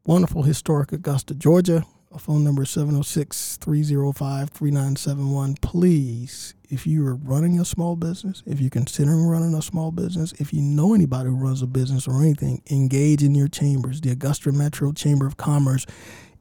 wonderful 0.05 0.43
historic 0.43 0.91
Augusta, 0.91 1.33
Georgia. 1.35 1.85
Our 2.11 2.19
phone 2.19 2.43
number 2.43 2.63
is 2.63 2.69
706 2.71 3.55
305 3.55 4.49
3971. 4.49 5.55
Please, 5.61 6.53
if 6.69 6.85
you 6.85 7.07
are 7.07 7.15
running 7.15 7.57
a 7.57 7.63
small 7.63 7.95
business, 7.95 8.43
if 8.45 8.59
you're 8.59 8.69
considering 8.69 9.25
running 9.25 9.53
a 9.53 9.61
small 9.61 9.91
business, 9.91 10.33
if 10.33 10.53
you 10.53 10.61
know 10.61 10.93
anybody 10.93 11.29
who 11.29 11.37
runs 11.37 11.61
a 11.61 11.67
business 11.67 12.09
or 12.09 12.21
anything, 12.21 12.61
engage 12.69 13.23
in 13.23 13.33
your 13.33 13.47
chambers. 13.47 14.01
The 14.01 14.11
Augusta 14.11 14.51
Metro 14.51 14.91
Chamber 14.91 15.25
of 15.25 15.37
Commerce 15.37 15.85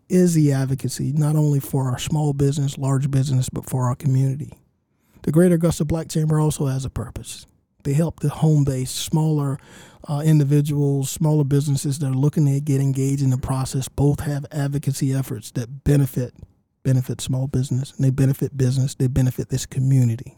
is 0.08 0.34
the 0.34 0.52
advocacy 0.52 1.12
not 1.12 1.36
only 1.36 1.60
for 1.60 1.88
our 1.88 2.00
small 2.00 2.32
business, 2.32 2.76
large 2.76 3.08
business, 3.08 3.48
but 3.48 3.70
for 3.70 3.84
our 3.84 3.94
community. 3.94 4.52
The 5.22 5.30
Greater 5.30 5.54
Augusta 5.54 5.84
Black 5.84 6.08
Chamber 6.08 6.40
also 6.40 6.66
has 6.66 6.84
a 6.84 6.90
purpose. 6.90 7.46
They 7.84 7.92
help 7.92 8.18
the 8.18 8.28
home 8.28 8.64
based, 8.64 8.96
smaller 8.96 9.56
uh, 10.10 10.22
individuals, 10.22 11.08
smaller 11.08 11.44
businesses 11.44 12.00
that 12.00 12.08
are 12.08 12.14
looking 12.14 12.44
to 12.44 12.60
get 12.60 12.80
engaged 12.80 13.22
in 13.22 13.30
the 13.30 13.38
process. 13.38 13.88
Both 13.88 14.20
have 14.20 14.44
advocacy 14.50 15.14
efforts 15.14 15.52
that 15.52 15.84
benefit 15.84 16.34
benefit 16.82 17.20
small 17.20 17.46
business, 17.46 17.92
and 17.94 18.04
they 18.04 18.10
benefit 18.10 18.56
business. 18.56 18.96
They 18.96 19.06
benefit 19.06 19.50
this 19.50 19.66
community. 19.66 20.36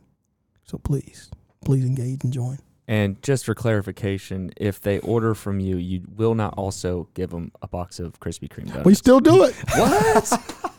So 0.64 0.76
please, 0.76 1.30
please 1.64 1.86
engage 1.86 2.22
and 2.22 2.32
join. 2.32 2.58
And 2.86 3.22
just 3.22 3.46
for 3.46 3.54
clarification, 3.54 4.50
if 4.56 4.80
they 4.80 4.98
order 4.98 5.34
from 5.34 5.60
you, 5.60 5.76
you 5.76 6.02
will 6.16 6.34
not 6.34 6.52
also 6.58 7.08
give 7.14 7.30
them 7.30 7.52
a 7.62 7.68
box 7.68 7.98
of 7.98 8.20
Krispy 8.20 8.48
Kreme 8.48 8.66
donuts. 8.66 8.84
We 8.84 8.94
still 8.94 9.20
do 9.20 9.44
it. 9.44 9.54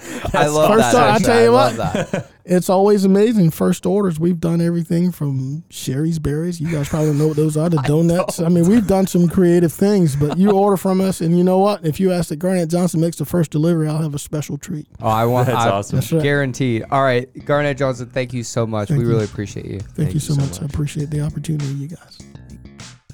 I 0.34 0.46
love 0.46 0.70
First 0.72 0.92
that. 0.92 0.92
time, 0.92 1.14
I 1.14 1.18
tell 1.18 1.42
you 1.42 1.50
love 1.50 1.78
what. 1.78 2.30
It's 2.50 2.70
always 2.70 3.04
amazing. 3.04 3.50
First 3.50 3.84
orders, 3.84 4.18
we've 4.18 4.40
done 4.40 4.62
everything 4.62 5.12
from 5.12 5.64
Shari's 5.68 6.18
Berries. 6.18 6.58
You 6.58 6.72
guys 6.72 6.88
probably 6.88 7.12
know 7.12 7.28
what 7.28 7.36
those 7.36 7.58
are. 7.58 7.68
The 7.68 7.76
donuts. 7.86 8.40
I, 8.40 8.48
mean, 8.48 8.66
we've 8.66 8.86
done 8.86 9.06
some 9.06 9.28
creative 9.28 9.70
things. 9.70 10.16
But 10.16 10.38
you 10.38 10.52
order 10.52 10.78
from 10.78 11.02
us, 11.02 11.20
and 11.20 11.36
you 11.36 11.44
know 11.44 11.58
what? 11.58 11.84
If 11.84 12.00
you 12.00 12.10
ask 12.10 12.30
that 12.30 12.36
Garnett 12.36 12.70
Johnson 12.70 13.02
makes 13.02 13.18
the 13.18 13.26
first 13.26 13.50
delivery, 13.50 13.86
I'll 13.86 14.00
have 14.00 14.14
a 14.14 14.18
special 14.18 14.56
treat. 14.56 14.86
Oh, 14.98 15.08
I 15.08 15.26
want. 15.26 15.48
That's 15.48 15.58
I- 15.58 15.70
awesome. 15.70 15.96
That's 15.98 16.10
right. 16.10 16.22
Guaranteed. 16.22 16.84
All 16.90 17.02
right, 17.02 17.28
Garnett 17.44 17.76
Johnson. 17.76 18.08
Thank 18.08 18.32
you 18.32 18.42
so 18.42 18.66
much. 18.66 18.88
Thank 18.88 19.00
we 19.00 19.04
you. 19.04 19.10
really 19.10 19.26
appreciate 19.26 19.66
you. 19.66 19.80
Thank, 19.80 20.14
you 20.14 20.20
so, 20.20 20.34
much. 20.34 20.62
I 20.62 20.64
appreciate 20.64 21.10
the 21.10 21.20
opportunity, 21.20 21.66
you 21.66 21.88
guys. 21.88 22.18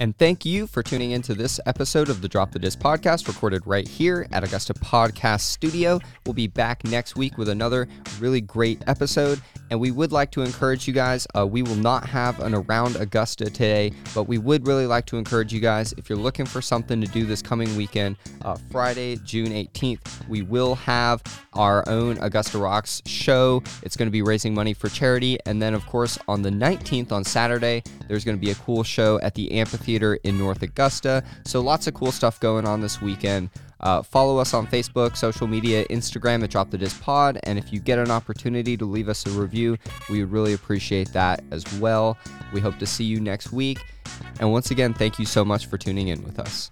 And 0.00 0.18
thank 0.18 0.44
you 0.44 0.66
for 0.66 0.82
tuning 0.82 1.12
into 1.12 1.34
this 1.34 1.60
episode 1.66 2.08
of 2.08 2.20
the 2.20 2.26
Drop 2.26 2.50
the 2.50 2.58
Dis 2.58 2.74
podcast, 2.74 3.28
recorded 3.28 3.64
right 3.64 3.86
here 3.86 4.26
at 4.32 4.42
Augusta 4.42 4.74
Podcast 4.74 5.42
Studio. 5.42 6.00
We'll 6.26 6.32
be 6.32 6.48
back 6.48 6.82
next 6.82 7.14
week 7.14 7.38
with 7.38 7.48
another 7.48 7.86
really 8.18 8.40
great 8.40 8.82
episode. 8.88 9.40
And 9.70 9.78
we 9.78 9.92
would 9.92 10.10
like 10.10 10.32
to 10.32 10.42
encourage 10.42 10.88
you 10.88 10.92
guys, 10.92 11.28
uh, 11.36 11.46
we 11.46 11.62
will 11.62 11.76
not 11.76 12.08
have 12.08 12.40
an 12.40 12.54
Around 12.54 12.96
Augusta 12.96 13.44
today, 13.44 13.92
but 14.16 14.24
we 14.24 14.36
would 14.36 14.66
really 14.66 14.86
like 14.88 15.06
to 15.06 15.16
encourage 15.16 15.52
you 15.52 15.60
guys, 15.60 15.92
if 15.96 16.08
you're 16.08 16.18
looking 16.18 16.44
for 16.44 16.60
something 16.60 17.00
to 17.00 17.06
do 17.06 17.24
this 17.24 17.40
coming 17.40 17.74
weekend, 17.76 18.16
uh, 18.42 18.56
Friday, 18.72 19.16
June 19.24 19.52
18th, 19.52 20.28
we 20.28 20.42
will 20.42 20.74
have 20.74 21.22
our 21.52 21.88
own 21.88 22.18
Augusta 22.18 22.58
Rocks 22.58 23.00
show. 23.06 23.62
It's 23.84 23.96
going 23.96 24.08
to 24.08 24.12
be 24.12 24.22
raising 24.22 24.54
money 24.54 24.74
for 24.74 24.88
charity. 24.88 25.38
And 25.46 25.62
then, 25.62 25.72
of 25.72 25.86
course, 25.86 26.18
on 26.26 26.42
the 26.42 26.50
19th, 26.50 27.12
on 27.12 27.22
Saturday, 27.22 27.84
there's 28.08 28.24
going 28.24 28.36
to 28.36 28.40
be 28.40 28.50
a 28.50 28.56
cool 28.56 28.82
show 28.82 29.20
at 29.20 29.36
the 29.36 29.52
amphitheater 29.52 29.83
in 29.88 30.38
North 30.38 30.62
Augusta. 30.62 31.22
So, 31.44 31.60
lots 31.60 31.86
of 31.86 31.94
cool 31.94 32.12
stuff 32.12 32.40
going 32.40 32.66
on 32.66 32.80
this 32.80 33.00
weekend. 33.00 33.50
Uh, 33.80 34.02
follow 34.02 34.38
us 34.38 34.54
on 34.54 34.66
Facebook, 34.66 35.16
social 35.16 35.46
media, 35.46 35.84
Instagram 35.86 36.42
at 36.42 36.50
Drop 36.50 36.70
the 36.70 36.78
Dis 36.78 36.96
Pod. 36.98 37.38
And 37.42 37.58
if 37.58 37.72
you 37.72 37.80
get 37.80 37.98
an 37.98 38.10
opportunity 38.10 38.76
to 38.76 38.84
leave 38.84 39.08
us 39.08 39.26
a 39.26 39.30
review, 39.30 39.76
we 40.08 40.20
would 40.20 40.32
really 40.32 40.54
appreciate 40.54 41.12
that 41.12 41.44
as 41.50 41.70
well. 41.78 42.16
We 42.52 42.60
hope 42.60 42.78
to 42.78 42.86
see 42.86 43.04
you 43.04 43.20
next 43.20 43.52
week. 43.52 43.78
And 44.40 44.50
once 44.50 44.70
again, 44.70 44.94
thank 44.94 45.18
you 45.18 45.26
so 45.26 45.44
much 45.44 45.66
for 45.66 45.76
tuning 45.76 46.08
in 46.08 46.22
with 46.24 46.38
us. 46.38 46.70